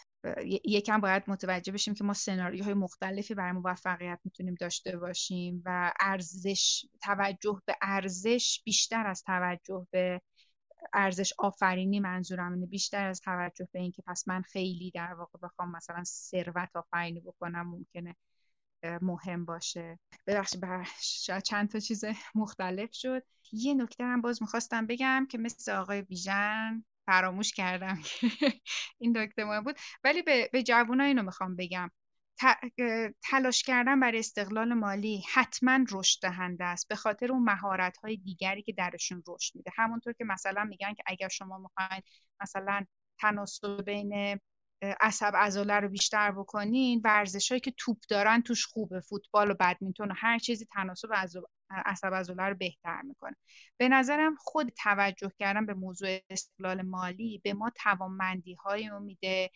[0.66, 6.86] یکم باید متوجه بشیم که ما سناریوهای مختلفی برای موفقیت می‌تونیم داشته باشیم و ارزش
[7.02, 10.22] توجه به ارزش بیشتر از توجه به
[10.94, 12.66] ارزش آفرینی منظورم اینه.
[12.66, 17.68] بیشتر از توجه به اینکه پس من خیلی در واقع بخوام مثلا ثروت آفرینی بکنم
[17.68, 18.16] ممکنه
[19.02, 20.00] مهم باشه.
[20.28, 20.62] ببخشید
[21.02, 22.04] شاید چند تا چیز
[22.36, 23.24] مختلف شد.
[23.52, 28.00] یه نکته هم باز می‌خواستم بگم که مثل آقای بیژن فراموش کردم
[29.00, 29.76] این نکته مهم بود.
[30.04, 31.92] ولی به, به جوونا اینو می‌خوام بگم.
[33.24, 38.62] تلاش کردن برای استقلال مالی حتما رشد دهنده است به خاطر اون مهارت های دیگری
[38.62, 39.72] که درشون رشد میده.
[39.76, 42.02] همونطور که مثلا میگن که اگر شما می‌خواین
[42.42, 42.86] مثلا
[43.20, 44.40] تناسب بین
[45.02, 50.12] عصب عضله رو بیشتر بکنین ورزش هایی که توپ دارن توش خوبه فوتبال و بدمینتون
[50.12, 51.14] و هر چیزی تناسب
[51.70, 53.36] عصب عضله رو بهتر می‌کنه.
[53.78, 59.52] به نظرم خود توجه کردن به موضوع استقلال مالی به ما توانمندی های میده.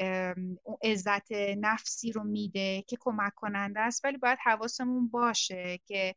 [0.00, 6.14] اون عزت نفسی رو میده که کمک کننده است ولی باید حواسمون باشه که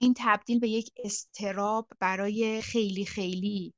[0.00, 3.74] این تبدیل به یک استراب برای خیلی خیلی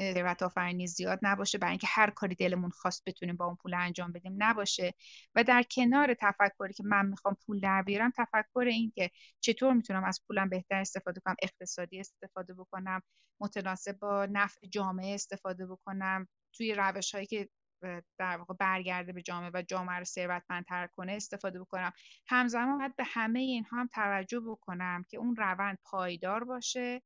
[0.00, 4.12] ثروت آفرینی زیاد نباشه برای اینکه هر کاری دلمون خواست بتونیم با اون پول انجام
[4.12, 4.94] بدیم نباشه.
[5.34, 9.10] و در کنار تفکری که من می‌خوام پول در بیارم تفکر این که
[9.40, 13.02] چطور می‌تونم از پولم بهتر استفاده کنم اقتصادی استفاده بکنم
[13.40, 16.28] متناسب با نفع جامعه استفاده بکنم.
[16.58, 17.48] توی روش هایی که
[18.18, 21.92] در واقع برگرده به جامعه و جامعه رو ثروتمندتر کنه استفاده بکنم.
[22.28, 27.02] همزمان باید به همه اینها هم توجه بکنم که اون روند پایدار باشه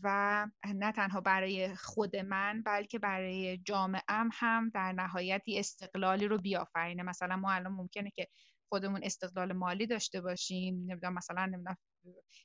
[0.00, 4.02] و نه تنها برای خود من بلکه برای جامعه
[4.32, 7.02] هم در نهایت استقلالی رو بیافرینه.
[7.02, 8.28] مثلا ما الان ممکنه که
[8.68, 11.76] خودمون استقلال مالی داشته باشیم نمی‌دونم مثلا نمی‌دونم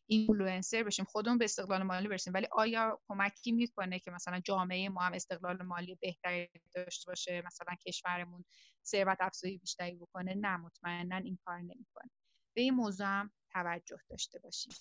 [0.05, 2.33] اینفلوئنسر بشیم خودمون به استقلال مالی برسیم.
[2.33, 7.75] ولی آیا کمکی می‌کنه که مثلا جامعه ما هم استقلال مالی بهتری داشته باشه؟ مثلا
[7.87, 8.45] کشورمون
[8.85, 12.11] ثروت افزایی بیشتری بکنه؟ نه مطمئنا این کار نمی‌کنه.
[12.53, 14.73] به این موضوع هم توجه داشته باشیم.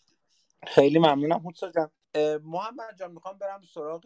[0.67, 1.91] خیلی ممنونم حوتسا جان.
[2.45, 4.03] محمد جان می‌خوام برم سراغ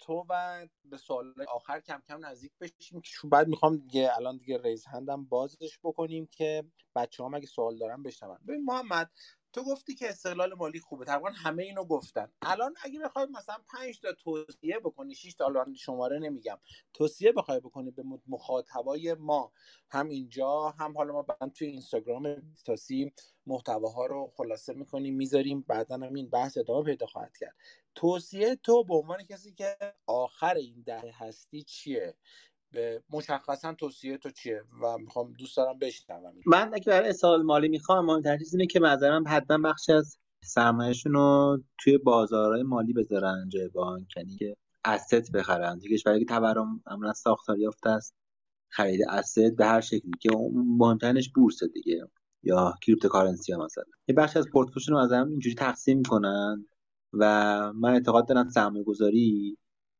[0.00, 3.02] تو و به سوال آخر کم کم نزدیک بشیم.
[3.24, 6.64] بعد می‌خوام دیگه الان دیگه ریز هندم بازش بکنیم که
[6.94, 8.38] بچه هم اگه سوال دارن بشنون.
[8.48, 9.10] ببین محمد
[9.58, 11.04] تو گفتی که استقلال مالی خوبه.
[11.04, 12.32] تقریبا همه اینو گفتن.
[12.42, 16.58] الان اگه بخوای مثلا 5 تا توصیه بکنی 6 تا الان شماره نمیگم.
[16.94, 19.52] توصیه بخوای بکنی به مخاطبای ما
[19.90, 23.12] هم اینجا هم حالا ما بعد توی اینستاگرام تاسی
[23.46, 25.60] محتواها رو خلاصه می‌کنیم می‌ذاریم.
[25.68, 27.56] بعدا هم این بحث ادامه پیدا خواهد کرد.
[27.94, 29.76] توصیه تو به عنوان کسی که
[30.06, 32.14] آخر این دهه هستی چیه؟
[32.72, 36.32] به مشخصا توصیه تو چیه و می‌خوام دوست دارم بشنوم.
[36.46, 41.58] من اگه برای اصال مالی می‌خوام مهمترین اینه که نظرم حتما بخشی از سرمایهشون رو
[41.78, 45.78] توی بازارهای مالی بذارن جای بانک یعنی که asset بخرن.
[45.78, 48.14] دیگه برای تورم عملا ساختار یافته است
[48.70, 50.30] خرید asset به هر شکلی که
[50.78, 52.00] مهمترینش بورس دیگه
[52.42, 53.84] یا cryptocurrency ها مثلا.
[54.08, 56.66] یه بخش از پورتفولیوشون رو از اینجوری تقسیم می‌کنن
[57.12, 57.24] و
[57.72, 59.58] من اعتقاد دارم سرمایه گذاری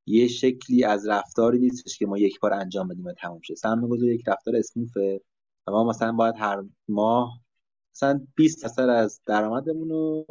[0.09, 3.55] یه شکلی از رفتاری نیستش که ما یک بار انجام بدیم و تموم شه.
[3.55, 5.20] سرمایه گذاری یک رفتار smooth ه
[5.66, 7.40] و ما مثلا باید هر ماه
[7.94, 10.26] مثلا 20 درصد از درآمدمون رو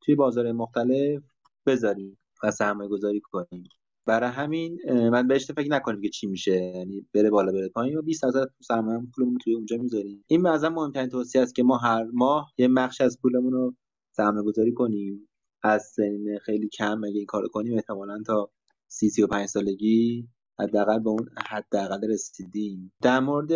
[0.00, 1.22] توی بازار مختلف
[1.66, 3.68] بذاریم و سرمایه گذاری کنیم.
[4.06, 4.78] برای همین
[5.08, 6.72] من بهش فکر نکنیم که چی میشه.
[6.76, 10.24] یعنی بره بالا بره پایین و 20 درصد سرمایه پولمون توی اونجا می‌ذاریم.
[10.26, 13.74] این مثلا مهمترین توصیه است که ما هر ماه یه بخش از پولمون رو
[14.16, 15.28] سرمایه گذاری کنیم.
[15.62, 18.50] از سن خیلی کم اگه این کارو کنیم احتمالا تا
[18.92, 20.28] سی سی و پنج سالگی
[20.60, 22.92] حداقل به اون حداقل رسیدیم.
[23.02, 23.50] در مورد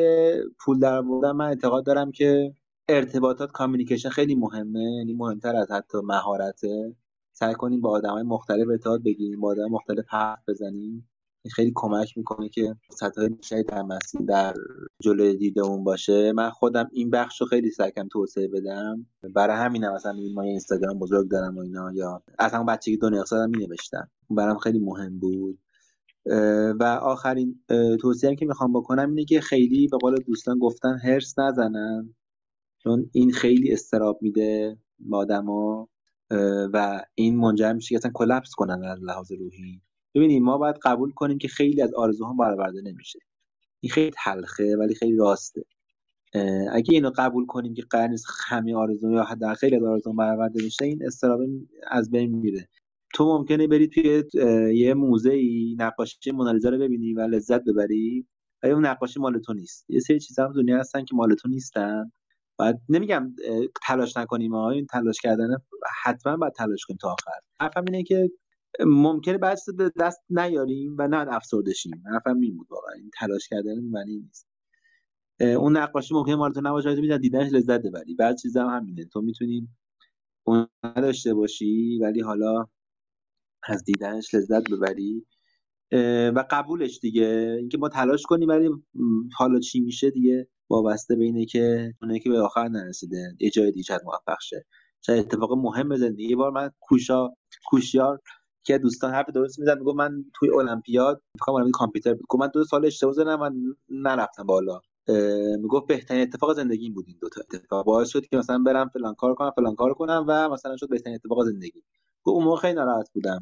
[0.59, 2.55] پول در بردن من اعتقاد دارم که
[2.89, 6.97] ارتباطات کامیونیکیشن خیلی مهمه یعنی مهمتر از حتی مهارته.
[7.33, 11.09] سعی کنیم با های مختلف ارتباط بگیریم با آدم مختلف حرف بزنیم.
[11.49, 14.55] خیلی کمک می‌کنه که سطح بیشتری در مسیر در
[15.03, 16.33] جلوی دیدمون باشه.
[16.33, 19.07] من خودم این بخش رو خیلی سعی توسعه بدم.
[19.35, 23.67] برای همینم مثلا ما اینستاگرام بزرگ دارم و اینا یا اصلا بچگی دنیا اقتصادم می
[23.67, 25.59] نوشتم برام خیلی مهم بود.
[26.81, 27.61] و آخرین
[28.01, 32.15] توصیه که می‌خوام بکنم اینه که خیلی به قول دوستان گفتن هرس نزنن
[32.79, 35.89] چون این خیلی استراب میده به آدما.
[36.73, 39.81] و این منجر میشه که اصلا کلپس کنن از لحاظ روحی.
[40.17, 43.19] ببینید ما باید قبول کنیم که خیلی از آرزوها برآورده نمیشه.
[43.81, 45.63] این خیلی تلخه ولی خیلی راسته.
[46.73, 50.65] اگه اینو قبول کنیم که قرار نیست همه آرزو یا حداقل خیلی از آرزو برآورده
[50.65, 51.41] بشه این استراب
[51.91, 52.69] از بین میره.
[53.15, 54.25] تو ممکنه بری توی
[54.75, 58.27] یه موزه ای نقاشی مونالیزا رو ببینی و لذت ببری
[58.63, 59.85] ولی اون نقاشی مال تو نیست.
[59.89, 62.13] یه سری چیزا هم دنیا هستن که مال تو نیستن.
[62.59, 63.35] بعد نمیگم
[63.87, 65.49] تلاش نکنیم ها این تلاش کردن
[66.03, 67.41] حتما باید تلاش کنیم تا آخر.
[67.61, 68.31] حرفم اینه که
[68.81, 69.59] ممکنه بعد
[70.01, 72.93] دست نیاریم و نه افسرده شیم حرفم این بود واقعا.
[72.95, 74.49] این تلاش کردن معنی نیست.
[75.41, 78.15] اون نقاشی ممکنه مال تو نباشه ولی دیدنش لذت ببری.
[78.15, 79.69] بعد چیزا هم همینه تو می‌تونی
[80.47, 82.67] اون نداشته باشی ولی حالا
[83.63, 85.27] از دیدنش لذت ببری.
[86.37, 87.57] و قبولش دیگه.
[87.59, 88.71] اینکه ما تلاش کنیم ولی
[89.37, 93.73] حالا چی میشه دیگه؟ وابسته به اینه که اونه که به آخر نرسیده یه جای
[93.73, 94.67] دیگه موفق شه.
[95.07, 97.29] شاید اتفاق مهم زندگی بار من کوشا
[97.67, 98.21] کوشیار
[98.67, 102.87] که دوستان حرف درست می‌زد می‌گفت من توی المپیاد می‌خوام کامپیوتر گفت من دو سال
[102.87, 103.53] اشتباه زدم من
[103.89, 104.81] نرفتم بالا.
[105.61, 107.87] می‌گفت بهترین اتفاق زندگیم بود این دو تا اتفاق.
[107.87, 111.15] باعث شد که مثلا برم فلان کار کنم فلان کار کنم و مثلا شد بهترین
[111.15, 111.83] اتفاق زندگی.
[112.23, 113.41] گفت اون موقع خیلی ناراحت بودم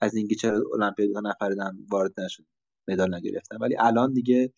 [0.00, 2.44] از اینکه چرا المپیاد نفردم وارد نشد
[2.88, 3.58] مدال نگرفتم.
[3.60, 4.52] ولی الان دیگه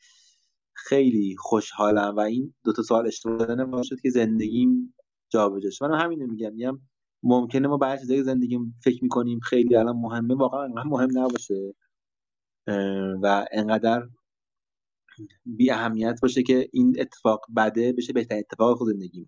[0.74, 4.94] خیلی خوشحالم و این دو تا سوال اشتباه دادن باعث شد که زندگیم
[5.28, 6.78] جابجا شد من همین میگم میگم
[7.28, 11.74] ممکنه ما بعضی چیزای زندگیم فکر می‌کنیم خیلی الان مهمه واقعا مهم نباشه.
[13.22, 14.08] و انقدر
[15.44, 19.26] بی اهمیت باشه که این اتفاق بده بشه بهترین اتفاق خود زندگی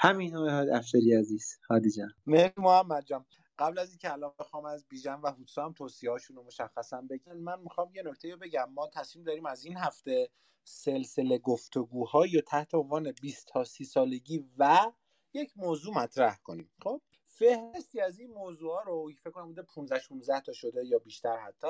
[0.00, 1.58] همین افشاری عزیز.
[1.70, 2.52] هادی جان.
[2.56, 3.26] محمد جان
[3.58, 7.36] قبل از اینکه الان بخوام از بیژن و هوتسا هم توصیه هاشون رو مشخصا بگم
[7.36, 8.68] من می‌خوام یه نکته بگم.
[8.74, 10.30] ما تصمیم داریم از این هفته
[10.64, 14.92] سلسله گفتگوهایی رو تحت عنوان 20 تا 30 سالگی و
[15.34, 16.70] یک موضوع مطرح کنیم.
[16.82, 20.98] خب فهرستی از این موضوع ها رو فکر کنم بوده 15 16 تا شده یا
[20.98, 21.68] بیشتر حتی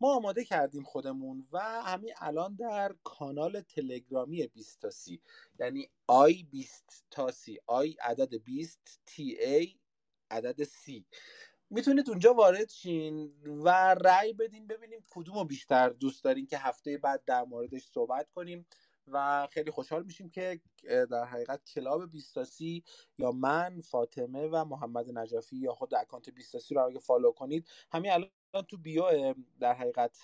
[0.00, 5.20] ما آماده کردیم خودمون و همین الان در کانال تلگرامی 20 تا 30
[5.60, 9.74] یعنی آی 20 تا 30 آی عدد 20 T A
[10.30, 11.06] عدد سی.
[11.70, 16.98] می‌تونید اونجا وارد شین و رأی بدین ببینیم کدوم رو بیشتر دوست دارین که هفته
[16.98, 18.66] بعد در موردش صحبت کنیم.
[19.08, 20.60] و خیلی خوشحال میشیم که
[21.10, 22.84] در حقیقت club بیست‌تاسی
[23.18, 28.10] یا من فاطمه و محمد نجافی یا خود account بیست‌تاسی رو اگه follow کنید همین
[28.10, 28.30] الان
[28.68, 30.18] تو بیو در حقیقت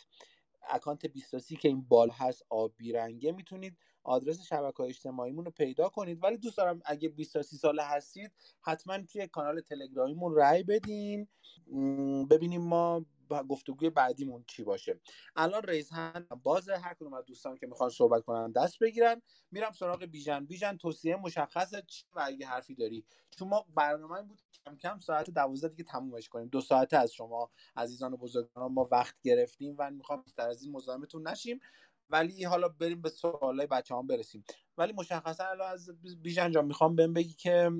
[0.68, 5.88] اکانت بیستاسی که این بال هست آبی رنگه می‌تونید آدرس شبکه های اجتماعیمون رو پیدا
[5.88, 6.22] کنید.
[6.22, 11.28] ولی دوست دارم اگه 20 تا 30 ساله هستید حتما توی کانال تلگرامیمون رأی بدین.
[12.30, 15.00] ببینیم ما گفتگوی بعدیمون چی باشه.
[15.36, 19.22] الان ریز هند باز هر کدوم از دوستان که می‌خوان صحبت کنن دست بگیرن.
[19.50, 20.44] میرم سراغ بیژن.
[20.44, 21.82] بیژن توصیه مشخصه
[22.12, 23.04] و اگه حرفی داری؟
[23.38, 26.48] چون ما برنامه بود کم کم ساعت دوازده دیگه تمومش کنیم.
[26.48, 30.72] دو ساعته از شما عزیزان و بزرگان ما وقت گرفتیم و می‌خوام بیشتر از این
[30.72, 31.60] مزاحمتون نشیم.
[32.10, 34.44] ولی حالا بریم به سوالای بچه هم برسیم.
[34.78, 35.90] ولی مشخصا الان از
[36.22, 37.70] بیژن جان می‌خوام بهم بگی که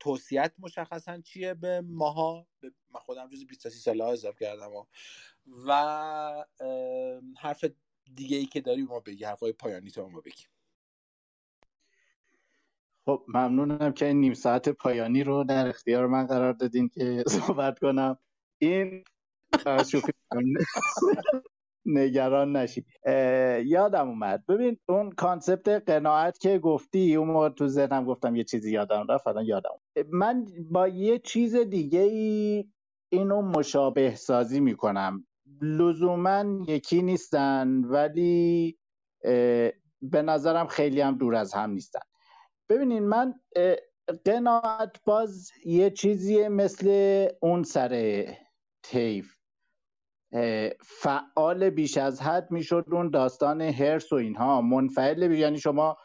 [0.00, 4.70] توصیت مشخصا چیه به ماها؟ من خودم جز 20 ساله ها اضافه کردم
[5.66, 6.44] و
[7.38, 7.64] حرف
[8.14, 10.44] دیگه ای که داری ما بگی حرفای پایانی تو ما بگی.
[13.04, 17.78] خب ممنونم که این نیم ساعت پایانی رو در اختیار من قرار دادین که صحبت
[17.78, 18.18] کنم.
[18.58, 19.04] این
[19.90, 20.12] شوخی
[21.88, 22.86] نگران نشی.
[23.66, 24.44] یادم اومد.
[24.48, 29.26] ببین اون کانسپت قناعت که گفتی اون موقع تو ذهنم گفتم یه چیزی یادم رفت
[29.26, 29.80] الان یادم
[30.12, 32.64] من با یه چیز دیگه ای
[33.12, 35.26] اینو مشابه سازی می‌کنم.
[35.62, 38.78] لزوما یکی نیستن ولی
[40.02, 42.00] به نظرم خیلی هم دور از هم نیستن.
[42.70, 43.34] ببینین من
[44.26, 48.24] قناعت باز یه چیزی مثل اون سر
[48.84, 49.37] تیف
[50.82, 54.60] فعال بیش از حد می‌شد اون داستان هرس و اینها.
[54.60, 55.96] منفعل بیش یعنی شما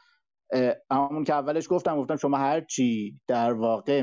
[0.92, 4.02] همون که اولش گفتم گفتم شما هر چی در واقع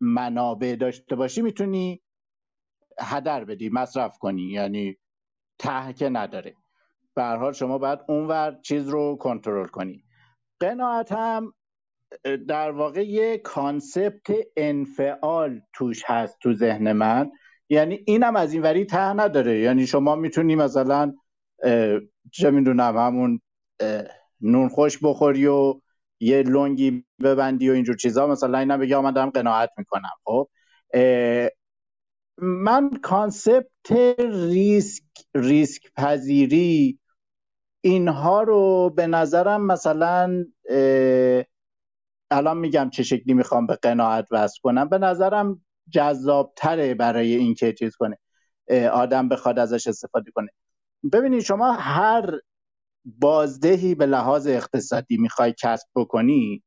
[0.00, 2.02] منابع داشته باشی می‌تونی
[3.00, 4.96] هدر بدی مصرف کنی یعنی
[5.58, 6.54] ته که نداره.
[7.14, 10.04] به حال شما باید اونور چیز رو کنترل کنی.
[10.60, 11.54] قناعت هم
[12.48, 17.30] در واقع یه کانسپت انفعال توش هست تو ذهن من.
[17.68, 19.58] یعنی اینم از این وری ته نداره.
[19.58, 21.14] یعنی شما می‌تونی مثلا
[22.32, 23.40] چه می‌دونم همون
[24.40, 25.80] نون خوش بخوری و
[26.20, 28.26] یه لنگی ببندی و اینجور چیزا.
[28.26, 30.48] مثلا اینم بگی من دارم قناعت می‌کنم خب؟
[32.38, 33.92] من concept
[34.50, 36.98] ریسک ریسک پذیری
[37.80, 40.44] اینها رو به نظرم مثلا
[42.30, 44.88] الان میگم چه شکلی می‌خوام به قناعت وصل کنم.
[44.88, 48.18] به نظرم جذابتره برای اینکه چیز کنه
[48.92, 50.48] آدم بخواد ازش استفاده کنه.
[51.12, 52.30] ببینید شما هر
[53.04, 56.62] بازدهی به لحاظ اقتصادی می‌خوای کسب بکنی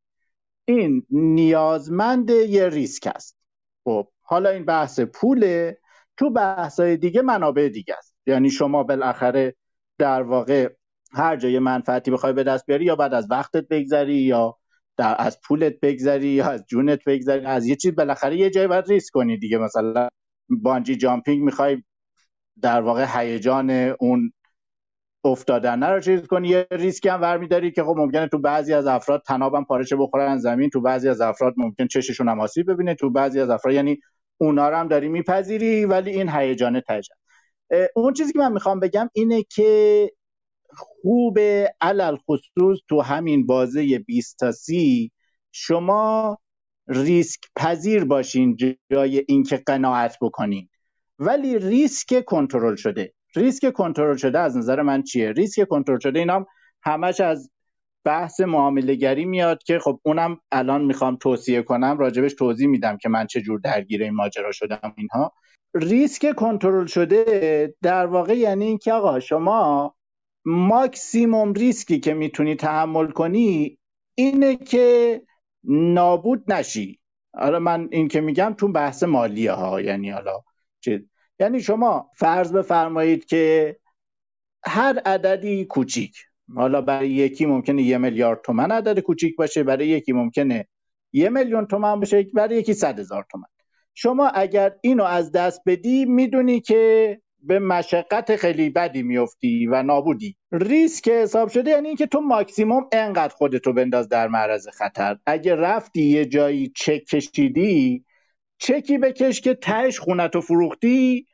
[0.65, 3.37] این نیازمند یه ریسک است.
[3.83, 5.77] خب حالا این بحث پوله
[6.17, 8.15] تو بحثای دیگه منابع دیگه است.
[8.27, 9.55] یعنی شما بالاخره
[9.97, 10.73] در واقع
[11.11, 14.58] هر جای منفعتی بخوای به دست بیاری یا بعد از وقتت بگذری یا
[14.99, 18.87] در از پولت بگذری یا از جونت بگذری از یه چیز بالاخره یه جایی باید
[18.87, 19.57] ریسک کنی دیگه.
[19.57, 20.07] مثلا
[20.49, 21.83] بانجی جامپینگ می‌خوای
[22.61, 23.69] در واقع هیجان
[23.99, 24.33] اون
[25.23, 26.47] افتادن رو چیز کنی.
[26.47, 30.69] یه ریسکی هم برمیداری که خب ممکنه تو بعضی از افراد تنابم پارچه بخورن زمین
[30.69, 33.99] تو بعضی از افراد ممکن چششون هم آسیب ببینه تو بعضی از افراد یعنی
[34.37, 37.15] اونا رو هم داری میپذیری ولی این هیجان تجن
[37.95, 40.11] اون چیزی که من می‌خوام بگم اینه که
[40.77, 41.39] خوب
[41.81, 45.11] علل خصوص تو همین بازه 20 تا 30
[45.51, 46.37] شما
[46.87, 48.57] ریسک پذیر باشین
[48.91, 50.69] جای اینکه قناعت بکنین.
[51.19, 53.13] ولی ریسک کنترل شده.
[53.35, 56.45] ریسک کنترل شده از نظر من چیه؟ ریسک کنترل شده اینام
[56.83, 57.51] همش از
[58.03, 63.27] بحث معامله میاد که خب اونم الان می‌خوام توصیه کنم راجبش توضیح میدم که من
[63.27, 65.33] چه جور درگیر این ماجرا شدم اینها.
[65.73, 69.95] ریسک کنترل شده در واقع یعنی اینکه آقا شما
[70.45, 73.77] ماکسیموم ریسکی که می‌تونی تحمل کنی
[74.15, 75.21] اینه که
[75.63, 76.99] نابود نشی.
[77.33, 80.41] حالا من این که میگم تو بحث مالیه ها یعنی حالا
[80.79, 81.05] چه
[81.39, 83.75] یعنی شما فرض بفرمایید که
[84.65, 86.15] هر عددی کوچیک.
[86.55, 90.67] حالا برای یکی ممکنه یه میلیارد تومن عدد کوچیک باشه برای یکی ممکنه
[91.13, 93.47] یه میلیون تومن باشه برای یکی صد هزار تومن.
[93.93, 100.35] شما اگر اینو از دست بدی می‌دونی که به مشقت خیلی بدی میفتی و نابودی.
[100.51, 105.17] ریسک حساب شده یعنی اینکه تو ماکسیموم انقدر خودتو بنداز در معرض خطر.
[105.25, 108.05] اگه رفتی یه جایی چک کشیدی
[108.57, 111.27] چکی بکش که تهش خونتو فروختی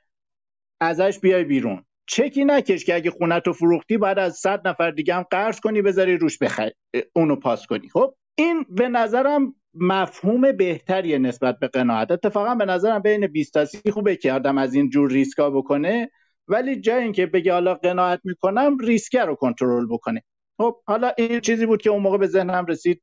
[0.79, 1.85] ازش بیای بیرون.
[2.07, 6.17] چکی نکش که اگه خونتو فروختی باید از صد نفر دیگه هم قرض کنی بذاری
[6.17, 6.71] روش بخری
[7.13, 7.89] اونو پاس کنی.
[7.89, 12.11] خب این به نظرم مفهوم بهتری نسبت به قناعت.
[12.11, 16.11] اتفاقا به نظرم بین 20 تا 30 خوبه که آدم از این جور ریسکا بکنه
[16.47, 20.23] ولی جای اینکه بگه حالا قناعت می‌کنم ریسک رو کنترل بکنه.
[20.57, 23.01] خب حالا این چیزی بود که اون موقع به ذهنم رسید.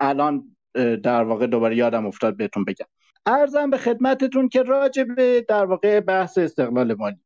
[0.00, 0.56] الان
[1.02, 2.86] در واقع دوباره یادم افتاد بهتون بگم.
[3.26, 7.20] ارزم به خدمتتون که راجع به در واقع بحث استقلال مالی.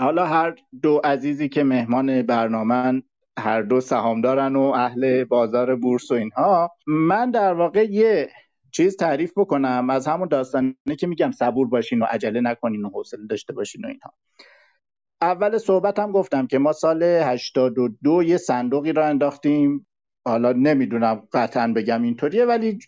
[0.00, 3.02] حالا هر دو عزیزی که مهمان برنامه
[3.40, 6.70] هر دو سهامدارن و اهل بازار بورس و اینها.
[6.86, 8.30] من در واقع یه
[8.72, 13.26] چیز تعریف بکنم از همون داستانی که میگم صبور باشین و عجله نکنین و حوصله
[13.26, 14.12] داشته باشین و اینها.
[15.22, 19.86] اول صحبت هم گفتم که ما سال 82 یه صندوقی را انداختیم.
[20.24, 22.78] حالا نمی‌دونم قطعا بگم اینطوریه ولی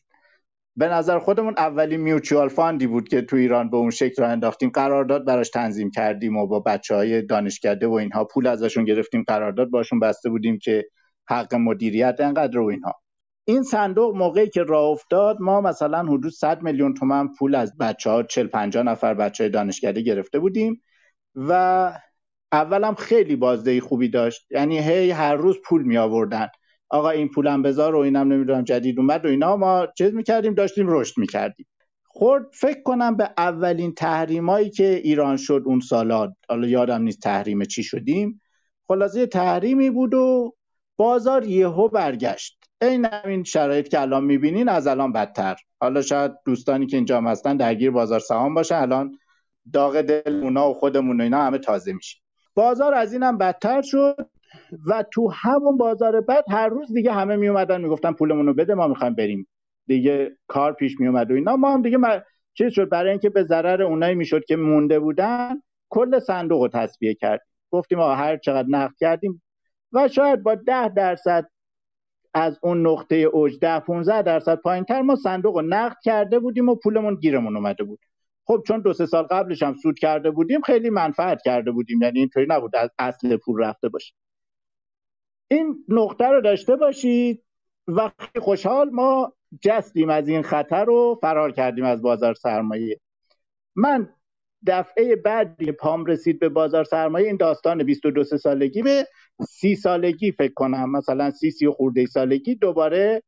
[0.76, 4.70] به نظر خودمون اولی میوچوال فاندی بود که تو ایران به اون شکل را انداختیم.
[4.70, 9.24] قرارداد براش تنظیم کردیم و با بچه های دانشکده و اینها پول ازشون گرفتیم.
[9.26, 10.84] قرارداد باشون بسته بودیم که
[11.28, 12.94] حق مدیریت انقدر و اینها.
[13.44, 18.10] این صندوق موقعی که راه افتاد ما مثلا حدود 100 میلیون تومن پول از بچه
[18.10, 20.82] ها 40 50 نفر بچه های دانشکده گرفته بودیم
[21.34, 21.92] و
[22.52, 24.46] اولم خیلی بازدهی خوبی داشت.
[24.52, 26.48] یعنی هی هر روز پول می آوردن
[26.92, 29.56] آقا این پولم بذار و اینم نمی‌دونم جدید اومد و اینا.
[29.56, 31.66] ما چیز می‌کردیم داشتیم رشد می‌کردیم.
[32.04, 37.64] خورد فکر کنم به اولین تحریمایی که ایران شد اون سالات حالا یادم نیست تحریم
[37.64, 38.40] چی شدیم.
[38.88, 40.54] خلاصه تحریمی بود و
[40.96, 42.58] بازار یهو برگشت.
[42.82, 45.56] این همین شرایط که الان می‌بینین از الان بدتر.
[45.80, 49.18] حالا شاید دوستانی که اینجا هستن درگیر بازار سهام باشه الان
[49.72, 52.18] داغ دل اونا و خودمون و اینا همه تازه میشه
[52.54, 54.16] بازار از اینم بدتر شد.
[54.86, 58.74] و تو همون بازار بعد هر روز دیگه همه می اومدن می‌گفتن پولمون رو بده
[58.74, 59.48] ما می‌خوایم بریم.
[59.86, 61.56] دیگه کار پیش می اومد و اینا.
[61.56, 61.98] ما هم دیگه
[62.54, 67.14] چیز شد برای اینکه به ضرر اونایی می‌شد که مونده بودن کل صندوق رو تصفیه
[67.14, 69.42] کرد گفتیم آقا هر چقدر نقد کردیم
[69.92, 71.48] و شاید با ده درصد
[72.34, 76.68] از اون نقطه اوج ده 15 درصد پایین تر ما صندوق رو نقد کرده بودیم
[76.68, 77.98] و پولمون گیرمون اومده بود.
[78.44, 82.02] خب چون دو سه سال قبلش هم سود کرده بودیم خیلی منفعت کرده بودیم.
[82.02, 84.14] یعنی اینطوری نبود از اصل پول رفته باشه.
[85.52, 87.44] این نقطه رو داشته باشید.
[87.88, 88.10] و
[88.40, 93.00] خوشحال ما جستیم از این خطر رو فرار کردیم از بازار سرمایه.
[93.76, 94.08] من
[94.66, 99.06] دفعه بعدی پام رسید به بازار سرمایه این داستان 22 سالگی به
[99.48, 103.22] سی سالگی فکر کنم مثلا سی سی خورده سالگی دوباره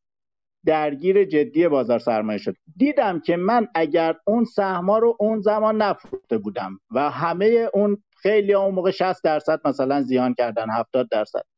[0.66, 2.56] درگیر جدی بازار سرمایه شد.
[2.76, 8.54] دیدم که من اگر اون سهما رو اون زمان نفروخته بودم و همه اون خیلی
[8.54, 11.53] اون موقع 60 درصد مثلا زیان کردن 70 درصد.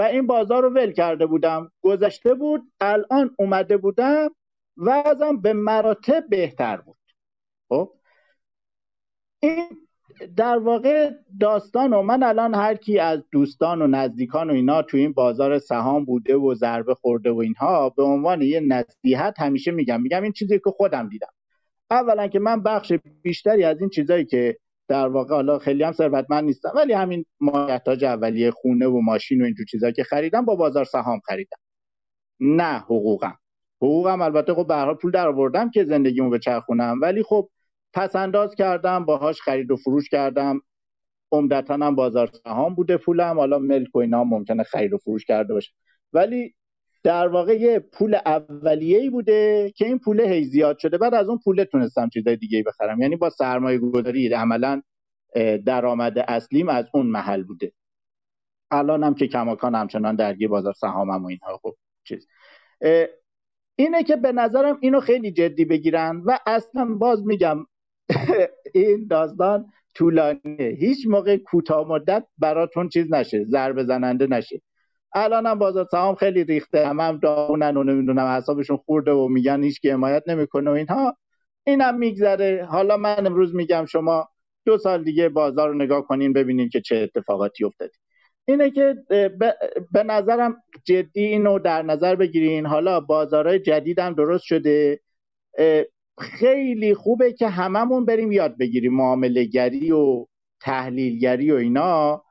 [0.00, 1.72] و این بازار رو ول کرده بودم.
[1.82, 4.30] گذشته بود الان اومده بودم
[5.04, 6.96] ازم به مراتب بهتر بود.
[7.68, 7.92] خب؟
[9.40, 9.68] این
[10.36, 11.10] در واقع
[11.40, 15.58] داستان و من الان هر کی از دوستان و نزدیکان و اینا تو این بازار
[15.58, 20.02] سهام بوده و ضربه خورده و اینها به عنوان یه نصیحت همیشه میگم.
[20.02, 21.32] میگم این چیزی که خودم دیدم.
[21.90, 24.58] اولا که من بخش بیشتری از این چیزایی که
[24.90, 29.44] در واقع حالا خیلی هم ثروتمند نیستم ولی همین مایحتاج اولیه خونه و ماشین و
[29.44, 31.56] اینجور چیزا که خریدم با بازار سهام خریدم.
[32.40, 33.38] نه حقوقم.
[33.76, 37.48] حقوقم البته خب به پول در آوردم که زندگیمو بچرخونم ولی خب
[37.92, 40.60] پس انداز کردم باهاش خرید و فروش کردم.
[41.32, 45.54] عمدتا هم بازار سهام بوده پولم حالا ملک و اینا ممکنه خرید و فروش کرده
[45.54, 45.72] باشه.
[46.12, 46.54] ولی
[47.02, 50.98] در واقع یه پول اولیه ای بوده که این پول هی زیاد شده.
[50.98, 53.02] بعد از اون پول تونستم چیزای دیگه بخرم.
[53.02, 54.82] یعنی با سرمایه گذاری عملا
[55.66, 57.72] درآمد اصلیم از اون محل بوده.
[58.70, 62.26] الان هم که کماکان همچنان درگیر بازار سهامم و اینها خب چیز.
[63.76, 67.66] اینه که به نظرم اینو خیلی جدی بگیرن و اصلا باز میگم
[68.74, 70.76] این داستان طولانیه.
[70.78, 74.60] هیچ موقع کوتاه مدت براتون چیز نشه ضربه زننده نشه.
[75.14, 79.62] الان هم بازار سهام خیلی ریخته هم هم داغونن و نمی‌دونم حسابشون خورده و میگن
[79.62, 81.16] هیچ که حمایت نمی‌کنه و اینها.
[81.64, 82.64] اینم میگذره.
[82.70, 84.28] حالا من امروز میگم شما
[84.64, 87.92] دو سال دیگه بازار رو نگاه کنین ببینین که چه اتفاقاتی افتاده.
[88.44, 88.94] اینه که
[89.92, 92.66] به نظرم جدی اینو در نظر بگیرین.
[92.66, 95.00] حالا بازارهای جدیدم درست شده.
[96.18, 100.26] خیلی خوبه که هممون بریم یاد بگیریم معامله گری و
[100.60, 102.24] تحلیلگری و اینا.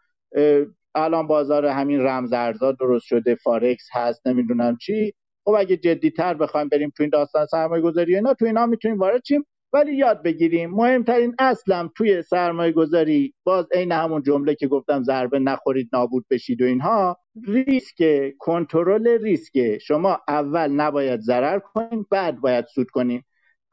[0.95, 5.13] الان بازار همین رمزارزها درست شده فارکس هست نمی‌دونم چی.
[5.43, 9.23] خب اگه جدیتر بخوایم بریم تو این داستان سرمایه گذاری اینا تو اینا می‌تونیم وارد
[9.23, 15.03] چیم؟ ولی یاد بگیریم مهمترین اصلم توی سرمایه گذاری باز عین همون جمله که گفتم
[15.03, 17.17] ضربه نخورید نابود بشید و اینها
[17.47, 19.77] ریسک کنترل ریسک.
[19.77, 23.23] شما اول نباید ضرر کنین بعد باید سود کنین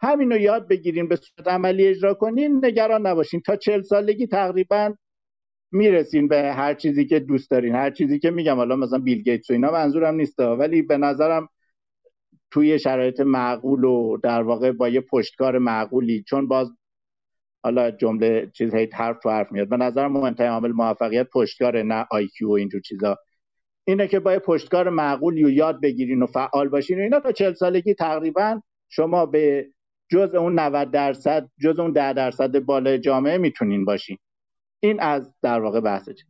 [0.00, 3.40] همین رو یاد بگیریم به صورت عملی اجرا کنین نگران نباشین.
[3.40, 4.94] تا چل سالگی تقریبا
[5.76, 7.74] می‌رسین به هر چیزی که دوست دارین.
[7.74, 11.48] هر چیزی که میگم حالا مثلا بیل گیتس و اینا منظورم نیست ولی به نظرم
[12.50, 16.72] توی شرایط معقول و در واقع با یه پشتکار معقولی چون باز
[17.64, 19.68] حالا جمله چیز هی حرف تو حرف میاد.
[19.68, 23.18] به نظر مهمترین عامل موفقیت پشتکار نه آی کیو و اینجور چیزا.
[23.84, 27.32] اینه که با یه پشتکار معقولی و یاد بگیرین و فعال باشین و اینا تا
[27.32, 29.66] چل سالگی تقریبا شما به
[30.10, 34.18] جز اون 90 درصد جز اون 10 درصد بالای جامعه می‌تونین باشین.
[34.80, 36.24] این از در واقع بحثش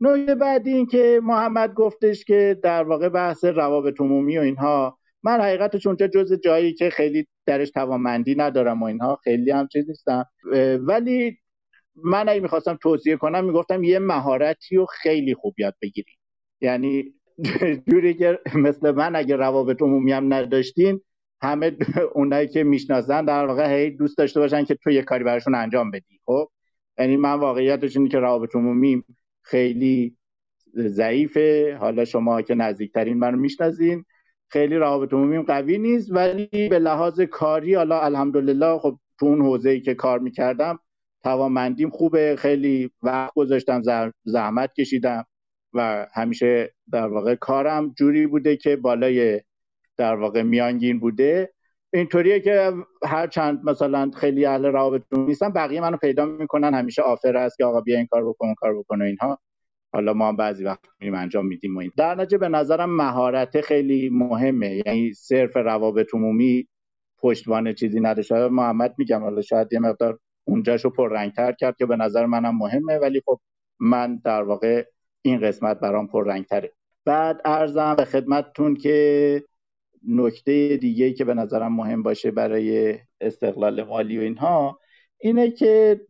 [0.00, 5.40] نوع بعدی این که محمد گفتش که در واقع بحث روابط عمومی و اینها من
[5.40, 10.24] حقیقتش اونجا جز جایی که خیلی درش توانمندی ندارم و اینها خیلی هم چیز نیستم.
[10.80, 11.38] ولی
[11.94, 16.14] من اگه می‌خواستم توصیه کنم می‌گفتم یه مهارتی رو خیلی خوب یاد بگیریم
[16.60, 17.14] یعنی
[17.88, 21.00] جوری که مثل من اگه روابط عمومی هم نداشتین
[21.42, 21.76] همه
[22.14, 25.90] اونایی که می‌شناسن در واقع هی دوست داشته باشن که تو یه کاری براشون انجام
[25.90, 26.48] بدی خب؟
[27.00, 29.04] یعنی من واقعیتش اینه که روابط عمومی
[29.42, 30.16] خیلی
[30.76, 31.76] ضعیفه.
[31.80, 34.04] حالا شما که نزدیکترین منو می‌شناسین
[34.48, 39.80] خیلی روابط عمومیم قوی نیست ولی به لحاظ کاری حالا الحمدلله خب تو اون حوزه‌ای
[39.80, 40.78] که کار می‌کردم
[41.22, 42.36] توانمندیم خوبه.
[42.38, 43.82] خیلی وقت گذاشتم
[44.24, 45.24] زحمت کشیدم
[45.74, 49.40] و همیشه در واقع کارم جوری بوده که بالای
[49.96, 51.52] در واقع میانگین بوده.
[51.92, 52.72] اینطوریه که
[53.04, 57.64] هر چند مثلا خیلی اهل روابط نیستن بقیه منو پیدا می‌کنن همیشه آفر هست که
[57.64, 59.38] آقا بیا این کار بکن کار بکن و اینها.
[59.92, 61.92] حالا ما هم بعضی وقت میریم انجام میدیم و این.
[61.96, 64.82] در نتیجه به نظرم مهارت خیلی مهمه.
[64.86, 66.68] یعنی صرف روابط عمومی
[67.18, 72.26] پشتوانه چیزی شاید محمد میگم حالا شاید یه مقدار اونجاشو پررنگتر کرد که به نظر
[72.26, 73.40] منم مهمه ولی خب
[73.80, 74.84] من در واقع
[75.22, 76.72] این قسمت برام پررنگتره.
[77.04, 79.44] بعد ارزم به خدمتتون که
[80.08, 84.80] نکته دیگه که به نظرم مهم باشه برای استقلال مالی و اینها
[85.18, 86.00] اینه که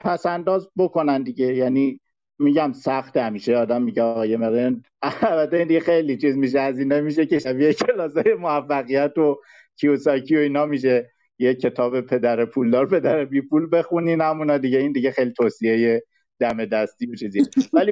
[0.00, 1.54] پسنداز بکنن دیگه.
[1.54, 2.00] یعنی
[2.38, 3.56] میگم سخت همیشه.
[3.56, 6.60] آدم میگه آقای مرن البته این خیلی چیز میشه.
[6.60, 9.40] از اینا میشه که شبیه کلاس های موفقیت و
[9.76, 11.10] کیوساکی و اینا میشه.
[11.38, 14.78] یه کتاب پدر پولدار پدر بی پول بخونین همونا دیگه.
[14.78, 16.02] این دیگه خیلی توصیه
[16.40, 17.42] دم دستی و چیزی.
[17.72, 17.90] ولی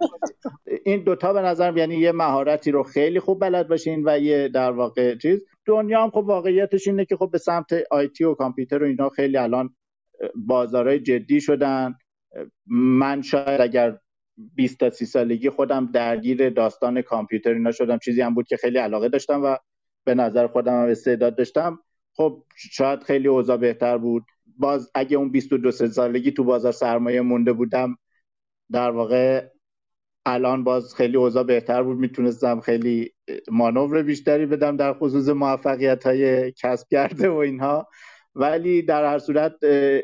[0.85, 4.71] این دوتا به نظرم یعنی یه مهارتی رو خیلی خوب بلد باشین و یه در
[4.71, 5.45] واقع چیز.
[5.65, 9.37] دنیا هم خب واقعیتش اینه که خب به سمت آیتی و کامپیوتر و اینا خیلی
[9.37, 9.75] الان
[10.35, 11.95] بازارهای جدی شدن.
[12.67, 13.99] من شاید اگر
[14.55, 18.79] 20 تا 30 سالگی خودم درگیر داستان کامپیوتر اینا شدم چیزی هم بود که خیلی
[18.79, 19.57] علاقه داشتم و
[20.05, 21.79] به نظر خودم هم استعداد داشتم.
[22.13, 24.25] خب شاید خیلی اوضاع بهتر بود.
[24.59, 27.99] باز اگه اون 22 سالگی تو بازار سرمایه مونده بودم
[28.73, 29.49] در واقع
[30.27, 31.97] الان باز خیلی اوضاع بهتر بود.
[31.99, 33.15] می‌تونستم خیلی
[33.51, 37.89] مانور بیشتری بدم در خصوص موفقیت های کسب کرده و اینها.
[38.35, 39.53] ولی در هر صورت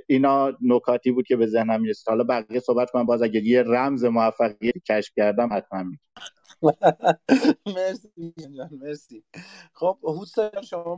[0.09, 2.09] اینا نکاتی بود که به ذهنم می‌رسید.
[2.09, 3.07] حالا بقیه صحبت کنم.
[3.07, 5.85] باز اگر یه رمز موفقیت کشف کردم حتما
[7.77, 8.35] مرسی
[8.83, 9.25] مرسی.
[9.73, 10.35] خب حوس
[10.71, 10.95] شما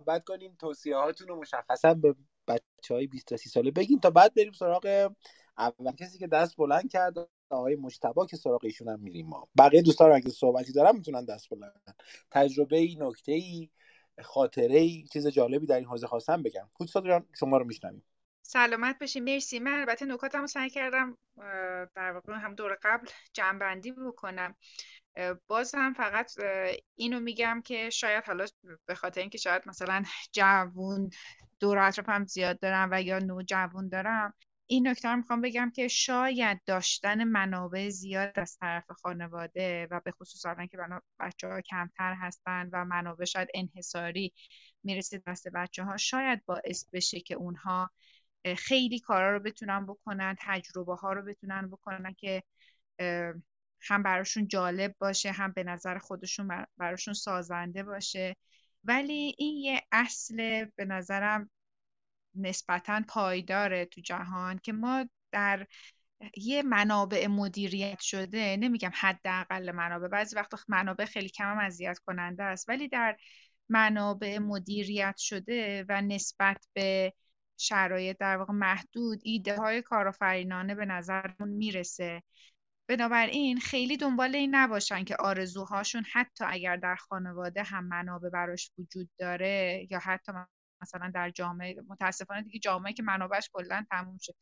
[0.00, 0.56] محبت کنین.
[0.60, 2.14] توصیه هاتون رو مشخصا به
[2.48, 5.10] بچه های 20 30 ساله بگین تا بعد بریم سراغ
[5.58, 7.14] اول کسی که دست بلند کرد
[7.50, 9.48] آقای مجتبا که سراغ ایشون هم میریم ما.
[9.58, 11.94] بقیه دوستان اگه صحبتی دارن می‌تونن دست بلند
[12.30, 13.70] تجربه ای نکته ای
[14.22, 16.70] خاطره ای چیز جالبی در این حوزه خواستم بگم.
[16.74, 18.04] پوتسا جان شما رو میشنویم.
[18.42, 19.58] سلامت باشی مرسی.
[19.58, 21.18] من البته نکاتم سعی کردم
[21.94, 24.54] در واقع هم دور قبل جنبندی بکنم.
[25.46, 26.32] باز هم فقط
[26.94, 28.46] اینو میگم که شاید حالا
[28.86, 31.10] به خاطر اینکه شاید مثلا جوون
[31.60, 34.34] دور اطرافم زیاد دارم و یا نو جوون دارم
[34.70, 40.10] این نکته رو می‌خوام بگم که شاید داشتن منابع زیاد از طرف خانواده و به
[40.10, 40.78] خصوص الان که
[41.20, 44.32] بچه ها کمتر هستن و منابع شاید انحصاری
[44.84, 47.90] می‌رسه دست بچه ها شاید باعث بشه که اونها
[48.58, 52.42] خیلی کارا رو بتونن بکنن تجربه ها رو بتونن بکنن که
[53.80, 58.36] هم براشون جالب باشه هم به نظر خودشون براشون سازنده باشه.
[58.84, 61.50] ولی این یه اصل به نظرم
[62.40, 65.66] نسبتا پایداره تو جهان که ما در
[66.36, 72.42] یه منابع مدیریت شده نمیگم حداقل منابع بعضی وقتا منابع خیلی کم هم اذیت کننده
[72.42, 73.16] است ولی در
[73.68, 77.12] منابع مدیریت شده و نسبت به
[77.56, 82.22] شرایط در واقع محدود ایده های کارآفرینانه به نظرمون می‌رسه.
[82.88, 89.10] بنابراین خیلی دنبال این نباشن که آرزوهاشون حتی اگر در خانواده هم منابع براش وجود
[89.18, 90.32] داره یا حتی
[90.82, 94.34] مثلا در جامعه متاسفانه دیگه جامعه که منابعش کلا تموم شد.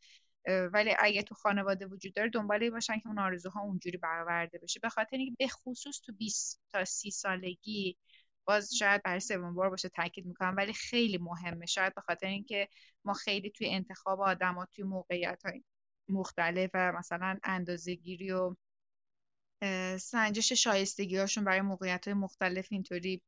[0.73, 4.81] ولی اگه تو خانواده وجود داره دنبال باشن که اون آرزوها اونجوری برآورده بشه.
[4.81, 7.99] به خاطر اینکه به خصوص تو 20 تا 30 سالگی
[8.45, 11.67] باز شاید برای سوم بار باشه تاکید می‌کنم ولی خیلی مهمه.
[11.67, 12.69] شاید به خاطر اینکه
[13.05, 15.65] ما خیلی توی انتخاب آدما توی موقعیت های
[16.09, 18.57] مختلف و مثلا اندازه گیری و
[20.01, 23.23] سنجش شایستگی هاشون برای موقعیت های مختلف اینطوری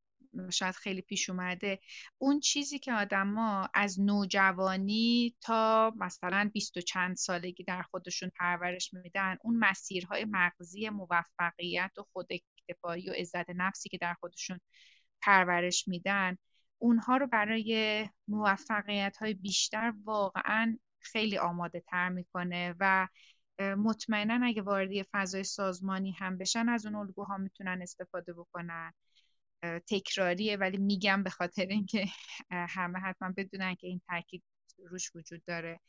[0.51, 1.79] شاید خیلی پیش اومده
[2.19, 8.95] اون چیزی که آدما از نوجوانی تا مثلا بیست و چند سالگی در خودشون پرورش
[8.95, 14.61] میدن اون مسیرهای مغزی موفقیت و خود اکتفایی و عزت نفسی که در خودشون
[15.23, 16.37] پرورش میدن
[16.79, 23.09] اونها رو برای موفقیت های بیشتر واقعا خیلی آماده تر می‌کنه و
[23.61, 28.93] مطمئنا اگه واردی فضای سازمانی هم بشن از اون الگوها می‌تونن استفاده بکنن.
[29.63, 32.07] تکراریه ولی میگم به خاطر اینکه
[32.51, 34.43] همه حتما بدونن که این تاکید
[34.91, 35.81] روش وجود داره.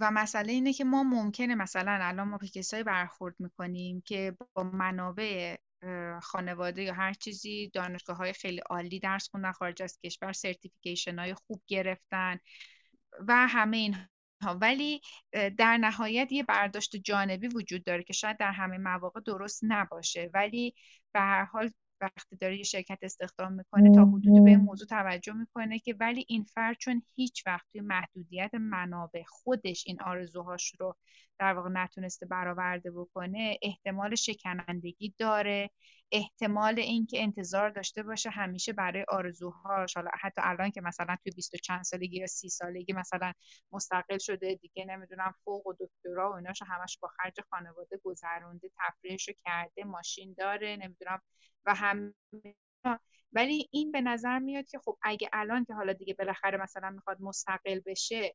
[0.00, 4.62] و مسئله اینه که ما ممکنه مثلا الان ما به کسایی برخورد می‌کنیم که با
[4.62, 5.56] منابع
[6.22, 11.34] خانواده یا هر چیزی دانشگاه های خیلی عالی درس خوندن خارج از کشور سرتیفیکیشن های
[11.34, 12.38] خوب گرفتن
[13.28, 13.96] و همه این
[14.50, 15.00] ولی
[15.32, 20.30] در نهایت یه برداشت جانبی وجود داره که شاید در همه مواقع درست نباشه.
[20.34, 20.74] ولی
[21.12, 25.32] به هر حال وقتی داره یه شرکت استخدام می‌کنه تا حدودی به این موضوع توجه
[25.32, 30.96] می‌کنه که ولی این فرد چون هیچ وقت توی محدودیت منابع خودش این آرزوهاش رو
[31.38, 35.70] در واقع نتونسته برآورده بکنه احتمال شکنندگی داره
[36.12, 39.96] احتمال اینکه انتظار داشته باشه همیشه برای آرزوهاش.
[39.96, 43.32] حالا حتی الان که مثلا توی 20 چند سالگی یا سی سالگی مثلا
[43.72, 49.32] مستقل شده دیگه نمی‌دونم فوق و دکترا و ایناشو همش با خرج خانواده گذرونده تفریحشو
[49.44, 51.20] کرده ماشین داره نمی‌دونم
[51.66, 52.14] و هم
[53.32, 57.20] ولی این به نظر میاد که خب اگه الان که حالا دیگه بالاخره مثلا می‌خواد
[57.20, 58.34] مستقل بشه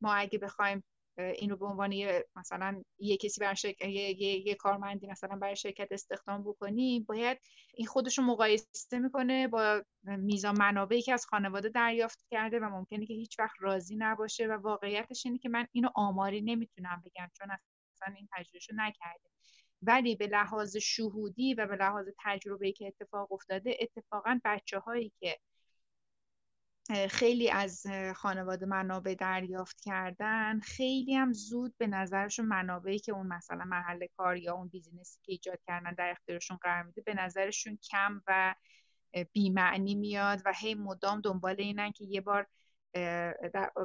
[0.00, 0.84] ما اگه بخوایم
[1.18, 5.56] این رو به عنوان یه مثلا یه کسی برای شرکت یه،, یه،, کارمندی مثلا برای
[5.56, 7.38] شرکت استخدام بکنی باید
[7.74, 13.06] این خودش رو مقایسه می‌کنه با میزان منابعی که از خانواده دریافت کرده و ممکنه
[13.06, 17.48] که هیچ وقت راضی نباشه و واقعیتش اینه که من اینو آماری نمی‌تونم بگم چون
[17.92, 19.30] اصلا این تجربهشو نکرده.
[19.82, 25.38] ولی به لحاظ شهودی و به لحاظ تجربه که اتفاق افتاده اتفاقا بچه هایی که
[27.10, 30.60] خیلی از خانواده منابع دریافت کردن.
[30.60, 35.32] خیلی هم زود به نظرشون منابعی که اون مثلا محل کار یا اون بیزینسی که
[35.32, 38.54] ایجاد کردن در اختیارشون قرار میده به نظرشون کم و
[39.32, 42.46] بیمعنی میاد و هی مدام دنبال اینن که یه بار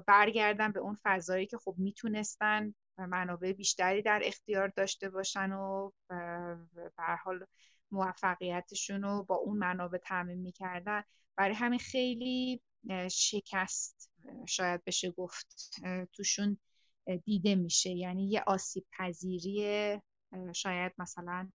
[0.08, 6.92] برگردن به اون فضایی که خب می‌تونستن منابع بیشتری در اختیار داشته باشن و به
[7.24, 7.46] حال
[7.92, 11.04] موفقیتشون رو با اون منابع تعمین می‌کردن.
[11.36, 12.62] برای همین خیلی
[13.12, 14.12] شکست
[14.48, 15.76] شاید بشه گفت
[16.14, 16.58] توشون
[17.26, 17.90] دیده میشه.
[17.90, 19.98] یعنی یه آسیب پذیری
[20.56, 21.50] شاید مثلا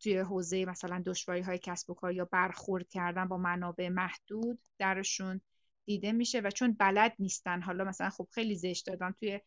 [0.00, 5.40] توی حوزه مثلا دشواری های کسب و کار یا برخورد کردن با منابع محدود درشون
[5.84, 7.62] دیده میشه و چون بلد نیستن.
[7.62, 9.40] حالا مثلا خب خیلی زشت دادن توی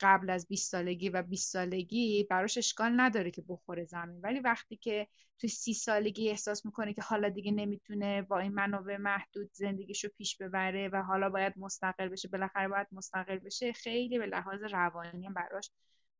[0.00, 4.20] قبل از 20 سالگی و 20 سالگی براش اشکال نداره که بخوره زمین.
[4.20, 5.08] ولی وقتی که
[5.38, 10.36] توی سی سالگی احساس می‌کنه که حالا دیگه نمی‌تونه با این منابع محدود زندگیشو پیش
[10.36, 15.70] ببره و حالا باید مستقل بشه بالاخره باید مستقل بشه خیلی به لحاظ روانی براش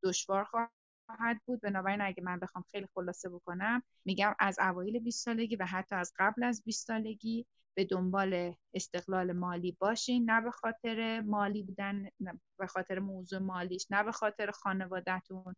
[0.03, 1.61] دشوار خواهد بود.
[1.61, 6.13] بنابراین اگه من بخوام خیلی خلاصه بکنم میگم از اوایل 20 سالگی و حتی از
[6.19, 7.45] قبل از 20 سالگی
[7.79, 13.87] به دنبال استقلال مالی باشین نه به خاطر مالی بودن نه به خاطر موضوع مالیش
[13.89, 15.55] نه به خاطر خانوادهتون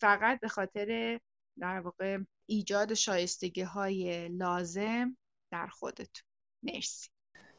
[0.00, 1.20] فقط به خاطر
[1.58, 5.16] در واقع ایجاد شایستگی های لازم
[5.50, 6.24] در خودتون
[6.62, 7.08] مرسی.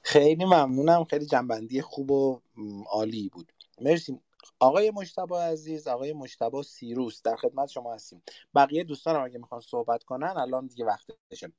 [0.03, 1.03] خیلی ممنونم.
[1.03, 2.41] خیلی جنبندی خوب و
[2.89, 3.51] عالی بود.
[3.81, 4.19] مرسی.
[4.59, 8.23] آقای مشتبه عزیز آقای مشتبه سیروس در خدمت شما هستیم.
[8.55, 11.51] بقیه دوستانم اگه می‌خوان صحبت کنن الان دیگه وقتشه.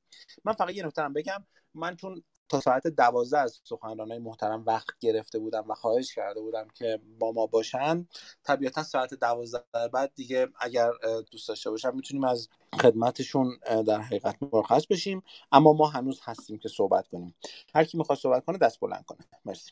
[0.45, 1.45] من فقط یه نکته بگم.
[1.73, 6.67] من چون تا ساعت دوازده از های محترم وقت گرفته بودم و خواهش کرده بودم
[6.73, 8.07] که با ما باشن.
[8.43, 10.91] طبیعتا ساعت دوازده بعد دیگه اگر
[11.31, 12.49] دوست داشته باشم می‌تونیم از
[12.81, 13.57] خدمتشون
[13.87, 15.23] در حقیقت مرخص بشیم.
[15.51, 17.35] اما ما هنوز هستیم که صحبت کنیم.
[17.75, 19.19] هر کی می‌خواد صحبت کنه دست بلند کنه.
[19.45, 19.71] مرسی.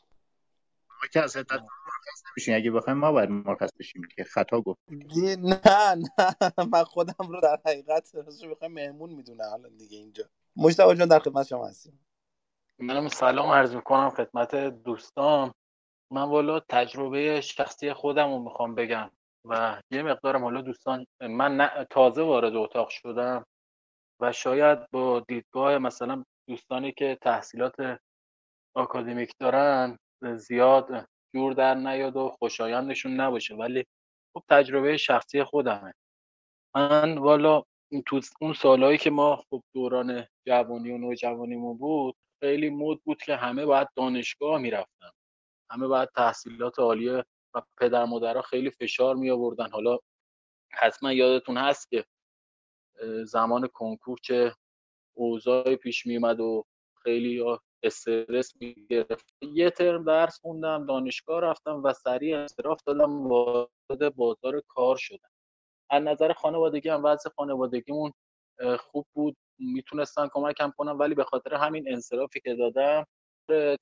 [0.90, 2.56] ما که از مرخص نمیشیم.
[2.56, 6.66] اگه بخوایم ما باید مرخص بشیم که خطا گفت نه نه.
[6.72, 8.16] من خودم رو در حقیقت
[8.52, 10.24] بخوایم مهمون می‌دونه الان دیگه اینجا.
[10.56, 12.00] مشتاق جان در خدمت شما هستیم.
[12.82, 15.54] منم سلام عرض می‌کنم خدمت دوستان.
[16.12, 19.12] من والا تجربه شخصی خودم رو می‌خوام بگم
[19.46, 23.46] و یه مقدارم حالا دوستان من تازه وارد اتاق شدم
[24.22, 28.00] و شاید با دیدگاه مثلا دوستانی که تحصیلات
[28.76, 29.98] آکادمیک دارن
[30.36, 33.86] زیاد جور در نیاد و خوشایندشون نباشه ولی
[34.34, 35.94] خب تجربه شخصی خودمه.
[36.76, 37.64] من والا
[38.06, 43.36] تو اون سالهایی که ما خب دوران جوانی و نوجوانیمون بود خیلی مود بود که
[43.36, 45.10] همه باید دانشگاه می‌رفتن.
[45.72, 49.98] همه باید تحصیلات عالیه و پدر مادرها خیلی فشار می آوردن حالا
[50.74, 52.06] حتما یادتون هست که
[53.24, 54.56] زمان کنکور چه
[55.14, 56.66] اوضاعی پیش می اومد و
[57.04, 57.44] خیلی
[57.84, 64.62] استرس می گرفت یه ترم درس خوندم دانشگاه رفتم و سریع انصراف دادم وارد بازار
[64.68, 65.30] کار شدم.
[65.90, 68.12] از نظر خانوادگی هم وضع خانوادگیمون
[68.80, 69.38] خوب بود.
[69.62, 73.06] می‌تونستن کمکم کنم ولی به خاطر همین انصرافی که دادم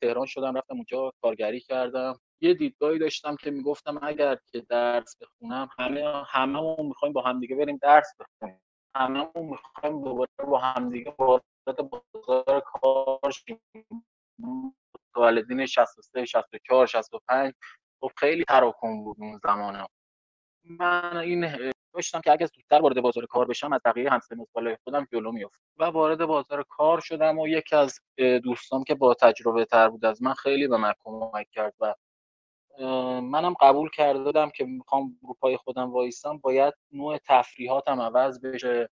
[0.02, 2.20] تهران شدم رفتم اونجا کارگری کردم.
[2.42, 7.80] یه دیدگاهی داشتم که می‌گفتم اگر که درس بخونم همه هممون می‌خوایم با همدیگه بریم
[7.82, 8.62] درس بخونیم.
[8.96, 13.62] هممون می‌خوایم دوباره با همدیگه وارد بازار کار شیم.
[15.16, 17.54] والدین 63 64 65
[18.02, 19.88] خب خیلی تراکم بود اون زمان.
[20.64, 25.08] من این داشتم که اگه زودتر وارد بازار کار بشم از بقیه همسن سال خودم
[25.12, 25.60] جلو میافتم.
[25.78, 28.00] و وارد بازار کار شدم و یکی از
[28.44, 31.96] دوستام که با تجربه تر بود از من خیلی به من کمک کرد و
[33.22, 36.38] منم قبول کرده که می‌خوام رو پای خودم وایستم.
[36.38, 38.90] باید نوع تفریحاتم عوض بشه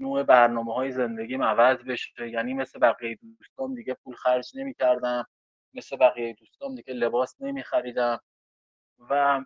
[0.00, 2.30] نوع برنامه های زندگیم عوض بشه.
[2.30, 5.26] یعنی مثل بقیه دوستام دیگه پول خرج نمی کردم
[5.74, 8.20] مثل بقیه دوستام دیگه لباس نمی خریدم
[9.10, 9.44] و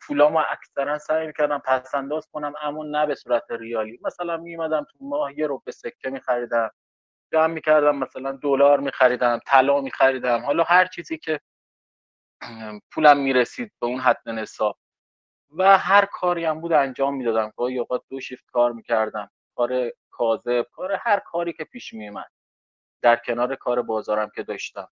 [0.00, 3.98] پولامو اکثرا سعی می‌کردم پس انداز کنم اما نه به صورت ریالی.
[4.02, 6.70] مثلا میمدم تو ماه یه رو به سکه میخریدم
[7.32, 11.40] جمع می‌کردم مثلا دلار میخریدم طلا میخریدم حالا هر چیزی که
[12.92, 14.78] پولم می‌رسید به اون حد نصاب
[15.50, 17.52] و هر کاری هم بود انجام می‌دادم.
[17.56, 19.30] گاهی اوقات دو شیفت کار می‌کردم.
[19.56, 22.30] کار کاذب کار هر کاری که پیش میومد
[23.02, 24.88] در کنار کار بازارم که داشتم.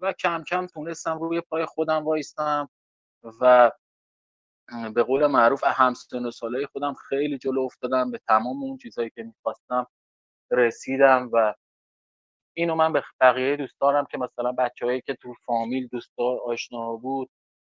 [0.00, 2.70] و کم کم تونستم روی پای خودم وایستم
[3.40, 3.70] و
[4.94, 9.22] به قول معروف همسن و سالهای خودم خیلی جلو افتادم به تمام اون چیزهایی که
[9.22, 9.86] می‌خواستم
[10.50, 11.54] رسیدم و
[12.56, 17.30] اینو من به بقیه دوستانم که مثلا بچههایی که تو فامیل دوستا آشنا بود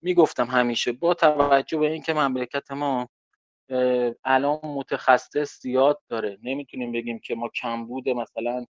[0.04, 3.10] می‌گفتم همیشه با توجه به اینکه مملکت ما
[4.26, 6.38] الان متخصص زیاد داره.
[6.44, 8.66] نمی‌تونیم بگیم که ما کمبود مثلا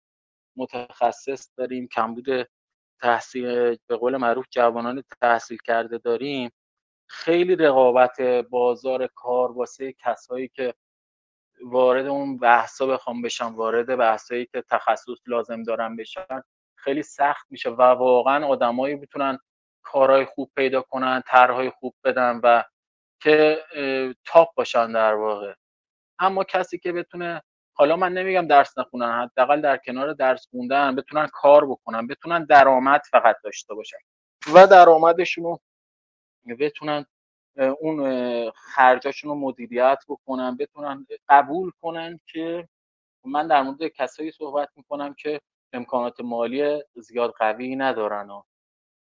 [0.56, 2.26] متخصص داریم کمبود
[3.02, 6.50] تحصیل به قول معروف جوانان تحصیل کرده داریم.
[7.06, 8.20] خیلی رقابت
[8.50, 10.74] بازار کار واسه کسایی که
[11.62, 16.42] وارد اون بحثا بخوام بشن وارد بحثایی که تخصص لازم دارن بشن
[16.76, 19.38] خیلی سخت میشه و واقعا آدمایی می‌تونن
[19.82, 22.62] کارهای خوب پیدا کنن طرحهای خوب بدن و
[23.22, 23.64] که
[24.24, 25.54] تاپ باشن در واقع.
[26.18, 27.42] اما کسی که بتونه
[27.72, 33.02] حالا من نمیگم درس نخونن حداقل در کنار درس خوندن بتونن کار بکنن بتونن درآمد
[33.10, 33.98] فقط داشته باشن.
[34.54, 35.58] و درآمدشون
[36.54, 37.06] بتونن
[37.80, 42.68] اون خرجاشون رو مدیریت بکنن بتونن قبول کنن که
[43.24, 45.40] من در مورد کسایی صحبت می‌کنم که
[45.72, 48.42] امکانات مالی زیاد قوی ندارن و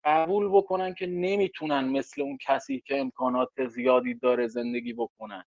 [0.05, 5.45] قبول بکنن که نمی‌تونن مثل اون کسی که امکانات زیادی داره زندگی بکنن.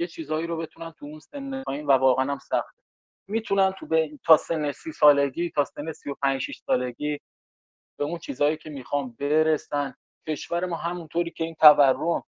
[0.00, 2.82] یه چیزهایی رو بتونن تو اون سن پایین و واقعا هم سخته.
[3.28, 7.18] می‌تونن تو به تا سن سی سالگی تا سن سی و پنج سالگی
[7.98, 9.94] به اون چیزهایی که می‌خوام برسن.
[10.28, 12.22] کشور ما همونطوری که این تورم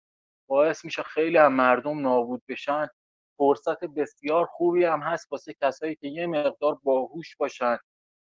[0.48, 2.88] باعث میشه خیلی هم مردم نابود بشن.
[3.36, 7.78] فرصت بسیار خوبی هم هست واسه کسایی که یه مقدار باهوش باشن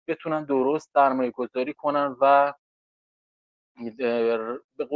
[0.07, 2.53] بتونن درست سرمایه گذاری کنن و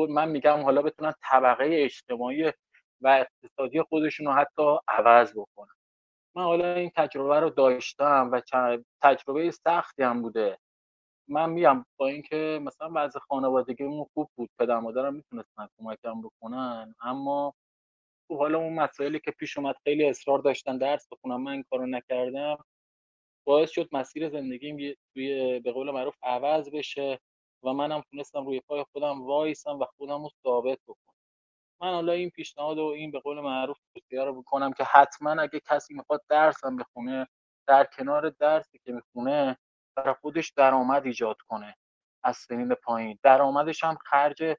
[0.10, 2.54] من میگم حالا بتونن طبقه اجتماعی
[3.02, 5.74] و اقتصادی خودشون رو حتی عوض بکنن.
[6.36, 8.42] من حالا این تجربه رو داشتم و
[9.02, 10.60] تجربه سختی هم بوده.
[11.28, 17.54] من میگم با اینکه مثلا بعض خانوادگیمون خوب بود پدر مادرم می‌تونستن کمکم بکنن اما
[18.28, 21.86] تو حالا اون مسائلی که پیش اومد خیلی اصرار داشتن درس بخونم من این کارو
[21.88, 22.58] نکردم
[23.48, 27.20] باعث شد مسیر زندگیم توی به قول معروف عوض بشه
[27.64, 31.16] و منم تونستم روی پای خودم وایسم و خودم رو ثابت بکنم.
[31.82, 35.62] من حالا این پیشنهاد و این به قول معروف توصیه رو بکنم که حتما اگه
[35.70, 37.28] کسی می‌خواد درسم بخونه
[37.68, 39.58] در کنار درسی که می‌خونه
[39.96, 41.76] برای خودش درآمد ایجاد کنه.
[42.24, 43.20] از سنین پایین.
[43.24, 44.56] درآمدش هم خرج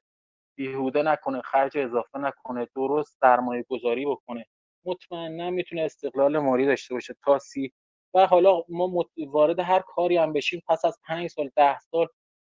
[0.57, 4.45] بیهوده نکنه خرج اضافه نکنه درست سرمایه گذاری بکنه.
[4.85, 7.73] مطمئنا می‌تونه استقلال مالی داشته باشه تا سی.
[8.13, 12.07] و حالا ما وارد هر کاری هم بشیم پس از پنج سال ده سال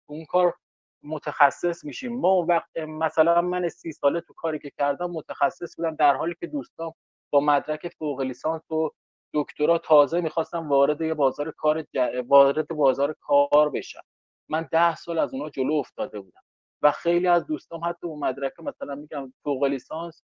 [0.09, 0.55] اون کار
[1.03, 2.21] متخصص میشیم.
[2.21, 6.47] ما وقت مثلا من سی ساله تو کاری که کردم متخصص بودم در حالی که
[6.47, 6.93] دوستان
[7.31, 8.91] با مدرک فوق لیسانس و
[9.37, 11.87] دکترا تازه می‌خواستم وارد یه بازار کار
[12.29, 14.03] وارد بازار کار بشم
[14.49, 16.43] من ده سال از اونا جلو افتاده بودم
[16.83, 20.23] و خیلی از دوستام حتی اون مدرک مثلا میگم فوق لیسانس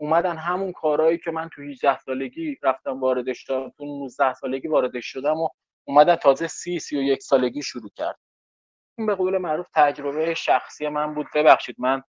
[0.00, 5.06] اومدن همون کارهایی که من تو 18 سالگی رفتم واردش شدم تو 19 سالگی واردش
[5.06, 5.48] شدم و
[5.88, 8.18] اومدن تازه سی سی و یک سالگی شروع کرد.
[8.98, 11.26] این به قول معروف تجربه شخصی من بود.
[11.34, 12.02] ببخشید من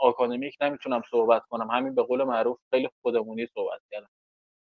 [0.00, 1.70] آکادمیک نمی‌تونم صحبت کنم.
[1.70, 4.08] همین به قول معروف خیلی خودمونی صحبت کردم.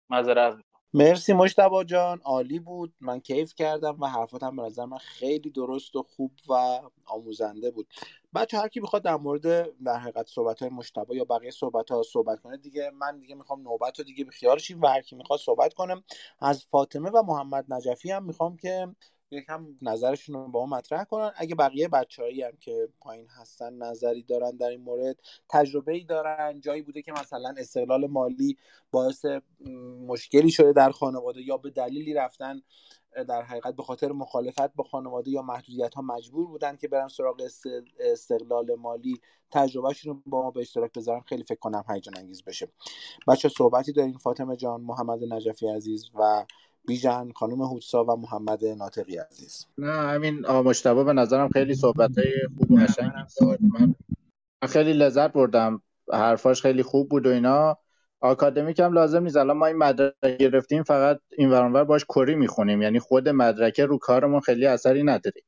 [0.09, 0.57] معذرت
[0.95, 2.95] مرسی مشتبا جان عالی بود.
[3.01, 7.87] من کیف کردم و حرفاتم به نظر من خیلی درست و خوب و آموزنده بود.
[8.35, 9.43] بچه هر کی بخواد در مورد
[9.83, 13.63] در حقیقت صحبت های مشتبا یا بقیه صحبت ها صحبت کنه دیگه من دیگه می‌خوام
[13.63, 14.31] نوبت رو دیگه به
[14.81, 16.03] و هر کی می‌خواد صحبت کنم.
[16.41, 18.87] از فاطمه و محمد نجفی هم می‌خوام که
[19.31, 21.31] یکم نظرشون رو با ما مطرح کنن.
[21.35, 25.17] اگه بقیه بچههایی هم که پایین هستن نظری دارن در این مورد
[25.49, 28.57] تجربه ای دارن جایی بوده که مثلا استقلال مالی
[28.91, 29.25] باعث
[30.07, 32.61] مشکلی شده در خانواده یا به دلیلی رفتن
[33.27, 37.41] در حقیقت به خاطر مخالفت با خانواده یا محدودیت ها مجبور بودن که برن سراغ
[37.99, 39.21] استقلال مالی
[39.51, 41.21] تجربهشون رو با ما به اشتراک بذارن.
[41.21, 42.67] خیلی فکر کنم هیجان انگیز بشه.
[43.27, 44.17] بچه صحبتی دارین.
[44.17, 46.45] فاطمه جان محمد نجفی عزیز و
[46.87, 49.65] بیژن خانم هوتسا و محمد ناطقی عزیز.
[49.77, 52.11] نه همین مشتبه به نظرم خیلی صحبت
[52.57, 53.11] خوب و قشنگ
[54.61, 55.81] من خیلی لذت بردم.
[56.13, 57.77] حرفاش خیلی خوب بود و اینا.
[58.21, 59.37] آکادمیک هم لازم نیست.
[59.37, 62.81] الان ما این مدرک گرفتیم فقط این ورانور باش کری می‌خونیم.
[62.81, 65.41] یعنی خود مدرکه رو کارمون خیلی اثری نداره.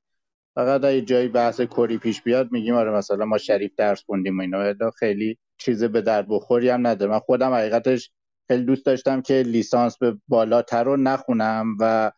[0.56, 4.42] فقط اگه جایی بحث کری پیش بیاد میگیم آره مثلا ما شریف درس خوندیم و
[4.42, 4.92] اینا.
[4.92, 7.12] خیلی چیز به درد بخوری هم نداره.
[7.12, 8.12] من خودم حقیقتش
[8.48, 12.11] خیلی دوست داشتم که لیسانس به بالاتر رو نخونم و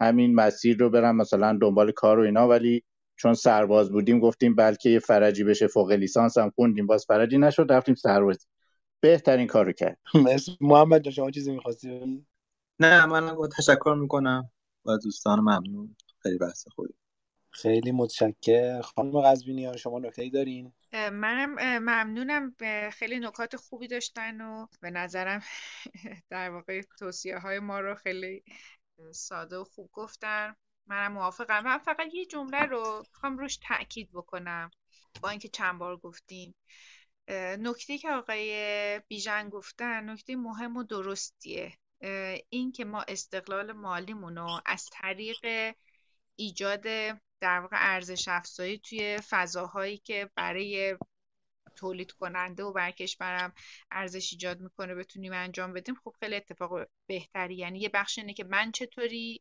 [0.00, 2.48] همین مسیر رو برم مثلا دنبال کار و اینا.
[2.48, 2.82] ولی
[3.16, 6.86] چون سرباز بودیم گفتیم بلکه یه فرجی بشه فوق لیسانس هم خوندیم.
[6.86, 8.46] باز فرجی نشد رفتیم سربازی
[9.00, 9.98] بهترین کارو کرد.
[10.14, 10.56] مرسی.
[10.60, 12.24] محمد شما چیزی می‌خواستی
[12.80, 14.50] نه من تشکر می‌کنم.
[14.84, 15.96] و دوستان ممنون.
[16.18, 16.94] خیلی بحث خوبی.
[17.50, 22.54] خیلی متشکر خانم قزوینی شما نکته دارین؟ منم ممنونم.
[22.92, 25.42] خیلی نکات خوبی داشتن و به نظرم
[26.30, 28.44] در واقع توصیه های ما رو خیلی
[29.12, 30.56] ساده و خوب گفتن.
[30.86, 31.64] منم موافقم.
[31.64, 34.70] من فقط یه جمله رو می‌خوام روش تاکید بکنم.
[35.22, 36.54] با اینکه چند بار گفتیم.
[37.58, 41.72] نکته که آقای بیژن گفتن نکته مهم و درستیه.
[42.48, 45.74] این که ما استقلال مالیمون رو از طریق
[46.36, 46.86] ایجاد
[47.40, 50.96] در واقع ارزش افزایی توی فضاهایی که برای
[51.76, 53.52] تولید کننده و بر کشورم
[53.90, 57.56] ارزش ایجاد می‌کنه بتونیم انجام بدیم خب خیلی اتفاق بهتری.
[57.56, 59.40] یعنی یه بخش اینه که من چطوری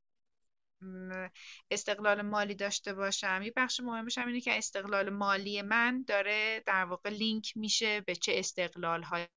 [1.71, 3.41] استقلال مالی داشته باشم.
[3.43, 8.15] یه بخش مهمش هم اینه که استقلال مالی من داره در واقع لینک میشه به
[8.15, 9.27] چه استقلال های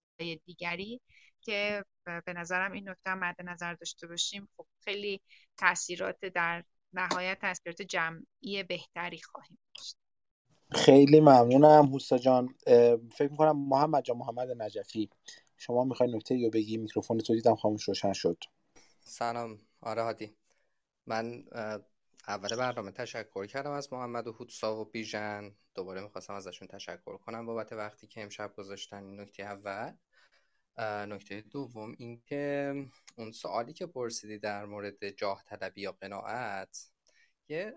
[0.44, 1.00] دیگری
[1.40, 1.84] که
[2.26, 4.48] به نظرم این نکته مد نظر داشته باشیم.
[4.56, 5.20] خب خیلی
[5.56, 9.96] تاثیرات در نهایت تاثیرات جمعی بهتری خواهیم داشت.
[10.72, 12.54] خیلی ممنونم حوسا جان.
[13.12, 15.10] فکر می‌کنم محمد جان محمد نجفی.
[15.56, 18.44] شما می‌خوای نکته یا بگی؟ میکروفون تو دیدم خاموش روشن شد.
[19.00, 19.58] سلام.
[19.80, 20.36] آره هادی.
[21.06, 21.44] من
[22.28, 25.54] اول برنامه تشکر کردم از محمد و هوتسا و بیژن.
[25.74, 29.92] دوباره می‌خواستم ازشون تشکر کنم بابت وقتی که امشب گذاشتن نکته اول.
[30.78, 32.74] نکته دوم اینکه
[33.16, 36.90] اون سوالی که پرسیدی در مورد جاه طلبی یا قناعت
[37.48, 37.74] یه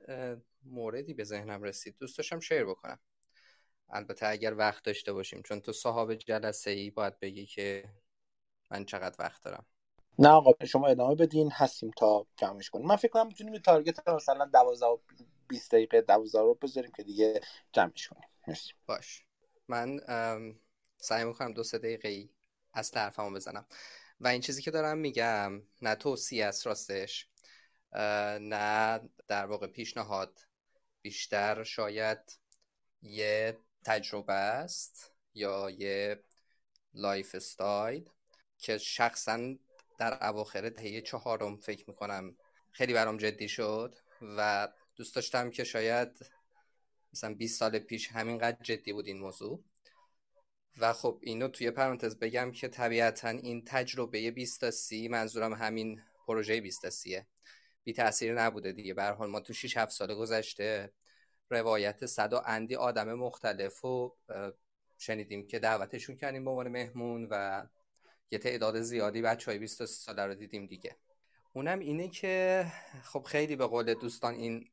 [0.64, 1.96] موردی به ذهنم رسید.
[2.00, 3.00] دوست داشتم شیر بکنم.
[3.90, 7.90] البته اگر وقت داشته باشیم چون تو صاحب جلسه ای باید بگی که
[8.72, 9.66] من چقدر وقت دارم.
[10.20, 11.52] نه آقا شما ادامه بدین.
[11.52, 12.88] هستیم تا جمعش کنیم.
[12.88, 14.98] من فکر کنم می‌تونیم تارگت مثلا 12 و
[15.48, 17.42] 20 دقیقه 12 رو بذاریم که دیگه
[17.74, 18.30] جمعش کنیم.
[18.48, 18.74] مرسی.
[18.86, 19.26] باش.
[19.68, 20.00] من
[20.98, 22.30] سعی می‌کنم دو سه دقیقه ای
[22.74, 23.66] از حرفمو بزنم.
[24.20, 27.28] و این چیزی که دارم میگم نه توصیه است راستش
[28.42, 30.40] نه در واقع پیشنهاد.
[31.02, 32.40] بیشتر شاید
[33.02, 36.24] یه تجربه است یا یه
[36.94, 38.10] lifestyle
[38.58, 39.56] که شخصا
[39.98, 42.38] در اواخر دهه چهارم فکر می‌کنم
[42.72, 46.32] خیلی برام جدی شد و دوست داشتم که شاید
[47.14, 49.64] مثلا 20 سال پیش همینقدر جدی بود این موضوع.
[50.80, 56.02] و خب اینو توی پرانتز بگم که طبیعتا این تجربه 20 تا 30 منظورم همین
[56.28, 57.22] پروژه 20 تا 30
[57.84, 58.94] بی تاثیر نبوده دیگه.
[58.94, 60.94] به حال ما تو 6 7 سال گذشته
[61.50, 64.16] روایت صد و اندی آدم مختلف و
[64.98, 67.66] شنیدیم که دعوتشون کردیم به عنوان مهمون و
[68.32, 70.96] یه تعداد زیادی بچه های 20 ساله رو دیدیم دیگه.
[71.54, 72.66] اونم اینه که
[73.04, 74.70] خب خیلی به قول دوستان این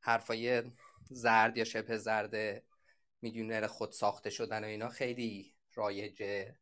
[0.00, 0.62] حرفای
[1.10, 2.62] زرد یا شبه زرد
[3.26, 6.56] میلیونر خود ساخته شدن و اینا خیلی رایجه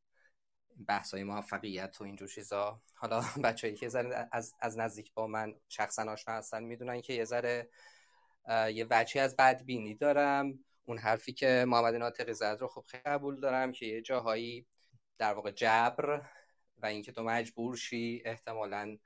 [0.86, 2.82] بحث های موفقیت و اینجور چیزا.
[2.94, 3.90] حالا بچه‌ای که
[4.32, 7.68] از, از نزدیک با من شخصا آشنا هستن می‌دونن که یه ذره
[8.48, 10.64] یه وجهی از بدبینی دارم.
[10.84, 14.66] اون حرفی که محمد ناطقی زد رو خب قبول دارم که یه جاهایی
[15.18, 16.22] در واقع جبر
[16.78, 18.98] و اینکه تو مجبور شی احتمالا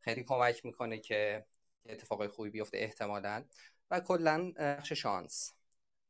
[0.00, 1.46] خیلی کمک می‌کنه که
[1.86, 3.44] اتفاقای خوبی بیفته احتمالا.
[3.90, 5.52] و کلا نقش شانس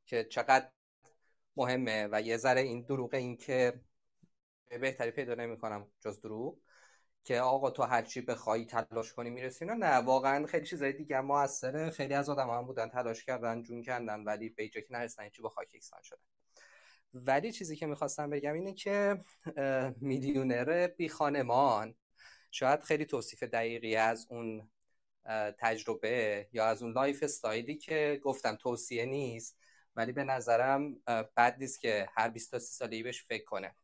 [0.07, 0.71] که چقدر
[1.57, 3.81] مهمه و یه ذره این دروغ این که
[4.81, 6.59] بهتری پیدا نمی‌کنم جز دروغ
[7.25, 9.65] که آقا تو هرچی بخوای تلاش کنی می‌رسی.
[9.65, 11.91] نه واقعا خیلی چیزای دیگه موثره.
[11.91, 15.49] خیلی از آدم هم بودن تلاش کردن جون کندن ولی به که نرسن چی با
[15.49, 16.23] خاک یکسان شدن.
[17.15, 19.21] ولی چیزی که می‌خواستم بگم اینه که
[20.01, 21.95] میلیونر بی خانمان
[22.51, 24.71] شاید خیلی توصیف دقیقی از اون
[25.59, 29.59] تجربه یا از اون lifestyle ی که گفتم توصیه نیست.
[29.97, 30.95] ولی به نظرم
[31.37, 33.75] بد نیست که هر 20 تا 30 سالگی بهش فکر کنه.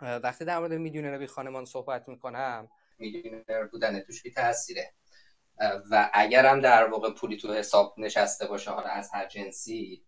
[0.00, 2.68] وقتی در مورد میلیونر بی خانمان صحبت می‌کنم
[2.98, 4.92] میلیونر بودن توش بی تاثیره
[5.90, 10.04] و اگرم در واقع پولی تو حساب نشسته باشه حالا از هر جنسی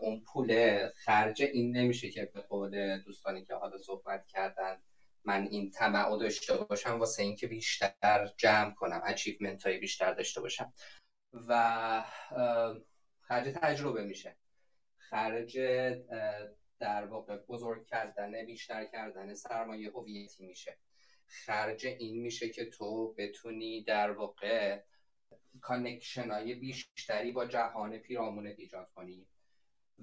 [0.00, 4.82] اون پول خرج این نمیشه که به قول دوستانی که حالا صحبت کردن
[5.24, 10.72] من این طمع داشته باشم واسه اینکه بیشتر جمع کنم اچیومنت های بیشتر داشته باشم.
[11.48, 12.04] و
[13.28, 14.36] خرج تجربه میشه.
[14.98, 15.58] خرج
[16.78, 20.78] در واقع بزرگ کردن بیشتر کردن سرمایه هویتی میشه.
[21.26, 24.82] خرج این میشه که تو بتونی در واقع
[25.60, 29.26] connection های بیشتری با جهان پیرامون ایجاد کنی.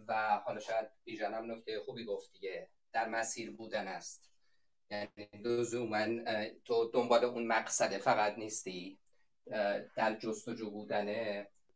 [0.08, 4.32] و حالا شاید ایجان هم نکته خوبی گفت دیگه در مسیر بودن است.
[4.90, 6.08] یعنی لزوما
[6.66, 9.00] تو دنبال اون مقصد فقط نیستی.
[9.96, 11.08] در جستجو بودن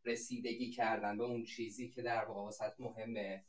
[0.08, 3.46] رسیدگی کردن به اون چیزی که در واقع مهمه.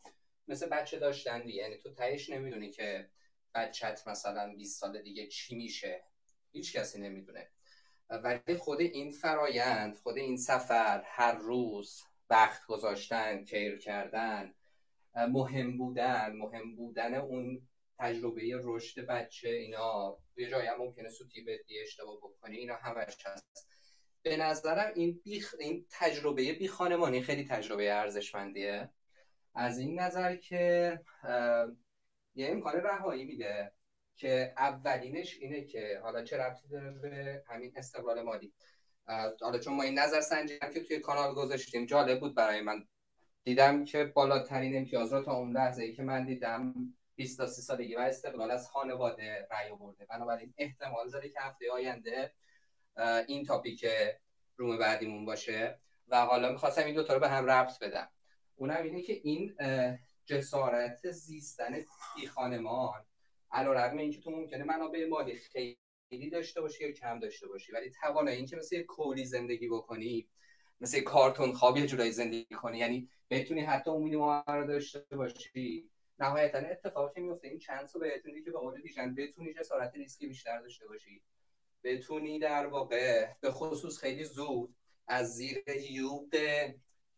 [0.49, 1.63] مثل بچه داشتن دیگه.
[1.63, 3.11] یعنی تو تهش نمی‌دونی که
[3.55, 6.05] بچت مثلا 20 سال دیگه چی میشه.
[6.53, 7.51] هیچ کسی نمی‌دونه.
[8.11, 14.55] ولی خود این فرایند خود این سفر هر روز وقت گذاشتن کیر کردن
[15.15, 17.69] مهم بودن مهم بودن اون
[17.99, 23.68] تجربه رشد بچه اینا یه جایی هم ممکنه سوتی بدی اشتباه بکنی اینا همش هست.
[24.29, 25.55] به نظرم این, بیخ...
[25.59, 28.91] این تجربه بی خانمانی خیلی تجربه ارزشمندیه.
[29.55, 31.01] از این نظر که
[32.35, 33.73] یه امکان رهایی میده
[34.17, 38.53] که اولینش اینه که حالا چه ربطی داره به همین استقلال مالی.
[39.41, 42.85] حالا چون ما این نظر سنجی که توی کانال گذاشتیم جالب بود برای من.
[43.45, 46.75] دیدم که بالاترین امتیاز رو تا اون لحظه ای که من دیدم
[47.15, 50.07] 20 تا 30 سالگی و استقلال از خانواده رأی آورده.
[50.11, 52.33] بنابراین احتمال داره که هفته آینده
[52.99, 53.87] این تاپیک
[54.57, 55.81] روم بعدیمون باشه.
[56.09, 58.09] و حالا می‌خواستم این دوتا رو به هم ربط بدم.
[58.57, 59.57] اونم اینه که این
[60.25, 61.85] جسارت زیستن
[62.17, 63.05] بی خانمان
[63.51, 67.91] علا رقم اینکه تو ممکنه منابع مالی خیلی داشته باشی یا کم داشته باشی ولی
[67.91, 70.29] توانایی اینکه مثل کولی زندگی بکنی
[70.81, 75.91] مثل کارتون خواب یه جورایی زندگی کنی یعنی بتونی حتی اون مینیمم رو داشته باشی.
[76.19, 80.61] نهایتا اتفاقی میفته این چند سو بهتونی که به قول دیجن بتونی جسارت ریسکی بیشتر
[80.61, 81.23] داشته باشی.
[81.85, 84.75] بتونی در واقع به خصوص خیلی زود
[85.09, 86.35] از زیر یوب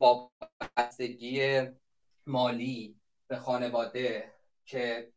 [0.01, 1.63] وابستگی
[2.27, 4.33] مالی به خانواده
[4.65, 5.13] که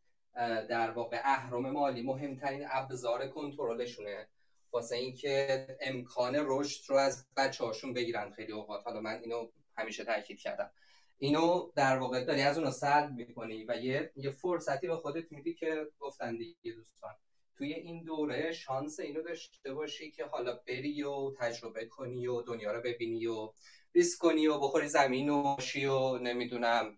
[0.69, 4.27] در واقع اهرام مالی مهمترین ابزار کنترلشونه.
[4.71, 8.87] واسه اینکه امکان رشد رو از بچه هاشون بگیرن خیلی اوقات.
[8.87, 10.71] حالا من اینو همیشه تاکید کردم.
[11.17, 15.53] اینو در واقع داری از اونو سلب می‌کنی و یه یه فرصتی به خودت میدی
[15.53, 17.15] که گفتن دیگه دوستان.
[17.57, 22.71] توی این دوره شانس اینو داشته باشی که حالا بری و تجربه کنی و دنیا
[22.71, 23.53] رو ببینی و
[23.95, 26.97] ریسک کنی و بخوری زمین و باشی و نمی‌دونم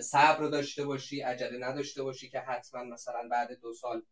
[0.00, 4.02] صبر رو داشته باشی عجله نداشته باشی که حتما مثلا بعد دو سال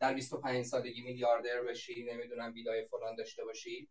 [0.00, 3.88] در 25 سالگی میلیاردر بشی نمی‌دونم بیدای فلان داشته باشی.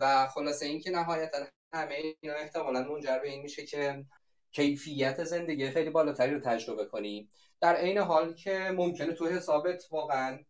[0.00, 1.38] و خلاصه اینکه نهایتا
[1.72, 4.04] همه اینا احتمالا منجر به این میشه که
[4.52, 7.28] کیفیت زندگی خیلی بالاتری رو تجربه کنی.
[7.60, 10.44] در عین حال که ممکنه تو حسابت واقعا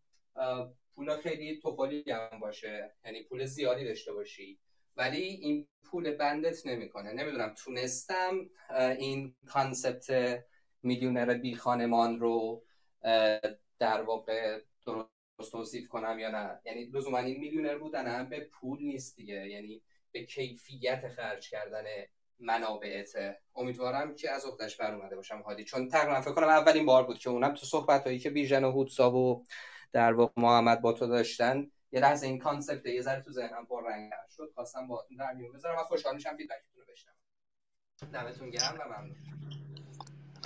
[0.95, 4.59] پول خیلی توپالی هم باشه یعنی پول زیادی داشته باشی
[4.95, 7.13] ولی این پول بندت نمی‌کنه.
[7.13, 8.49] نمی‌دونم تونستم
[8.99, 10.39] این concept
[10.83, 12.63] میلیونر بی خانمان رو
[13.79, 16.61] در واقع درست توصیف کنم یا نه.
[16.65, 19.47] یعنی لزوما این میلیونر بودن به پول نیست دیگه.
[19.47, 19.81] یعنی
[20.11, 21.83] به کیفیت خرج کردن
[22.39, 23.13] منابعت.
[23.55, 25.63] امیدوارم که از عهدش بر اومده باشم هادی.
[25.63, 28.71] چون تقریبا فکر کنم اولین بار بود که اونم تو صحبت هایی که بیژن و
[28.71, 29.45] هودسا و
[29.91, 31.71] در واقع محمد با تو داشتن.
[31.91, 34.51] یه لحظه این concept یه ذره تو ذهنم پر رنگ شد.
[34.55, 37.15] خواستم باهاتون در میون بذارم و خوشحال میشم feedback تون رو بشنوم.
[38.13, 39.15] دمتون گرم و ممنون.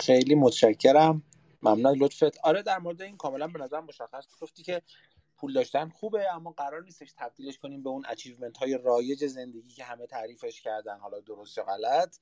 [0.00, 1.22] خیلی متشکرم.
[1.62, 2.38] ممنون لطفت.
[2.38, 4.82] آره در مورد این کاملا به نظر مشخص گفتی که
[5.42, 9.84] پول داشتن خوبه اما قرار نیستش تبدیلش کنیم به اون achievement های رایج زندگی که
[9.84, 10.98] همه تعریفش کردن.
[10.98, 12.18] حالا درست یا غلط؟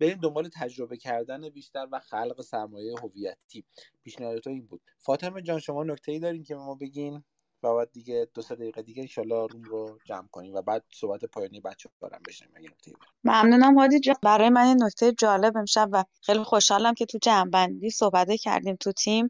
[0.00, 3.64] بریم دنبال تجربه کردن بیشتر و خلق سرمایه هویتی.
[4.02, 4.80] پیشنهاد تو این بود.
[4.98, 7.24] فاطمه جان شما نکته ای دارین که ما بگین؟
[7.62, 11.24] و بعد دیگه دو سه دقیقه دیگه انشالله روم رو جمع کنیم و بعد صحبت
[11.24, 12.92] پایانی بچه دارم بشنیم اگه نکته
[13.24, 14.16] ممنونم هادی جان.
[14.22, 19.28] برای من نکته جالب امشب و خیلی خوشحالم که تو جمعبندی صحبت کردیم تو تیم.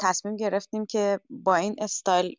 [0.00, 2.36] تصمیم گرفتیم که با این استایل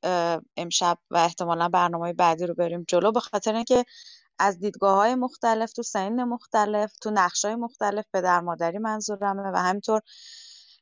[0.57, 3.11] امشب و احتمالا برنامه بعدی رو بریم جلو.
[3.11, 3.85] به خاطر اینکه
[4.39, 9.51] از دیدگاه های مختلف تو سنین مختلف تو نقش های مختلف به در مادری منظورمه
[9.53, 10.01] و همینطور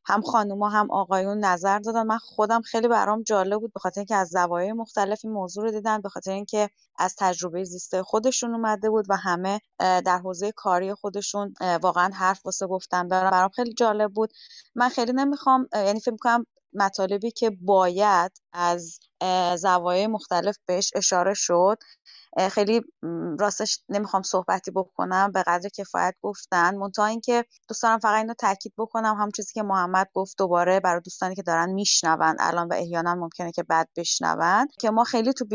[0.08, 2.04] هم خانوما هم آقایون نظر دادن.
[2.04, 5.72] من خودم خیلی برام جالب بود به خاطر اینکه از زوایای مختلف این موضوع رو
[5.72, 6.70] دیدن به خاطر اینکه
[7.00, 12.68] از تجربه زیسته خودشون اومده بود و همه در حوزه کاری خودشون واقعا حرف واسه
[12.68, 13.30] گفتن دارن.
[13.30, 14.30] برام خیلی جالب بود.
[14.76, 19.00] من خیلی نمی‌خوام یعنی فکر کنم مطالبی که باید از
[19.58, 21.78] زوایای مختلف بهش اشاره شد
[22.52, 22.82] خیلی
[23.40, 26.76] راستش نمی‌خوام صحبتی بکنم به قدر کفایت گفتن.
[26.78, 31.02] منتها اینکه دوست دارم فقط اینو تاکید بکنم هم چیزی که محمد گفت دوباره برای
[31.02, 32.36] دوستانی که دارن میشنون.
[32.40, 34.68] الان و احیانا ممکنه که بعد بشنون.
[34.80, 35.46] که ما خیلی تو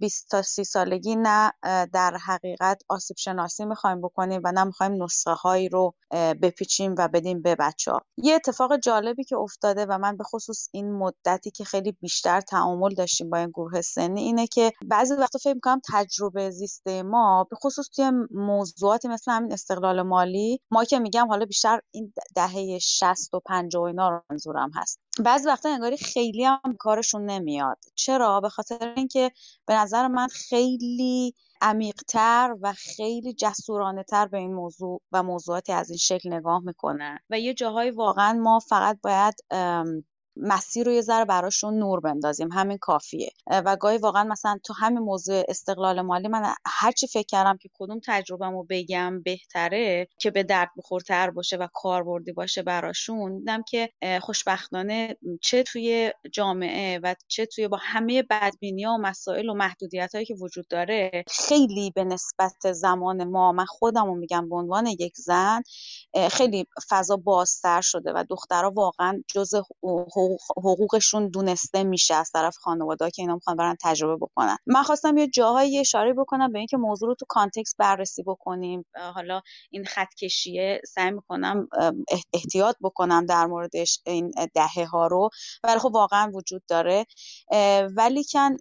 [0.00, 1.52] 20 تا 30 سالگی نه
[1.92, 5.94] در حقیقت آسیب شناسی می‌خوایم بکنیم و نه می‌خوایم نسخه هایی رو
[6.42, 10.68] بپیچیم و بدیم به بچه ها یه اتفاق جالبی که افتاده و من به خصوص
[10.72, 15.38] این مدتی که خیلی بیشتر تعامل داشتیم با این گروه سنی اینه که بعضی وقتا
[15.38, 20.98] فکر می‌کنم تجربه زیست ما به خصوص توی موضوعاتی مثل همین استقلال مالی ما که
[20.98, 25.00] میگم حالا بیشتر این دهه 60 و 50 و اینا رو منظورم هست.
[25.24, 27.78] بعضی وقتا انگاری خیلی هم کارشون نمیاد.
[27.94, 29.30] چرا؟ به خاطر اینکه
[29.66, 35.90] به نظر من خیلی عمیقتر و خیلی جسورانه تر به این موضوع و موضوعاتی از
[35.90, 37.18] این شکل نگاه می‌کنن.
[37.30, 39.34] و یه جاهایی واقعا ما فقط باید
[40.36, 42.52] مسیر رو یه ذره براشون نور بندازیم.
[42.52, 43.30] همین کافیه.
[43.50, 48.00] و گاهی واقعا مثلا تو همین موضوع استقلال مالی من هرچی فکر کردم که کدوم
[48.06, 53.90] تجربهمو بگم بهتره که به درد بخورتر باشه و کاربردی باشه براشون دیدم که
[54.20, 60.26] خوشبختانه چه توی جامعه و چه توی با همه بدبینی و مسائل و محدودیت هایی
[60.26, 65.12] که وجود داره خیلی به نسبت زمان ما من خودم رو میگم به عنوان یک
[65.16, 65.62] زن
[66.30, 69.54] خیلی فضا بازتر شده و دخترها واقعا جز
[70.56, 74.56] حقوقشون دونسته میشه از طرف خانواده که اینا می‌خوان برن تجربه بکنن.
[74.66, 78.84] من خواستم یه جاهایی اشاره بکنم به اینکه موضوع رو تو کانتکست بررسی بکنیم.
[79.14, 79.40] حالا
[79.70, 81.68] این خط کشیه سعی می‌کنم
[82.32, 85.30] احتیاط بکنم در موردش این دهه ها رو.
[85.64, 87.06] ولی خب واقعا وجود داره.
[87.96, 88.56] ولیکن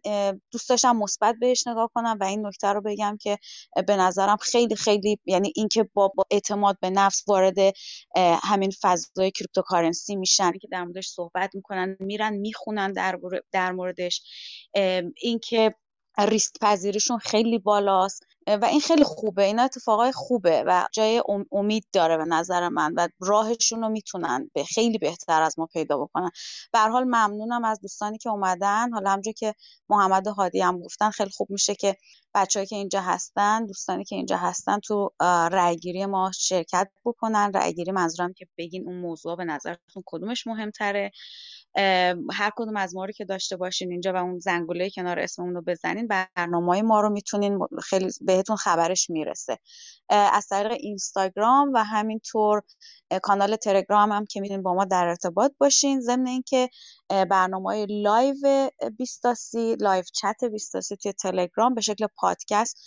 [0.52, 3.38] دوست داشتم مثبت بهش نگاه کنم و این نکته رو بگم که
[3.88, 7.58] به نظرم خیلی خیلی یعنی اینکه با, با اعتماد به نفس وارد
[8.44, 10.52] همین فضای cryptocurrency میشن.
[10.62, 13.20] که در موردش صحبت می‌کنن میرن می‌خونن در,
[13.52, 14.22] در موردش.
[15.22, 15.76] اینکه
[16.20, 18.26] ریسک پذیریشون خیلی بالاست.
[18.48, 19.44] و این خیلی خوبه.
[19.44, 24.64] اینا اتفاقای خوبه و جای امید داره به نظر من و راهشون رو می‌تونن به
[24.64, 26.32] خیلی بهتر از ما پیدا بکنن.
[26.74, 28.92] به حال ممنونم از دوستانی که اومدن.
[28.94, 29.56] حالا همجور که
[29.90, 31.96] محمد و هادی هم گفتن خیلی خوب میشه که
[32.34, 35.10] بچههایی که اینجا هستن دوستانی که اینجا هستن تو
[35.52, 37.52] رأیگیری ما شرکت بکنن.
[37.56, 41.12] رأیگیری منظورم که بگین اون موضوع به نظرتون کدومش مهمتره؟
[42.32, 45.62] هر کدوم از ما رو که داشته باشین اینجا و اون زنگوله کنار اسممون رو
[45.62, 49.58] بزنین برنامه ما رو می‌تونین خیلی بهتون خبرش می‌رسه.
[50.10, 52.62] از طریق اینستاگرام و همینطور
[53.24, 56.02] کانال تلگرام هم که می‌تونین با ما در ارتباط باشین.
[56.02, 56.70] ضمن اینکه
[57.10, 62.78] برنامه live بیستاسی live chat بیستاسی توی تلگرام به شکل پادکست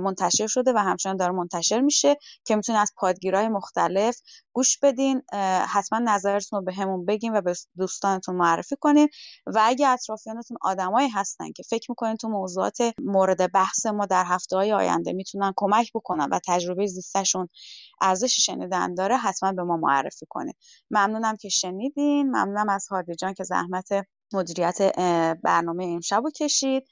[0.00, 4.20] منتشر شده و همچنان داره منتشر میشه که می‌تونین از پادگیرهای مختلف
[4.52, 5.22] گوش بدین.
[5.68, 7.54] حتما نظرتون رو بهمون بگین و به
[8.06, 9.08] دوستانتون معرفی کنین
[9.46, 14.56] و اگه اطرافیانتون آدمایی هستن که فکر می‌کنین تو موضوعات مورد بحث ما در هفته
[14.56, 17.48] های آینده می‌تونن کمک بکنن و تجربه زیسته‌شون
[18.00, 20.52] ارزش شنیدن داره حتما به ما معرفی کنین.
[20.90, 22.26] ممنونم که شنیدین.
[22.26, 23.88] ممنونم از هادی جان که زحمت
[24.32, 24.96] مدیریت
[25.42, 26.84] برنامه امشب رو کشید.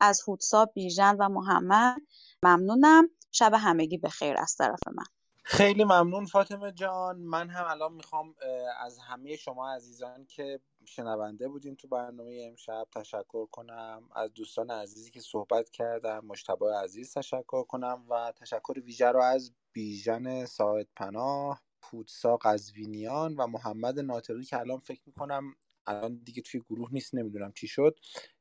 [0.00, 1.96] از هودسا بیژن و محمد
[2.42, 3.08] ممنونم.
[3.32, 5.21] شب همگی به خیر از طرف من.
[5.44, 7.18] خیلی ممنون فاطمه جان.
[7.18, 8.34] من هم الان می‌خوام
[8.80, 14.08] از همه شما عزیزان که شنونده بودین تو برنامه امشب تشکر کنم.
[14.16, 19.52] از دوستان عزیزی که صحبت کردم مشتبه عزیز تشکر کنم و تشکر ویژه رو از
[19.72, 25.54] بیژن ساعد پناه پودسا قزوینیان و محمد ناطقی که الان فکر می‌کنم
[25.86, 27.98] الان دیگه توی گروه نیست نمی‌دونم چی شد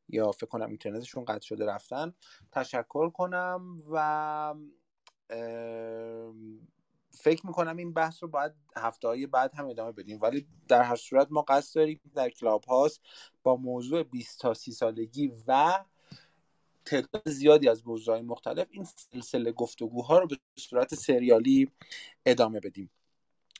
[0.09, 2.13] یا فکر کنم اینترنتشون قطع شده رفتن.
[2.51, 4.55] تشکر کنم و
[7.11, 10.19] فکر می‌کنم این بحث رو باید هفته های بعد هم ادامه بدیم.
[10.21, 13.01] ولی در هر صورت ما قصد داریم در کلاب هاست
[13.43, 15.73] با موضوع 20 تا 30 سالگی و
[16.85, 21.71] تعداد زیادی از موضوعهای مختلف این سلسله گفتگوها رو به صورت سریالی
[22.25, 22.89] ادامه بدیم.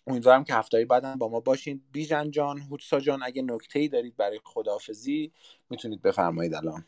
[0.07, 1.81] امیدوارم که هفته بعدم با ما باشین.
[1.91, 5.31] بیژن جان هوتسا جان اگه نکته ای دارید برای خداحافظی
[5.69, 6.85] می‌تونید بفرمایید الان.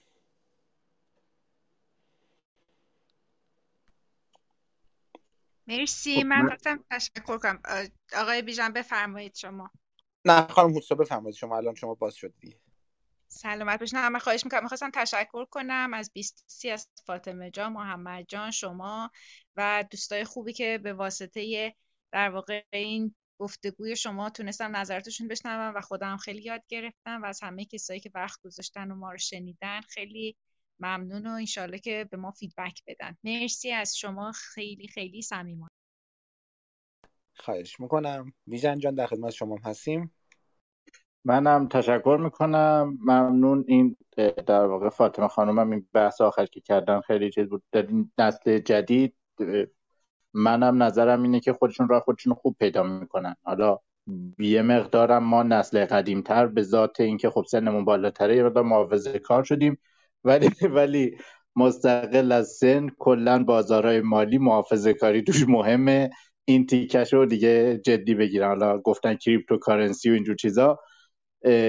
[5.68, 6.16] مرسی.
[6.16, 7.62] خب، من خواستم تشکر کنم.
[8.16, 9.72] آقای بیژن بفرمایید شما.
[10.26, 11.36] نه خانم هوتسا بفرمایید.
[11.36, 12.58] شما الان شما باز شدی
[13.28, 14.00] سلامت باشین.
[14.00, 14.64] همه خواهش می‌کنم.
[14.64, 19.12] می‌خواستم تشکر کنم از بیستی از فاطمه جان محمد جان شما
[19.56, 21.76] و دوستای خوبی که به واسطه
[22.12, 27.40] در واقع این گفتگوی شما تونستم نظراتشون بشنوم و خودم خیلی یاد گرفتم و از
[27.44, 30.36] همه کسایی که وقت گذاشتن و ما رو شنیدن خیلی
[30.84, 33.18] ممنون و انشالله که به ما فیدبک بدن.
[33.24, 35.70] مرسی از شما خیلی خیلی صمیمانه.
[37.36, 38.34] خواهش می‌کنم.
[38.48, 40.14] ویژن جان در خدمت شما هستیم.
[41.26, 42.98] منم تشکر می‌کنم.
[43.02, 43.66] ممنون.
[43.68, 43.98] این
[44.48, 47.64] در واقع فاطمه خانومم این بحث آخر که کردن خیلی چیز بود.
[47.72, 47.88] در
[48.18, 49.16] نسل جدید
[50.34, 53.36] منم نظرم اینه که خودشون را خودشون خوب پیدا می‌کنن.
[53.44, 53.80] حالا
[54.40, 59.44] یه مقدارم ما نسل قدیمتر به ذات اینکه خب سنمون بالاتره یه مقدار محافظه کار
[59.44, 59.78] شدیم.
[60.24, 61.18] ولی ولی
[61.56, 66.10] مستقل از سن کلا بازارهای مالی محافظه کاری توش مهمه.
[66.46, 68.48] این تیکش رو دیگه جدی بگیرن.
[68.48, 70.80] حالا گفتن cryptocurrency و اینجور چیزا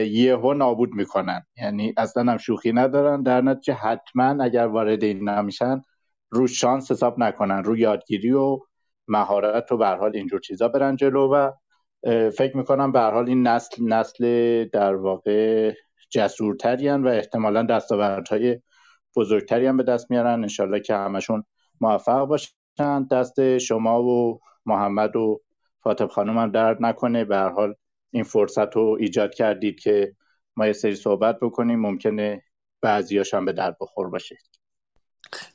[0.07, 1.43] یهو نابود می‌کنن.
[1.57, 3.23] یعنی اصلا هم شوخی ندارن.
[3.23, 5.83] در نتیجه حتما اگر وارد این نمیشن
[6.31, 7.65] رو شانس حساب نکنن.
[7.65, 8.59] رو یادگیری و
[9.09, 11.51] مهارت و به حال اینجور چیزا برن جلو و
[12.31, 15.73] فکر می‌کنم به حال این نسل نسل در واقع
[16.11, 18.61] جسورتری و احتمالا دستاوردهای
[19.17, 20.43] بزرگتری هم به دست میارن.
[20.43, 21.45] انشالله که همشون
[21.81, 23.05] موفق باشن.
[23.11, 25.41] دست شما و محمد و
[25.81, 27.25] فاطب خانم هم درد نکنه.
[27.25, 27.75] به حال
[28.11, 30.17] این فرصت رو ایجاد کردید که
[30.57, 31.81] ما یه سری صحبت بکنیم.
[31.81, 32.43] ممکنه
[32.81, 34.37] بعضیاش هم به درد بخور باشه.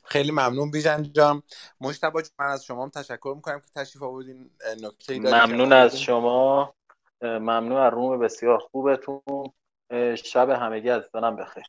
[0.04, 1.42] خیلی ممنون بیژن جان
[1.80, 4.50] مشتبه من از شما هم تشکر می‌کنم که تشریف آوردین
[4.82, 6.74] نکته ممنون از شما.
[7.22, 9.20] ممنون از روم بسیار خوبتون.
[10.24, 11.64] شب همگی از دانم بخیر.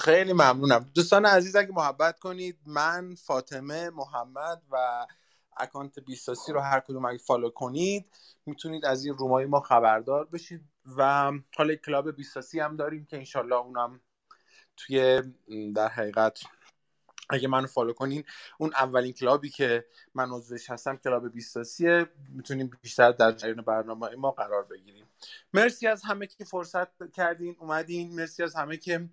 [0.00, 0.90] خیلی ممنونم.
[0.94, 5.06] دوستان عزیز اگه محبت کنید من فاطمه محمد و
[5.56, 8.06] اکانت بیستاسی رو هر کدوم اگه فالو کنید
[8.46, 10.60] می‌تونید از این رومای ما خبردار بشید
[10.96, 14.00] و حالا club بیستاسی هم داریم که انشالله اونم
[14.76, 15.22] توی
[15.74, 16.40] در حقیقت
[17.30, 18.24] اگه منو follow کنین
[18.58, 19.84] اون اولین club ی که
[20.14, 22.06] من عضوش هستم club بیستاسیه.
[22.28, 25.06] می‌تونین بیشتر در جریان برنامه ما قرار بگیریم
[25.54, 28.14] مرسی از همه که فرصت کردین اومدین.
[28.14, 29.08] مرسی از همه که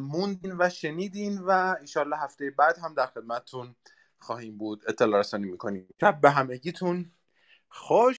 [0.00, 3.74] موندین و شنیدین و ایشالله هفته بعد هم در خدمتتون
[4.18, 4.82] خواهیم بود.
[4.88, 5.88] اطلاع رسانی می‌کنیم.
[6.00, 7.12] شب به همگیتون.
[7.68, 8.16] خوش